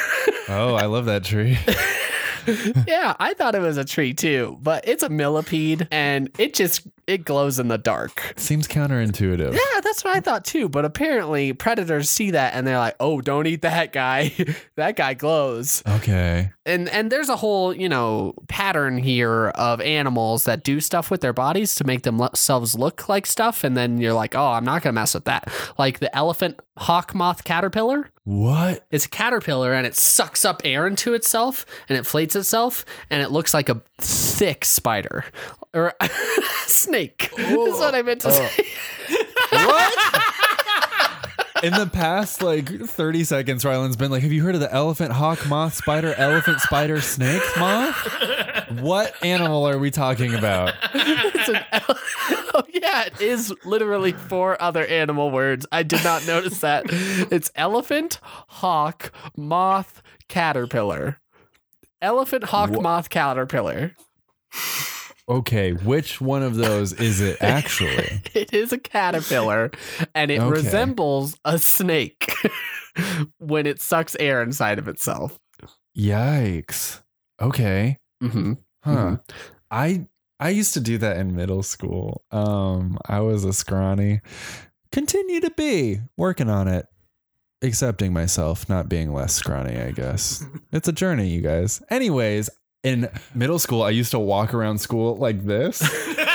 Oh, 0.52 0.74
I 0.74 0.88
love 0.88 1.06
that 1.06 1.24
tree. 1.24 1.60
yeah, 2.88 3.16
I 3.20 3.36
thought 3.36 3.54
it 3.54 3.62
was 3.62 3.78
a 3.78 3.86
tree 3.86 4.16
too, 4.16 4.58
but 4.64 4.88
it's 4.88 5.04
a 5.04 5.10
millipede 5.10 5.88
and 5.92 6.32
it 6.40 6.56
just 6.56 6.88
it 7.10 7.26
glows 7.26 7.60
in 7.60 7.70
the 7.70 7.78
dark. 7.80 8.34
Seems 8.38 8.68
counterintuitive. 8.68 9.53
Yeah, 9.53 9.82
that's 9.82 10.03
what 10.03 10.16
I 10.16 10.20
thought 10.20 10.45
too. 10.45 10.70
But 10.70 10.86
apparently, 10.86 11.53
predators 11.53 12.10
see 12.10 12.32
that 12.32 12.53
and 12.53 12.68
they're 12.68 12.78
like, 12.78 12.95
"Oh, 12.99 13.20
don't 13.20 13.47
eat 13.47 13.64
that 13.64 13.91
guy. 13.91 14.32
that 14.76 14.95
guy 14.95 15.16
glows." 15.16 15.82
Okay. 15.88 16.51
And 16.68 16.88
and 16.89 17.12
there's 17.12 17.30
a 17.30 17.36
whole 17.36 17.74
you 17.76 17.89
know 17.89 18.36
pattern 18.47 18.99
here 18.99 19.47
of 19.49 19.82
animals 19.82 20.43
that 20.43 20.64
do 20.64 20.80
stuff 20.80 21.10
with 21.10 21.22
their 21.22 21.34
bodies 21.34 21.74
to 21.76 21.84
make 21.84 22.03
themselves 22.03 22.76
look 22.78 23.10
like 23.10 23.26
stuff, 23.26 23.64
and 23.64 23.76
then 23.76 23.97
you're 23.97 24.14
like, 24.14 24.36
"Oh, 24.36 24.51
I'm 24.51 24.66
not 24.66 24.84
gonna 24.84 24.93
mess 24.93 25.16
with 25.16 25.26
that." 25.26 25.51
Like 25.80 25.99
the 25.99 26.16
elephant 26.16 26.60
hawk 26.78 27.14
moth 27.16 27.43
caterpillar. 27.43 28.10
What? 28.24 28.86
It's 28.91 29.05
a 29.05 29.10
caterpillar 29.10 29.74
and 29.74 29.88
it 29.88 29.95
sucks 29.95 30.45
up 30.45 30.62
air 30.64 30.86
into 30.86 31.14
itself 31.16 31.66
and 31.89 31.95
it 31.95 31.99
inflates 31.99 32.36
itself 32.36 32.86
and 33.10 33.24
it 33.24 33.32
looks 33.32 33.53
like 33.53 33.70
a 33.70 33.82
thick 34.00 34.66
spider 34.66 35.26
or 35.74 35.93
snake. 36.68 37.32
is 37.38 37.80
what 37.80 37.95
I 37.95 38.02
meant 38.02 38.22
to 38.22 38.30
oh. 38.30 38.32
say. 38.32 38.66
What? 39.52 40.24
In 41.64 41.74
the 41.74 41.88
past 41.88 42.41
like 42.41 42.70
30 42.70 43.24
seconds, 43.26 43.66
Ryland's 43.66 43.97
been 43.97 44.12
like, 44.12 44.24
Have 44.24 44.32
you 44.32 44.43
heard 44.43 44.56
of 44.56 44.62
the 44.62 44.74
elephant, 44.74 45.12
hawk, 45.12 45.45
moth, 45.47 45.74
spider, 45.74 46.14
elephant, 46.14 46.62
spider, 46.62 47.02
snake, 47.02 47.41
moth? 47.58 47.95
What 48.80 49.14
animal 49.24 49.68
are 49.68 49.78
we 49.78 49.91
talking 49.91 50.36
about? 50.36 50.74
It's 50.93 51.50
an 51.50 51.60
ele- 51.72 51.84
oh 52.54 52.64
yeah, 52.74 53.06
it 53.06 53.20
is 53.20 53.54
literally 53.66 54.14
four 54.14 54.62
other 54.62 54.86
animal 54.86 55.32
words. 55.32 55.66
I 55.72 55.84
did 55.84 56.04
not 56.04 56.26
notice 56.26 56.60
that. 56.60 56.86
It's 56.88 57.52
elephant, 57.56 58.20
hawk, 58.24 59.12
moth, 59.36 60.02
caterpillar. 60.28 61.20
Elephant, 62.02 62.45
hawk, 62.45 62.72
moth, 62.82 63.10
caterpillar. 63.10 63.95
Okay, 65.28 65.74
which 65.74 66.20
one 66.20 66.41
of 66.41 66.56
those 66.56 66.93
is 66.93 67.22
it 67.22 67.38
actually? 67.41 68.22
It 68.34 68.52
is 68.54 68.74
a 68.74 68.78
caterpillar 68.80 69.70
and 70.16 70.32
it 70.32 70.39
Okay. 70.39 70.50
resembles 70.50 71.38
a 71.45 71.60
snake. 71.60 72.34
when 73.38 73.66
it 73.68 73.80
sucks 73.82 74.16
air 74.20 74.41
inside 74.41 74.80
of 74.80 74.88
itself. 74.88 75.39
Yikes. 75.97 77.02
Okay. 77.41 77.97
hmm 78.22 78.54
Huh. 78.84 79.18
I 79.70 80.08
I 80.39 80.50
used 80.50 80.74
to 80.74 80.80
do 80.80 80.97
that 80.97 81.18
in 81.18 81.36
middle 81.36 81.64
school. 81.64 82.24
Um, 82.32 82.97
I 83.06 83.20
was 83.20 83.43
a 83.43 83.54
scrawny. 83.54 84.22
Continue 84.91 85.41
to 85.41 85.52
be 85.52 86.00
working 86.18 86.50
on 86.50 86.68
it. 86.68 86.88
Accepting 87.62 88.14
myself, 88.14 88.70
not 88.70 88.88
being 88.88 89.14
less 89.14 89.34
scrawny, 89.34 89.78
I 89.78 89.91
guess. 89.91 90.45
it's 90.72 90.88
a 90.88 90.93
journey, 90.93 91.28
you 91.28 91.41
guys. 91.41 91.82
Anyways, 91.89 92.49
in 92.84 93.10
middle 93.36 93.60
school, 93.60 93.82
I 93.84 93.89
used 93.89 94.12
to 94.12 94.20
walk 94.20 94.53
around 94.53 94.78
school 94.80 95.18
like 95.18 95.45
this. 95.45 95.82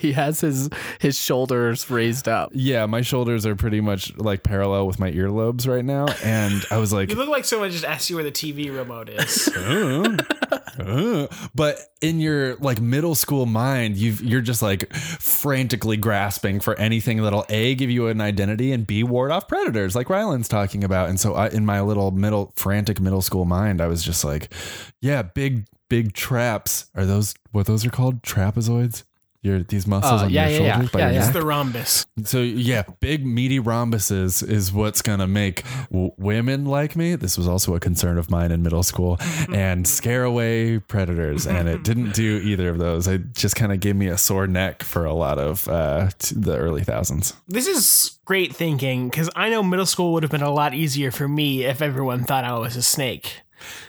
He 0.00 0.12
has 0.12 0.40
his 0.40 0.70
his 0.98 1.18
shoulders 1.18 1.90
raised 1.90 2.26
up. 2.26 2.52
yeah, 2.54 2.86
my 2.86 3.02
shoulders 3.02 3.44
are 3.44 3.54
pretty 3.54 3.82
much 3.82 4.16
like 4.16 4.42
parallel 4.42 4.86
with 4.86 4.98
my 4.98 5.12
earlobes 5.12 5.68
right 5.68 5.84
now. 5.84 6.06
And 6.24 6.64
I 6.70 6.78
was 6.78 6.90
like, 6.90 7.10
You 7.10 7.16
look 7.16 7.28
like 7.28 7.44
someone 7.44 7.70
just 7.70 7.84
asked 7.84 8.08
you 8.08 8.16
where 8.16 8.24
the 8.24 8.32
TV 8.32 8.74
remote 8.74 9.10
is. 9.10 9.50
Uh, 10.86 11.26
but 11.54 11.78
in 12.00 12.20
your 12.20 12.56
like 12.56 12.80
middle 12.80 13.14
school 13.14 13.46
mind 13.46 13.96
you've 13.96 14.22
you're 14.22 14.40
just 14.40 14.62
like 14.62 14.92
frantically 14.94 15.96
grasping 15.96 16.60
for 16.60 16.74
anything 16.76 17.22
that'll 17.22 17.46
a 17.48 17.74
give 17.74 17.90
you 17.90 18.06
an 18.06 18.20
identity 18.20 18.72
and 18.72 18.86
b 18.86 19.02
ward 19.02 19.30
off 19.30 19.48
predators 19.48 19.94
like 19.94 20.08
ryland's 20.08 20.48
talking 20.48 20.84
about. 20.84 21.08
And 21.08 21.18
so 21.18 21.34
I, 21.34 21.48
in 21.48 21.64
my 21.66 21.80
little 21.80 22.10
middle 22.10 22.52
frantic 22.56 23.00
middle 23.00 23.22
school 23.22 23.44
mind 23.44 23.80
i 23.80 23.86
was 23.86 24.02
just 24.02 24.24
like 24.24 24.52
yeah 25.00 25.22
big 25.22 25.66
big 25.90 26.14
traps. 26.14 26.86
Are 26.94 27.04
those 27.04 27.34
what 27.50 27.66
those 27.66 27.84
are 27.84 27.90
called? 27.90 28.22
Trapezoids 28.22 29.04
your 29.42 29.62
these 29.62 29.86
muscles 29.86 30.20
Oh, 30.22 30.24
on 30.26 30.30
yeah, 30.30 30.48
your 30.48 30.60
yeah, 30.60 30.66
yeah. 30.66 30.72
shoulders 30.74 30.90
by 30.90 30.98
Yeah, 31.00 31.10
yeah. 31.10 31.18
It's 31.20 31.30
the 31.30 31.42
rhombus. 31.42 32.06
So 32.24 32.40
yeah, 32.42 32.82
big 33.00 33.24
meaty 33.24 33.58
rhombuses 33.58 34.46
is 34.46 34.72
what's 34.72 35.00
gonna 35.02 35.26
make 35.26 35.64
w- 35.90 36.12
women 36.18 36.64
like 36.66 36.94
me. 36.96 37.14
This 37.16 37.38
was 37.38 37.48
also 37.48 37.74
a 37.74 37.80
concern 37.80 38.18
of 38.18 38.30
mine 38.30 38.52
in 38.52 38.62
middle 38.62 38.82
school, 38.82 39.18
and 39.52 39.86
scare 39.88 40.24
away 40.24 40.78
predators. 40.78 41.46
And 41.46 41.68
it 41.68 41.82
didn't 41.84 42.12
do 42.14 42.40
either 42.44 42.68
of 42.68 42.78
those. 42.78 43.06
It 43.08 43.32
just 43.34 43.56
kind 43.56 43.72
of 43.72 43.80
gave 43.80 43.96
me 43.96 44.08
a 44.08 44.18
sore 44.18 44.46
neck 44.46 44.82
for 44.82 45.04
a 45.04 45.14
lot 45.14 45.38
of 45.38 45.66
uh, 45.68 46.10
t- 46.18 46.34
the 46.38 46.56
early 46.56 46.84
thousands. 46.84 47.32
This 47.48 47.66
is 47.66 48.18
great 48.26 48.54
thinking 48.54 49.08
because 49.08 49.30
I 49.34 49.48
know 49.48 49.62
middle 49.62 49.86
school 49.86 50.12
would 50.12 50.22
have 50.22 50.30
been 50.32 50.42
a 50.42 50.50
lot 50.52 50.74
easier 50.74 51.10
for 51.10 51.26
me 51.28 51.64
if 51.64 51.80
everyone 51.80 52.24
thought 52.24 52.44
I 52.44 52.58
was 52.58 52.76
a 52.76 52.82
snake. 52.82 53.40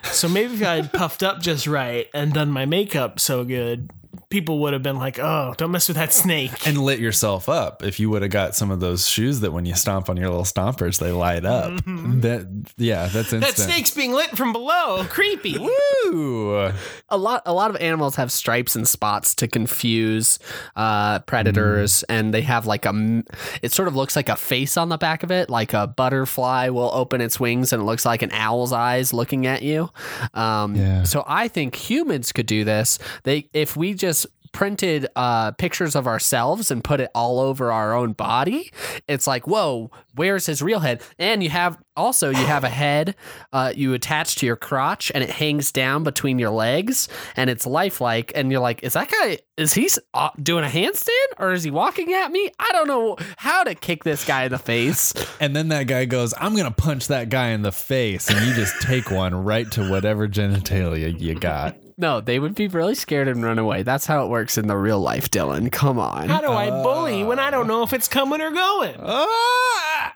So 0.04 0.28
maybe 0.28 0.54
if 0.56 0.64
I 0.64 0.76
had 0.78 0.92
puffed 0.94 1.24
up 1.24 1.42
just 1.42 1.66
right 1.68 2.08
and 2.14 2.34
done 2.34 2.52
my 2.52 2.66
makeup 2.66 3.20
so 3.20 3.44
good, 3.46 3.90
people 4.32 4.60
would 4.60 4.74
have 4.74 4.82
been 4.82 4.98
like, 4.98 5.20
"Oh, 5.20 5.54
don't 5.58 5.72
mess 5.72 5.88
with 5.88 5.98
that 5.98 6.12
snake." 6.14 6.52
And 6.72 6.78
lit 6.78 7.00
yourself 7.00 7.50
up 7.50 7.84
if 7.84 8.00
you 8.00 8.10
would 8.10 8.22
have 8.22 8.32
got 8.32 8.56
some 8.56 8.72
of 8.72 8.80
those 8.80 9.08
shoes 9.08 9.42
that 9.42 9.52
when 9.52 9.66
you 9.66 9.76
stomp 9.76 10.10
on 10.10 10.16
your 10.16 10.30
little 10.30 10.46
stompers 10.46 11.00
they 11.00 11.12
light 11.12 11.44
up. 11.46 11.74
That 11.86 12.48
yeah, 12.78 13.08
that's 13.08 13.34
instant. 13.34 13.42
that 13.42 13.58
snake's 13.62 13.92
being 13.92 14.14
lit 14.14 14.36
from 14.38 14.54
below. 14.54 15.06
Creepy. 15.10 15.58
Woo! 16.06 16.72
A 17.10 17.18
lot 17.18 17.42
a 17.46 17.54
lot 17.54 17.70
of 17.70 17.76
animals 17.78 18.16
have 18.16 18.32
stripes 18.32 18.76
and 18.76 18.88
spots 18.88 19.36
to 19.36 19.48
confuse 19.48 20.40
uh, 20.76 21.20
predators, 21.20 22.04
and 22.04 22.34
they 22.34 22.42
have 22.42 22.66
like 22.66 22.86
a. 22.86 23.24
It 23.62 23.72
sort 23.74 23.88
of 23.88 23.96
looks 23.96 24.16
like 24.16 24.30
a 24.30 24.36
face 24.38 24.78
on 24.78 24.90
the 24.90 24.98
back 24.98 25.24
of 25.24 25.32
it, 25.32 25.50
like 25.50 25.74
a 25.74 25.88
butterfly 25.88 26.70
will 26.70 26.92
open 26.94 27.20
its 27.22 27.40
wings, 27.40 27.74
and 27.74 27.82
it 27.82 27.86
looks 27.86 28.06
like 28.06 28.22
an 28.22 28.32
owl's 28.32 28.72
eyes 28.72 29.14
looking 29.14 29.46
at 29.46 29.62
you. 29.62 29.90
Um, 30.34 30.76
Yeah. 30.76 31.04
So 31.04 31.24
I 31.28 31.48
think 31.50 31.76
humans 31.76 32.32
could 32.32 32.46
do 32.46 32.64
this. 32.64 32.98
They 33.24 33.50
if 33.54 33.76
we 33.76 33.94
just 33.94 34.21
printed 34.52 35.08
uh, 35.16 35.52
pictures 35.52 35.96
of 35.96 36.08
ourselves 36.08 36.72
and 36.72 36.84
put 36.84 37.00
it 37.00 37.10
all 37.16 37.40
over 37.40 37.72
our 37.72 37.94
own 37.94 38.14
body 38.14 38.72
it's 39.08 39.28
like 39.28 39.48
whoa 39.48 39.90
where's 40.16 40.46
his 40.46 40.62
real 40.62 40.80
head 40.80 41.02
and 41.18 41.44
you 41.44 41.50
have 41.50 41.78
also 41.96 42.30
you 42.30 42.46
have 42.46 42.64
a 42.64 42.70
head 42.70 43.16
uh, 43.54 43.72
you 43.76 43.94
attach 43.94 44.36
to 44.36 44.46
your 44.46 44.56
crotch 44.56 45.12
and 45.14 45.24
it 45.24 45.30
hangs 45.30 45.72
down 45.72 46.04
between 46.04 46.40
your 46.40 46.50
legs 46.50 47.08
and 47.36 47.50
it's 47.50 47.66
lifelike 47.66 48.32
and 48.36 48.52
you're 48.52 48.62
like 48.62 48.84
is 48.84 48.94
that 48.94 49.10
guy 49.10 49.38
is 49.58 49.74
he 49.74 49.90
uh, 50.14 50.30
doing 50.42 50.64
a 50.64 50.68
handstand 50.68 51.28
or 51.38 51.52
is 51.52 51.64
he 51.64 51.72
walking 51.72 52.14
at 52.14 52.32
me 52.32 52.52
i 52.60 52.72
don't 52.72 52.88
know 52.88 53.16
how 53.38 53.64
to 53.64 53.76
kick 53.76 54.04
this 54.04 54.26
guy 54.26 54.46
in 54.46 54.52
the 54.52 54.60
face 54.60 55.14
And 55.42 55.56
then 55.56 55.70
that 55.70 55.88
guy 55.88 56.06
goes, 56.06 56.36
I'm 56.38 56.54
to 56.56 56.72
punch 56.72 57.08
that 57.08 57.30
guy 57.30 57.50
in 57.50 57.64
the 57.64 57.72
face. 57.72 58.30
And 58.30 58.46
you 58.46 58.54
just 58.54 58.80
take 58.82 59.10
one 59.10 59.34
right 59.34 59.70
to 59.72 59.90
whatever 59.90 60.28
genitalia 60.28 61.20
you 61.20 61.34
got. 61.34 61.76
No 62.02 62.20
they 62.20 62.40
would 62.40 62.56
be 62.56 62.68
really 62.68 62.96
scared 62.96 63.28
and 63.28 63.44
run 63.44 63.58
away 63.60 63.84
that's 63.84 64.06
how 64.08 64.26
it 64.26 64.30
works 64.30 64.58
in 64.58 64.68
the 64.68 64.76
real 64.76 65.00
life 65.00 65.32
dylan 65.32 65.72
come 65.72 65.98
on 66.00 66.28
How 66.28 66.42
do 66.42 66.52
I 66.52 66.70
bully 66.70 67.24
when 67.24 67.40
I 67.40 67.50
don't 67.52 67.68
know 67.68 67.84
if 67.84 67.94
it's 67.94 68.08
coming 68.08 68.42
or 68.42 68.52
going? 68.52 68.96
Ah! 69.00 70.16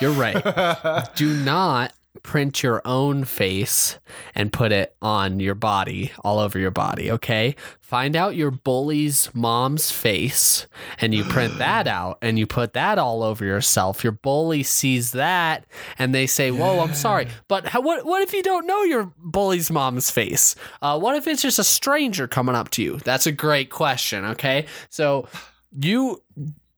You're 0.00 0.12
right. 0.12 1.08
Do 1.16 1.34
not 1.34 1.92
print 2.22 2.62
your 2.62 2.80
own 2.84 3.24
face 3.24 3.98
and 4.34 4.52
put 4.52 4.72
it 4.72 4.94
on 5.02 5.40
your 5.40 5.54
body, 5.54 6.12
all 6.22 6.38
over 6.38 6.58
your 6.58 6.70
body, 6.70 7.10
okay? 7.10 7.56
Find 7.80 8.14
out 8.14 8.36
your 8.36 8.50
bully's 8.50 9.28
mom's 9.34 9.90
face 9.90 10.66
and 10.98 11.12
you 11.12 11.24
print 11.24 11.58
that 11.58 11.88
out 11.88 12.18
and 12.22 12.38
you 12.38 12.46
put 12.46 12.74
that 12.74 12.98
all 12.98 13.22
over 13.22 13.44
yourself. 13.44 14.04
Your 14.04 14.12
bully 14.12 14.62
sees 14.62 15.12
that 15.12 15.66
and 15.98 16.14
they 16.14 16.26
say, 16.26 16.50
Whoa, 16.50 16.80
I'm 16.80 16.94
sorry. 16.94 17.28
But 17.48 17.66
how, 17.66 17.80
what, 17.80 18.04
what 18.04 18.22
if 18.22 18.32
you 18.32 18.42
don't 18.42 18.66
know 18.66 18.82
your 18.82 19.12
bully's 19.18 19.70
mom's 19.70 20.10
face? 20.10 20.54
Uh, 20.80 20.98
what 20.98 21.16
if 21.16 21.26
it's 21.26 21.42
just 21.42 21.58
a 21.58 21.64
stranger 21.64 22.28
coming 22.28 22.54
up 22.54 22.70
to 22.70 22.82
you? 22.82 22.98
That's 22.98 23.26
a 23.26 23.32
great 23.32 23.70
question, 23.70 24.24
okay? 24.26 24.66
So 24.88 25.28
you 25.72 26.21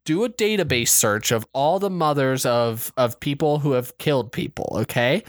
do 0.05 0.24
a 0.24 0.28
database 0.28 0.88
search 0.88 1.32
of 1.32 1.46
all 1.52 1.78
the 1.78 1.90
mothers 1.90 2.46
of 2.46 2.92
of 2.96 3.18
people 3.20 3.59
who 3.61 3.72
have 3.72 3.96
killed 3.98 4.32
people, 4.32 4.76
okay? 4.80 5.22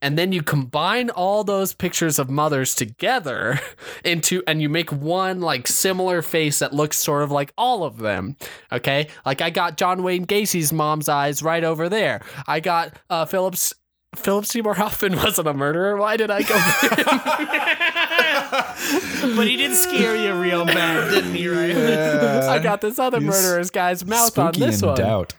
And 0.00 0.16
then 0.16 0.32
you 0.32 0.42
combine 0.42 1.10
all 1.10 1.42
those 1.42 1.74
pictures 1.74 2.18
of 2.18 2.30
mothers 2.30 2.74
together 2.74 3.60
into 4.04 4.42
and 4.46 4.62
you 4.62 4.68
make 4.68 4.92
one 4.92 5.40
like 5.40 5.66
similar 5.66 6.22
face 6.22 6.60
that 6.60 6.72
looks 6.72 6.96
sort 6.96 7.22
of 7.22 7.30
like 7.30 7.52
all 7.58 7.82
of 7.82 7.98
them. 7.98 8.36
Okay? 8.70 9.08
Like 9.26 9.40
I 9.40 9.50
got 9.50 9.76
John 9.76 10.02
Wayne 10.02 10.22
Gacy's 10.22 10.72
mom's 10.72 11.08
eyes 11.08 11.42
right 11.42 11.64
over 11.64 11.88
there. 11.88 12.20
I 12.46 12.60
got 12.60 12.96
uh 13.10 13.24
Phillips 13.24 13.74
Philip 14.14 14.46
Seymour 14.46 14.74
Hoffman 14.74 15.16
wasn't 15.16 15.48
a 15.48 15.54
murderer. 15.54 15.96
Why 15.96 16.16
did 16.16 16.30
I 16.30 16.42
go 16.42 16.58
for 16.58 16.94
him? 16.94 17.04
but 19.36 19.46
he 19.46 19.56
did 19.56 19.76
scare 19.76 20.16
you 20.16 20.34
real 20.34 20.64
bad, 20.64 21.10
didn't 21.10 21.34
he? 21.34 21.48
Right? 21.48 21.76
I 21.76 22.58
got 22.58 22.80
this 22.80 22.98
other 22.98 23.20
He's 23.20 23.28
murderer's 23.28 23.70
guy's 23.70 24.04
mouth 24.04 24.36
on 24.38 24.54
Spooky 24.54 24.66
this 24.66 24.82
and 24.82 24.88
one. 24.88 24.96
doubt. 24.96 25.34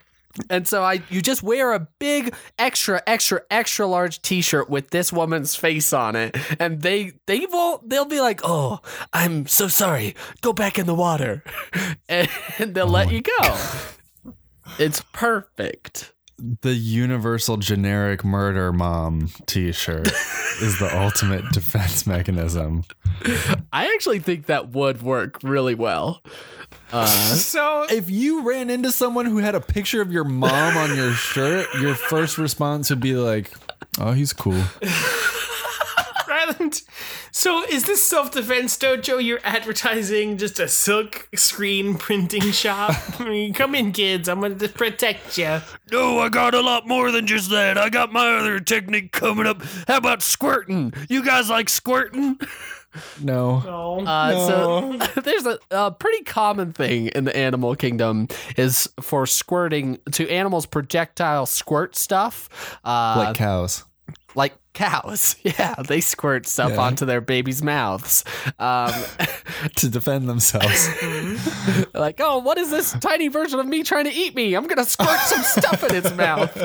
And 0.49 0.67
so 0.67 0.83
I 0.83 1.01
you 1.09 1.21
just 1.21 1.41
wear 1.41 1.73
a 1.73 1.87
big 1.97 2.35
extra 2.59 3.01
extra 3.07 3.41
extra 3.49 3.87
large 3.87 4.21
t-shirt 4.21 4.69
with 4.69 4.91
this 4.91 5.11
woman's 5.11 5.55
face 5.55 5.91
on 5.91 6.15
it 6.15 6.37
and 6.59 6.83
they 6.83 7.13
they 7.25 7.47
won't 7.49 7.89
they'll 7.89 8.05
be 8.05 8.21
like, 8.21 8.39
"Oh, 8.43 8.79
I'm 9.11 9.47
so 9.47 9.67
sorry. 9.67 10.15
Go 10.41 10.53
back 10.53 10.77
in 10.77 10.85
the 10.85 10.95
water." 10.95 11.43
and 12.09 12.29
they'll 12.59 12.87
oh 12.87 12.91
let 12.91 13.11
you 13.11 13.21
go. 13.21 13.57
It's 14.77 15.01
perfect. 15.11 16.13
The 16.61 16.73
universal 16.73 17.57
generic 17.57 18.23
murder 18.23 18.71
mom 18.71 19.29
t 19.45 19.71
shirt 19.71 20.07
is 20.61 20.79
the 20.79 20.89
ultimate 20.93 21.43
defense 21.51 22.07
mechanism. 22.07 22.83
I 23.73 23.91
actually 23.93 24.19
think 24.19 24.45
that 24.45 24.69
would 24.69 25.01
work 25.01 25.39
really 25.43 25.75
well. 25.75 26.21
Uh, 26.91 27.05
So 27.35 27.85
If 27.89 28.09
you 28.09 28.47
ran 28.47 28.69
into 28.69 28.91
someone 28.91 29.25
who 29.25 29.37
had 29.37 29.55
a 29.55 29.59
picture 29.61 30.01
of 30.01 30.11
your 30.11 30.23
mom 30.23 30.77
on 30.77 30.95
your 30.95 31.11
shirt, 31.13 31.67
your 31.81 31.95
first 31.95 32.37
response 32.37 32.89
would 32.89 32.99
be 33.01 33.15
like, 33.15 33.51
oh, 33.99 34.11
he's 34.13 34.33
cool. 34.33 34.61
Ryland, 36.49 36.81
so 37.31 37.63
is 37.65 37.83
this 37.83 38.07
self 38.07 38.31
defense 38.31 38.77
dojo 38.77 39.23
you're 39.23 39.39
advertising 39.43 40.37
just 40.37 40.59
a 40.59 40.67
silk 40.67 41.27
screen 41.35 41.95
printing 41.95 42.51
shop? 42.51 42.93
I 43.19 43.27
mean, 43.29 43.53
come 43.53 43.75
in, 43.75 43.91
kids. 43.91 44.27
I'm 44.29 44.39
going 44.39 44.57
to 44.57 44.69
protect 44.69 45.37
you. 45.37 45.61
No, 45.91 46.19
I 46.19 46.29
got 46.29 46.53
a 46.53 46.61
lot 46.61 46.87
more 46.87 47.11
than 47.11 47.27
just 47.27 47.49
that. 47.51 47.77
I 47.77 47.89
got 47.89 48.11
my 48.11 48.37
other 48.37 48.59
technique 48.59 49.11
coming 49.11 49.45
up. 49.47 49.61
How 49.87 49.97
about 49.97 50.21
squirting? 50.21 50.93
You 51.09 51.23
guys 51.23 51.49
like 51.49 51.69
squirting? 51.69 52.39
No. 53.21 53.61
Oh. 53.67 54.03
Uh, 54.05 54.47
So 54.47 55.21
there's 55.21 55.45
a, 55.45 55.59
a 55.69 55.91
pretty 55.91 56.23
common 56.23 56.73
thing 56.73 57.07
in 57.09 57.23
the 57.25 57.35
animal 57.35 57.75
kingdom 57.75 58.27
is 58.57 58.89
for 58.99 59.25
squirting 59.27 59.99
to 60.13 60.27
animals 60.29 60.65
projectile 60.65 61.45
squirt 61.45 61.95
stuff. 61.95 62.49
Uh, 62.83 63.13
Like 63.17 63.35
cows. 63.37 63.83
Like 64.35 64.55
cows. 64.73 65.35
Yeah, 65.43 65.75
they 65.87 65.99
squirt 66.01 66.45
stuff 66.47 66.71
Yeah. 66.71 66.81
onto 66.81 67.05
their 67.05 67.21
babies' 67.21 67.61
mouths. 67.63 68.23
Um, 68.59 68.93
To 69.75 69.89
defend 69.89 70.29
themselves. 70.29 70.87
like, 71.93 72.19
oh, 72.21 72.37
what 72.39 72.57
is 72.57 72.69
this 72.69 72.93
tiny 73.01 73.27
version 73.27 73.59
of 73.59 73.65
me 73.65 73.83
trying 73.83 74.05
to 74.05 74.13
eat 74.13 74.35
me? 74.35 74.53
I'm 74.55 74.67
gonna 74.67 74.85
squirt 74.85 75.19
some 75.19 75.43
stuff 75.43 75.83
in 75.83 75.95
its 75.95 76.13
mouth. 76.13 76.55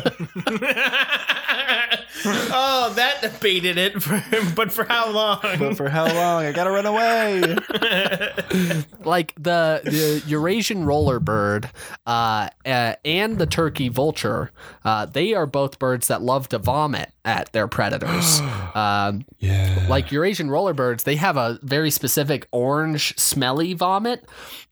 oh, 2.52 2.92
that 2.96 3.22
debated 3.22 3.78
it, 3.78 4.02
for, 4.02 4.22
but 4.54 4.72
for 4.72 4.84
how 4.84 5.10
long? 5.10 5.40
But 5.42 5.76
for 5.76 5.88
how 5.88 6.04
long? 6.06 6.44
I 6.44 6.52
gotta 6.52 6.70
run 6.70 6.86
away. 6.86 7.40
like 9.04 9.34
the, 9.36 9.80
the 9.84 10.22
Eurasian 10.26 10.84
roller 10.84 11.20
bird 11.20 11.70
uh, 12.06 12.48
uh, 12.64 12.94
and 13.04 13.38
the 13.38 13.46
turkey 13.46 13.88
vulture, 13.88 14.50
uh, 14.84 15.06
they 15.06 15.34
are 15.34 15.46
both 15.46 15.78
birds 15.78 16.08
that 16.08 16.22
love 16.22 16.48
to 16.50 16.58
vomit 16.58 17.12
at 17.24 17.52
their 17.52 17.68
predators. 17.68 18.40
um, 18.74 19.24
Yeah. 19.38 19.86
like 19.88 20.10
Eurasian 20.12 20.50
roller 20.50 20.74
birds, 20.74 21.04
they 21.04 21.16
have 21.16 21.36
a 21.36 21.58
very 21.62 21.90
specific 21.90 22.46
orange, 22.52 23.16
smelly 23.18 23.74
vomit. 23.74 24.24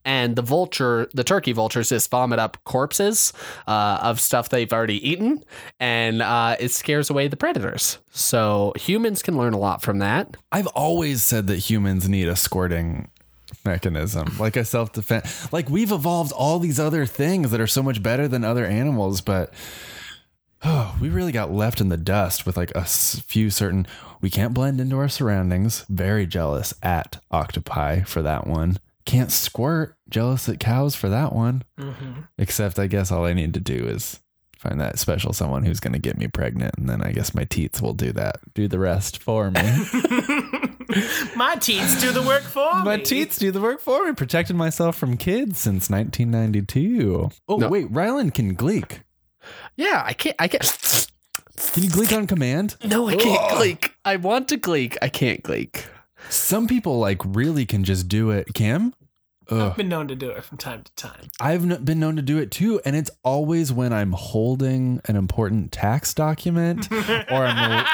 And 0.04 0.36
the 0.36 0.42
vulture, 0.42 1.08
the 1.14 1.24
turkey 1.24 1.52
vultures, 1.52 1.90
just 1.90 2.10
vomit 2.10 2.38
up 2.38 2.58
corpses 2.64 3.32
uh, 3.66 3.98
of 4.02 4.20
stuff 4.20 4.48
they've 4.48 4.72
already 4.72 5.06
eaten, 5.08 5.44
and 5.78 6.22
uh, 6.22 6.56
it 6.58 6.70
scares 6.70 7.10
away 7.10 7.28
the 7.28 7.36
predators. 7.36 7.98
So 8.10 8.72
humans 8.76 9.22
can 9.22 9.36
learn 9.36 9.52
a 9.52 9.58
lot 9.58 9.82
from 9.82 9.98
that. 10.00 10.36
I've 10.50 10.66
always 10.68 11.22
said 11.22 11.46
that 11.46 11.58
humans 11.58 12.08
need 12.08 12.28
a 12.28 12.36
squirting 12.36 13.10
mechanism, 13.64 14.36
like 14.38 14.56
a 14.56 14.64
self 14.64 14.92
defense. 14.92 15.52
Like 15.52 15.68
we've 15.68 15.92
evolved 15.92 16.32
all 16.32 16.58
these 16.58 16.80
other 16.80 17.06
things 17.06 17.50
that 17.50 17.60
are 17.60 17.66
so 17.66 17.82
much 17.82 18.02
better 18.02 18.28
than 18.28 18.44
other 18.44 18.66
animals, 18.66 19.20
but 19.20 19.52
oh, 20.64 20.96
we 21.00 21.08
really 21.08 21.32
got 21.32 21.52
left 21.52 21.80
in 21.80 21.88
the 21.88 21.96
dust 21.96 22.46
with 22.46 22.56
like 22.56 22.72
a 22.74 22.84
few 22.84 23.50
certain. 23.50 23.86
We 24.20 24.30
can't 24.30 24.54
blend 24.54 24.80
into 24.80 24.96
our 24.98 25.08
surroundings. 25.08 25.84
Very 25.88 26.26
jealous 26.26 26.74
at 26.82 27.20
octopi 27.30 28.02
for 28.02 28.22
that 28.22 28.46
one. 28.46 28.78
Can't 29.04 29.32
squirt. 29.32 29.96
Jealous 30.08 30.48
at 30.48 30.60
cows 30.60 30.94
for 30.94 31.08
that 31.08 31.32
one. 31.34 31.64
Mm-hmm. 31.78 32.12
Except 32.38 32.78
I 32.78 32.86
guess 32.86 33.10
all 33.10 33.24
I 33.24 33.32
need 33.32 33.54
to 33.54 33.60
do 33.60 33.86
is 33.86 34.20
find 34.56 34.80
that 34.80 34.98
special 34.98 35.32
someone 35.32 35.64
who's 35.64 35.80
going 35.80 35.92
to 35.94 35.98
get 35.98 36.16
me 36.18 36.28
pregnant, 36.28 36.76
and 36.78 36.88
then 36.88 37.02
I 37.02 37.10
guess 37.12 37.34
my 37.34 37.44
teeth 37.44 37.82
will 37.82 37.94
do 37.94 38.12
that. 38.12 38.36
Do 38.54 38.68
the 38.68 38.78
rest 38.78 39.20
for 39.22 39.50
me. 39.50 39.60
My 41.34 41.56
teats 41.56 41.98
do 42.02 42.12
the 42.12 42.20
work 42.20 42.42
for 42.42 42.74
me. 42.80 42.84
My 42.84 42.98
teats 42.98 43.38
do 43.38 43.50
the 43.50 43.62
work 43.62 43.80
for 43.80 44.04
me, 44.06 44.12
protecting 44.12 44.58
myself 44.58 44.94
from 44.94 45.16
kids 45.16 45.58
since 45.58 45.88
1992. 45.88 47.30
Oh, 47.48 47.56
No. 47.56 47.68
wait, 47.70 47.86
Ryland 47.90 48.34
can 48.34 48.54
gleek. 48.54 49.00
Yeah, 49.74 50.02
I 50.04 50.12
can't. 50.12 50.36
I 50.38 50.48
can't. 50.48 51.08
Can 51.72 51.82
you 51.84 51.88
gleek 51.88 52.14
on 52.14 52.26
command? 52.26 52.76
No, 52.84 53.08
I 53.08 53.16
can't 53.16 53.52
gleek. 53.52 53.92
I 54.04 54.16
want 54.16 54.48
to 54.48 54.58
gleek. 54.58 54.98
I 55.00 55.08
can't 55.08 55.42
gleek. 55.42 55.84
Some 56.28 56.66
people 56.66 56.98
like 56.98 57.20
really 57.24 57.66
can 57.66 57.84
just 57.84 58.08
do 58.08 58.30
it. 58.30 58.54
Kim? 58.54 58.94
I've 59.50 59.76
been 59.76 59.88
known 59.88 60.08
to 60.08 60.14
do 60.14 60.30
it 60.30 60.44
from 60.44 60.56
time 60.56 60.82
to 60.82 60.94
time. 60.94 61.28
I've 61.38 61.66
kn- 61.66 61.84
been 61.84 62.00
known 62.00 62.16
to 62.16 62.22
do 62.22 62.38
it 62.38 62.50
too, 62.50 62.80
and 62.86 62.96
it's 62.96 63.10
always 63.22 63.70
when 63.70 63.92
I'm 63.92 64.12
holding 64.12 65.02
an 65.06 65.16
important 65.16 65.72
tax 65.72 66.14
document 66.14 66.90
or 66.92 67.44
I'm 67.44 67.84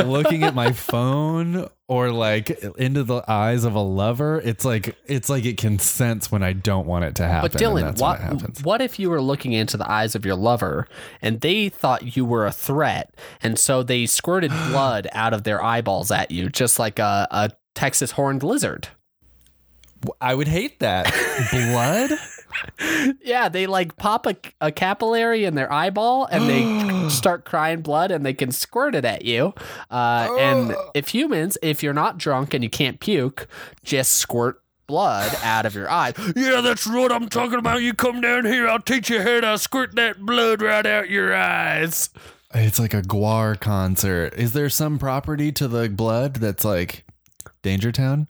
l- 0.00 0.06
looking 0.06 0.44
at 0.44 0.54
my 0.54 0.72
phone 0.72 1.68
or 1.88 2.10
like 2.10 2.48
into 2.78 3.02
the 3.04 3.22
eyes 3.28 3.64
of 3.64 3.74
a 3.74 3.80
lover. 3.80 4.40
It's 4.42 4.64
like 4.64 4.96
it's 5.04 5.28
like 5.28 5.44
it 5.44 5.58
can 5.58 5.78
sense 5.78 6.32
when 6.32 6.42
I 6.42 6.54
don't 6.54 6.86
want 6.86 7.04
it 7.04 7.16
to 7.16 7.26
happen. 7.26 7.50
But 7.52 7.60
Dylan, 7.60 7.82
that's 7.82 8.00
what 8.00 8.20
happens. 8.20 8.62
what 8.62 8.80
if 8.80 8.98
you 8.98 9.10
were 9.10 9.20
looking 9.20 9.52
into 9.52 9.76
the 9.76 9.90
eyes 9.90 10.14
of 10.14 10.24
your 10.24 10.36
lover 10.36 10.86
and 11.20 11.40
they 11.42 11.68
thought 11.68 12.16
you 12.16 12.24
were 12.24 12.46
a 12.46 12.52
threat, 12.52 13.14
and 13.42 13.58
so 13.58 13.82
they 13.82 14.06
squirted 14.06 14.50
blood 14.70 15.08
out 15.12 15.34
of 15.34 15.42
their 15.42 15.62
eyeballs 15.62 16.10
at 16.10 16.30
you, 16.30 16.48
just 16.48 16.78
like 16.78 16.98
a, 16.98 17.26
a 17.30 17.50
Texas 17.74 18.12
horned 18.12 18.42
lizard? 18.42 18.88
I 20.20 20.34
would 20.34 20.48
hate 20.48 20.80
that 20.80 21.06
blood. 21.50 22.18
Yeah, 23.22 23.48
they 23.48 23.66
like 23.66 23.96
pop 23.96 24.26
a, 24.26 24.36
a 24.60 24.70
capillary 24.70 25.44
in 25.44 25.56
their 25.56 25.70
eyeball 25.72 26.26
and 26.30 26.48
they 26.48 27.08
start 27.10 27.44
crying 27.44 27.82
blood 27.82 28.12
and 28.12 28.24
they 28.24 28.32
can 28.32 28.52
squirt 28.52 28.94
it 28.94 29.04
at 29.04 29.24
you. 29.24 29.54
Uh, 29.90 30.28
and 30.38 30.76
if 30.94 31.08
humans, 31.08 31.58
if 31.62 31.82
you're 31.82 31.92
not 31.92 32.16
drunk 32.16 32.54
and 32.54 32.62
you 32.62 32.70
can't 32.70 33.00
puke, 33.00 33.48
just 33.82 34.12
squirt 34.12 34.62
blood 34.86 35.34
out 35.42 35.66
of 35.66 35.74
your 35.74 35.90
eye. 35.90 36.12
Yeah, 36.36 36.60
that's 36.60 36.86
what 36.86 37.10
I'm 37.10 37.28
talking 37.28 37.58
about. 37.58 37.82
You 37.82 37.92
come 37.92 38.20
down 38.20 38.44
here, 38.44 38.68
I'll 38.68 38.80
teach 38.80 39.10
you 39.10 39.20
how 39.20 39.40
to 39.40 39.58
squirt 39.58 39.96
that 39.96 40.20
blood 40.20 40.62
right 40.62 40.86
out 40.86 41.10
your 41.10 41.34
eyes. 41.34 42.10
It's 42.54 42.78
like 42.78 42.94
a 42.94 43.02
GWAR 43.02 43.58
concert. 43.58 44.34
Is 44.34 44.52
there 44.52 44.70
some 44.70 44.98
property 44.98 45.50
to 45.52 45.66
the 45.66 45.88
blood 45.88 46.36
that's 46.36 46.64
like 46.64 47.04
Danger 47.64 47.90
Town? 47.90 48.28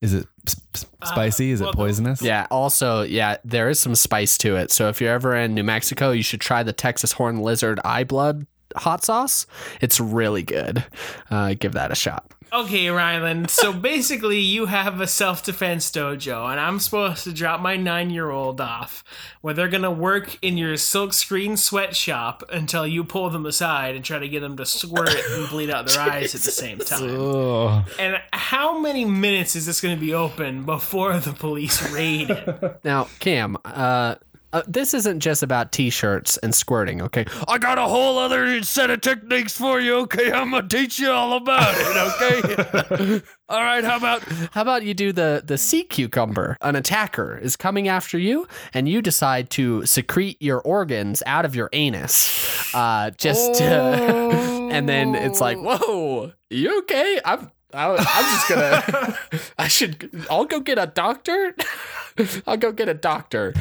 Is 0.00 0.14
it 0.14 0.26
s- 0.46 0.60
s- 0.74 0.86
spicy? 1.04 1.50
Is 1.50 1.60
well, 1.60 1.70
it 1.70 1.76
poisonous? 1.76 2.22
Yeah, 2.22 2.46
also, 2.50 3.02
yeah, 3.02 3.36
there 3.44 3.68
is 3.68 3.78
some 3.78 3.94
spice 3.94 4.38
to 4.38 4.56
it. 4.56 4.70
So 4.70 4.88
if 4.88 5.00
you're 5.00 5.12
ever 5.12 5.34
in 5.34 5.54
New 5.54 5.64
Mexico, 5.64 6.12
you 6.12 6.22
should 6.22 6.40
try 6.40 6.62
the 6.62 6.72
Texas 6.72 7.12
horn 7.12 7.40
lizard 7.40 7.80
eye 7.84 8.04
blood 8.04 8.46
hot 8.76 9.04
sauce. 9.04 9.46
It's 9.80 10.00
really 10.00 10.42
good. 10.42 10.84
Uh, 11.30 11.54
give 11.58 11.72
that 11.72 11.90
a 11.90 11.94
shot. 11.94 12.32
Okay, 12.52 12.88
Ryland. 12.88 13.50
So 13.50 13.72
basically, 13.90 14.40
you 14.40 14.66
have 14.66 15.00
a 15.00 15.06
self 15.06 15.44
defense 15.44 15.90
dojo, 15.90 16.50
and 16.50 16.58
I'm 16.58 16.78
supposed 16.78 17.24
to 17.24 17.32
drop 17.32 17.60
my 17.60 17.76
nine 17.76 18.10
year 18.10 18.30
old 18.30 18.60
off, 18.60 19.04
where 19.40 19.54
they're 19.54 19.68
gonna 19.68 19.90
work 19.90 20.38
in 20.42 20.56
your 20.56 20.74
silkscreen 20.74 21.58
sweatshop 21.58 22.42
until 22.52 22.86
you 22.86 23.04
pull 23.04 23.30
them 23.30 23.46
aside 23.46 23.96
and 23.96 24.04
try 24.04 24.18
to 24.18 24.28
get 24.28 24.40
them 24.40 24.56
to 24.56 24.66
squirt 24.66 25.14
and 25.14 25.48
bleed 25.48 25.70
out 25.70 25.86
their 25.86 26.00
eyes 26.00 26.34
at 26.34 26.40
the 26.42 26.50
same 26.50 26.78
time. 26.78 27.08
Ugh. 27.08 27.88
And 27.98 28.20
how 28.32 28.78
many 28.78 29.04
minutes 29.04 29.54
is 29.56 29.66
this 29.66 29.80
gonna 29.80 29.96
be 29.96 30.14
open 30.14 30.64
before 30.64 31.18
the 31.18 31.32
police 31.32 31.92
raid 31.92 32.30
it? 32.30 32.78
Now, 32.84 33.08
Cam, 33.18 33.56
uh, 33.64 34.14
uh, 34.52 34.62
this 34.66 34.94
isn't 34.94 35.20
just 35.20 35.42
about 35.42 35.72
t-shirts 35.72 36.36
and 36.38 36.54
squirting, 36.54 37.02
okay? 37.02 37.26
I 37.46 37.58
got 37.58 37.78
a 37.78 37.82
whole 37.82 38.18
other 38.18 38.62
set 38.62 38.90
of 38.90 39.00
techniques 39.00 39.56
for 39.56 39.80
you, 39.80 39.96
okay? 40.00 40.32
I'm 40.32 40.50
gonna 40.50 40.66
teach 40.66 40.98
you 40.98 41.10
all 41.10 41.36
about 41.36 41.74
it, 41.76 41.96
okay? 41.96 43.22
all 43.48 43.62
right, 43.62 43.84
how 43.84 43.96
about 43.96 44.22
How 44.52 44.62
about 44.62 44.84
you 44.84 44.94
do 44.94 45.12
the 45.12 45.42
the 45.44 45.58
sea 45.58 45.84
cucumber? 45.84 46.56
An 46.62 46.76
attacker 46.76 47.36
is 47.36 47.56
coming 47.56 47.88
after 47.88 48.18
you, 48.18 48.46
and 48.72 48.88
you 48.88 49.02
decide 49.02 49.50
to 49.50 49.84
secrete 49.84 50.40
your 50.40 50.60
organs 50.60 51.22
out 51.26 51.44
of 51.44 51.54
your 51.54 51.68
anus, 51.72 52.74
uh, 52.74 53.10
just 53.10 53.54
to, 53.56 53.64
and 54.72 54.88
then 54.88 55.14
it's 55.14 55.40
like, 55.40 55.58
whoa, 55.58 56.32
you 56.50 56.78
okay? 56.80 57.20
I'm. 57.24 57.50
I, 57.72 57.90
I'm 57.90 58.24
just 58.24 58.48
gonna. 58.48 59.18
I 59.58 59.68
should. 59.68 60.26
I'll 60.30 60.46
go 60.46 60.60
get 60.60 60.78
a 60.78 60.86
doctor. 60.86 61.54
I'll 62.46 62.56
go 62.56 62.72
get 62.72 62.88
a 62.88 62.94
doctor. 62.94 63.54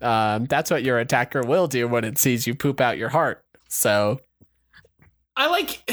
Um, 0.00 0.46
that's 0.46 0.70
what 0.70 0.82
your 0.82 0.98
attacker 0.98 1.42
will 1.42 1.68
do 1.68 1.86
when 1.86 2.04
it 2.04 2.18
sees 2.18 2.46
you 2.46 2.54
poop 2.54 2.80
out 2.80 2.98
your 2.98 3.10
heart. 3.10 3.44
So 3.68 4.20
I 5.36 5.48
like 5.48 5.88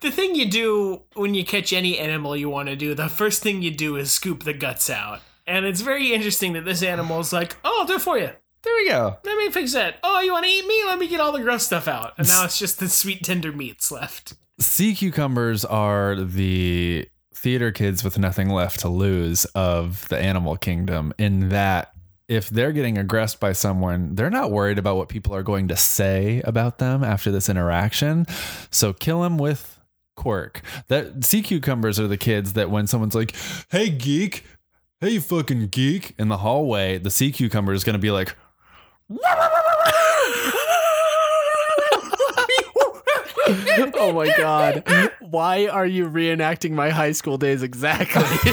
the 0.00 0.10
thing 0.10 0.34
you 0.34 0.50
do 0.50 1.02
when 1.14 1.34
you 1.34 1.44
catch 1.44 1.72
any 1.72 1.98
animal 1.98 2.36
you 2.36 2.50
want 2.50 2.68
to 2.68 2.76
do. 2.76 2.94
The 2.94 3.08
first 3.08 3.42
thing 3.42 3.62
you 3.62 3.70
do 3.70 3.96
is 3.96 4.10
scoop 4.10 4.42
the 4.42 4.52
guts 4.52 4.90
out, 4.90 5.20
and 5.46 5.64
it's 5.64 5.80
very 5.80 6.12
interesting 6.12 6.54
that 6.54 6.64
this 6.64 6.82
animal 6.82 7.20
is 7.20 7.32
like, 7.32 7.56
"Oh, 7.64 7.78
I'll 7.80 7.86
do 7.86 7.94
it 7.94 8.02
for 8.02 8.18
you. 8.18 8.30
There 8.62 8.76
we 8.76 8.88
go. 8.88 9.16
Let 9.24 9.38
me 9.38 9.50
fix 9.50 9.72
that. 9.72 9.96
Oh, 10.02 10.20
you 10.20 10.32
want 10.32 10.44
to 10.44 10.50
eat 10.50 10.66
me? 10.66 10.84
Let 10.84 10.98
me 10.98 11.08
get 11.08 11.20
all 11.20 11.32
the 11.32 11.40
gross 11.40 11.64
stuff 11.64 11.86
out." 11.86 12.14
And 12.18 12.26
now 12.36 12.44
it's 12.44 12.58
just 12.58 12.80
the 12.80 12.88
sweet 12.88 13.22
tender 13.22 13.52
meats 13.52 13.92
left. 13.92 14.34
Sea 14.58 14.94
cucumbers 14.94 15.64
are 15.64 16.16
the 16.16 17.08
theater 17.42 17.72
kids 17.72 18.04
with 18.04 18.18
nothing 18.18 18.48
left 18.48 18.78
to 18.80 18.88
lose 18.88 19.44
of 19.46 20.08
the 20.08 20.18
animal 20.18 20.56
kingdom, 20.56 21.12
in 21.18 21.48
that 21.48 21.92
if 22.28 22.48
they're 22.48 22.72
getting 22.72 22.96
aggressed 22.96 23.40
by 23.40 23.52
someone, 23.52 24.14
they're 24.14 24.30
not 24.30 24.52
worried 24.52 24.78
about 24.78 24.96
what 24.96 25.08
people 25.08 25.34
are 25.34 25.42
going 25.42 25.66
to 25.68 25.76
say 25.76 26.40
about 26.44 26.78
them 26.78 27.02
after 27.02 27.32
this 27.32 27.48
interaction. 27.48 28.26
So 28.70 28.92
kill 28.92 29.22
them 29.22 29.36
with 29.38 29.80
quirk. 30.16 30.62
That 30.86 31.24
sea 31.24 31.42
cucumbers 31.42 31.98
are 31.98 32.06
the 32.06 32.16
kids 32.16 32.52
that 32.52 32.70
when 32.70 32.86
someone's 32.86 33.16
like, 33.16 33.34
"Hey 33.70 33.90
geek, 33.90 34.44
hey 35.00 35.10
you 35.10 35.20
fucking 35.20 35.66
geek," 35.68 36.14
in 36.18 36.28
the 36.28 36.38
hallway, 36.38 36.98
the 36.98 37.10
sea 37.10 37.32
cucumber 37.32 37.72
is 37.72 37.82
going 37.82 37.94
to 37.94 37.98
be 37.98 38.12
like, 38.12 38.36
oh 43.94 44.12
my 44.12 44.32
god. 44.36 44.82
Why 45.20 45.66
are 45.66 45.86
you 45.86 46.08
reenacting 46.08 46.72
my 46.72 46.90
high 46.90 47.12
school 47.12 47.38
days 47.38 47.62
exactly? 47.62 48.22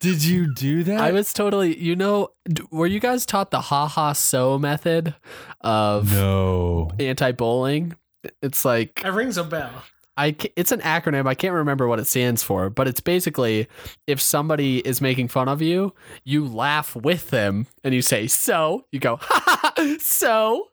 "Did 0.00 0.24
you 0.24 0.52
do 0.54 0.82
that?" 0.84 1.00
I 1.00 1.12
was 1.12 1.32
totally, 1.32 1.76
you 1.78 1.96
know, 1.96 2.30
d- 2.48 2.62
were 2.70 2.86
you 2.86 3.00
guys 3.00 3.26
taught 3.26 3.50
the 3.50 3.60
ha 3.60 3.86
ha 3.86 4.12
so 4.12 4.58
method 4.58 5.14
of 5.60 6.12
no. 6.12 6.90
anti-bullying? 6.98 7.94
It's 8.42 8.64
like 8.64 9.02
That 9.02 9.12
rings 9.12 9.38
a 9.38 9.44
bell. 9.44 9.70
I 10.16 10.32
ca- 10.32 10.52
it's 10.56 10.72
an 10.72 10.80
acronym. 10.80 11.26
I 11.26 11.34
can't 11.34 11.52
remember 11.52 11.86
what 11.86 11.98
it 11.98 12.06
stands 12.06 12.42
for, 12.42 12.70
but 12.70 12.88
it's 12.88 13.00
basically 13.00 13.68
if 14.06 14.20
somebody 14.20 14.78
is 14.78 15.00
making 15.00 15.28
fun 15.28 15.48
of 15.48 15.60
you, 15.60 15.92
you 16.24 16.46
laugh 16.46 16.96
with 16.96 17.30
them 17.30 17.66
and 17.84 17.94
you 17.94 18.00
say 18.02 18.26
so. 18.26 18.86
You 18.92 18.98
go 18.98 19.18
ha 19.20 19.42
ha, 19.44 19.72
ha 19.76 19.96
so. 20.00 20.68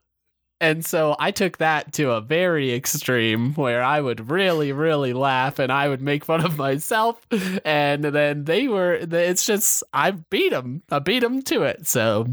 And 0.64 0.86
so 0.86 1.18
I 1.20 1.32
took 1.32 1.57
that 1.57 1.91
to 1.93 2.11
a 2.11 2.22
very 2.22 2.74
extreme 2.74 3.53
where 3.55 3.84
I 3.84 3.99
would 3.99 4.32
really, 4.32 4.72
really 4.72 5.11
laugh 5.11 5.59
and 5.59 5.74
I 5.74 5.89
would 5.89 6.01
make 6.01 6.24
fun 6.24 6.39
of 6.45 6.57
myself. 6.57 7.20
And 7.66 8.01
then 8.05 8.45
they 8.45 8.70
were, 8.70 8.93
it's 8.93 9.45
just, 9.45 9.84
I 9.91 10.11
beat 10.11 10.51
them. 10.51 10.82
I 10.89 10.99
beat 10.99 11.20
them 11.20 11.41
to 11.41 11.64
it. 11.64 11.86
So 11.86 12.28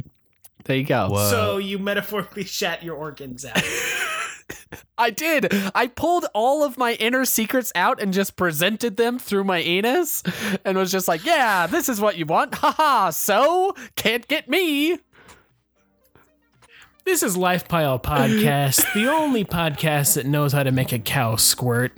there 0.64 0.76
you 0.76 0.84
go. 0.84 1.08
Whoa. 1.10 1.28
So 1.28 1.58
you 1.58 1.80
metaphorically 1.80 2.44
shat 2.44 2.84
your 2.84 2.94
organs 2.94 3.44
out. 3.44 3.60
I 4.96 5.10
did. 5.10 5.52
I 5.74 5.88
pulled 5.88 6.26
all 6.32 6.62
of 6.62 6.78
my 6.78 6.92
inner 6.94 7.24
secrets 7.24 7.72
out 7.74 8.00
and 8.00 8.12
just 8.12 8.36
presented 8.36 8.96
them 8.96 9.18
through 9.18 9.42
my 9.42 9.58
anus 9.58 10.22
and 10.64 10.78
was 10.78 10.92
just 10.92 11.08
like, 11.08 11.24
yeah, 11.24 11.66
this 11.66 11.88
is 11.88 12.00
what 12.00 12.16
you 12.16 12.26
want. 12.26 12.54
Haha, 12.54 13.10
so 13.10 13.74
can't 13.96 14.28
get 14.28 14.48
me. 14.48 14.98
This 17.02 17.22
is 17.22 17.36
Life 17.36 17.66
Pile 17.66 17.98
Podcast, 17.98 18.92
the 18.92 19.10
only 19.10 19.44
podcast 19.44 20.14
that 20.14 20.26
knows 20.26 20.52
how 20.52 20.62
to 20.62 20.70
make 20.70 20.92
a 20.92 20.98
cow 20.98 21.34
squirt. 21.36 21.92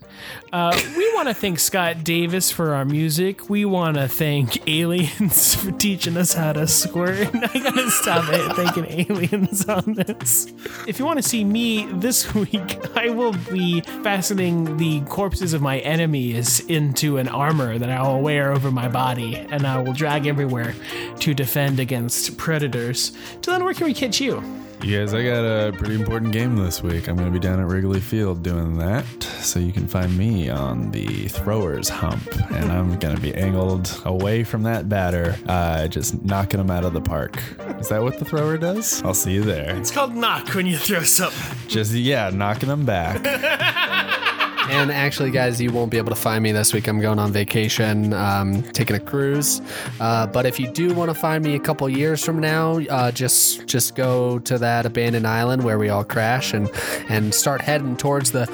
Uh, 0.52 0.80
we 0.96 1.12
want 1.14 1.28
to 1.28 1.34
thank 1.34 1.58
Scott 1.58 2.04
Davis 2.04 2.50
for 2.50 2.72
our 2.72 2.84
music. 2.84 3.50
We 3.50 3.64
want 3.64 3.96
to 3.96 4.06
thank 4.08 4.66
aliens 4.68 5.54
for 5.62 5.72
teaching 5.72 6.16
us 6.16 6.32
how 6.32 6.52
to 6.54 6.66
squirt. 6.68 7.28
I 7.34 7.58
gotta 7.58 7.90
stop 7.90 8.32
it 8.32 8.56
thanking 8.56 9.08
aliens 9.10 9.68
on 9.68 9.94
this. 9.94 10.52
If 10.86 10.98
you 10.98 11.04
want 11.04 11.20
to 11.20 11.28
see 11.28 11.44
me 11.44 11.86
this 11.92 12.32
week, 12.34 12.78
I 12.96 13.10
will 13.10 13.34
be 13.50 13.80
fastening 13.80 14.76
the 14.76 15.00
corpses 15.02 15.52
of 15.52 15.60
my 15.60 15.80
enemies 15.80 16.60
into 16.60 17.18
an 17.18 17.28
armor 17.28 17.76
that 17.76 17.90
I 17.90 18.00
will 18.02 18.22
wear 18.22 18.52
over 18.52 18.70
my 18.70 18.88
body, 18.88 19.36
and 19.36 19.66
I 19.66 19.82
will 19.82 19.92
drag 19.92 20.26
everywhere 20.26 20.74
to 21.20 21.34
defend 21.34 21.80
against 21.80 22.38
predators. 22.38 23.12
Till 23.42 23.52
then, 23.52 23.64
where 23.64 23.74
can 23.74 23.86
we 23.86 23.94
catch 23.94 24.20
you? 24.20 24.42
You 24.82 24.98
guys, 24.98 25.14
I 25.14 25.22
got 25.22 25.44
a 25.44 25.72
pretty 25.72 25.94
important 25.94 26.32
game 26.32 26.56
this 26.56 26.82
week. 26.82 27.08
I'm 27.08 27.14
going 27.14 27.32
to 27.32 27.32
be 27.32 27.38
down 27.38 27.60
at 27.60 27.68
Wrigley 27.68 28.00
Field 28.00 28.42
doing 28.42 28.78
that. 28.78 29.04
So 29.40 29.60
you 29.60 29.72
can 29.72 29.86
find 29.86 30.18
me 30.18 30.50
on 30.50 30.90
the 30.90 31.28
throwers 31.28 31.88
hump. 31.88 32.26
And 32.50 32.72
I'm 32.72 32.98
going 32.98 33.14
to 33.14 33.22
be 33.22 33.32
angled 33.32 34.02
away 34.04 34.42
from 34.42 34.64
that 34.64 34.88
batter, 34.88 35.38
uh, 35.46 35.86
just 35.86 36.24
knocking 36.24 36.58
them 36.58 36.70
out 36.70 36.84
of 36.84 36.94
the 36.94 37.00
park. 37.00 37.40
Is 37.78 37.90
that 37.90 38.02
what 38.02 38.18
the 38.18 38.24
thrower 38.24 38.58
does? 38.58 39.04
I'll 39.04 39.14
see 39.14 39.32
you 39.32 39.42
there. 39.44 39.76
It's 39.76 39.92
called 39.92 40.16
knock 40.16 40.52
when 40.52 40.66
you 40.66 40.76
throw 40.76 41.04
something. 41.04 41.56
Just, 41.68 41.92
yeah, 41.92 42.30
knocking 42.30 42.68
them 42.68 42.84
back. 42.84 44.28
And 44.72 44.90
actually, 44.90 45.30
guys, 45.30 45.60
you 45.60 45.70
won't 45.70 45.90
be 45.90 45.98
able 45.98 46.08
to 46.08 46.16
find 46.16 46.42
me 46.42 46.50
this 46.50 46.72
week. 46.72 46.88
I'm 46.88 46.98
going 46.98 47.18
on 47.18 47.30
vacation, 47.30 48.14
um, 48.14 48.62
taking 48.72 48.96
a 48.96 49.00
cruise. 49.00 49.60
Uh, 50.00 50.26
but 50.26 50.46
if 50.46 50.58
you 50.58 50.66
do 50.66 50.94
want 50.94 51.10
to 51.10 51.14
find 51.14 51.44
me 51.44 51.54
a 51.54 51.60
couple 51.60 51.86
years 51.90 52.24
from 52.24 52.40
now, 52.40 52.78
uh, 52.78 53.12
just 53.12 53.66
just 53.66 53.94
go 53.94 54.38
to 54.38 54.56
that 54.56 54.86
abandoned 54.86 55.26
island 55.26 55.62
where 55.62 55.78
we 55.78 55.90
all 55.90 56.04
crash 56.04 56.54
and 56.54 56.70
and 57.10 57.34
start 57.34 57.60
heading 57.60 57.98
towards 57.98 58.32
the 58.32 58.48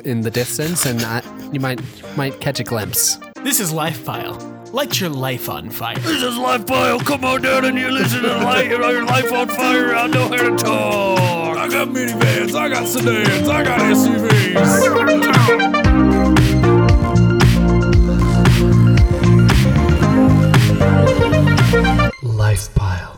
in 0.04 0.20
the 0.20 0.30
distance, 0.30 0.84
and 0.84 1.02
I, 1.02 1.22
you 1.50 1.60
might 1.60 1.80
might 2.14 2.38
catch 2.38 2.60
a 2.60 2.64
glimpse. 2.64 3.18
This 3.42 3.60
is 3.60 3.72
Life 3.72 4.04
Pile. 4.04 4.51
Light 4.72 5.00
your 5.00 5.10
life 5.10 5.50
on 5.50 5.68
fire. 5.68 5.98
This 5.98 6.22
is 6.22 6.38
Life 6.38 6.66
Pile. 6.66 6.98
Come 7.00 7.26
on 7.26 7.42
down 7.42 7.66
and 7.66 7.78
you 7.78 7.90
listen 7.90 8.22
to 8.22 8.28
light 8.38 8.70
your 8.70 9.04
life 9.04 9.30
on 9.30 9.48
fire. 9.48 9.94
I 9.94 10.06
know 10.06 10.28
how 10.28 10.48
to 10.48 10.56
talk. 10.56 11.58
I 11.58 11.68
got 11.68 11.88
minivans. 11.88 12.54
I 12.54 12.70
got 12.70 12.88
sedans. 12.88 13.48
I 13.50 13.64
got 13.64 13.80
SUVs. 13.80 14.32
Life 22.22 22.74
Pile. 22.74 23.11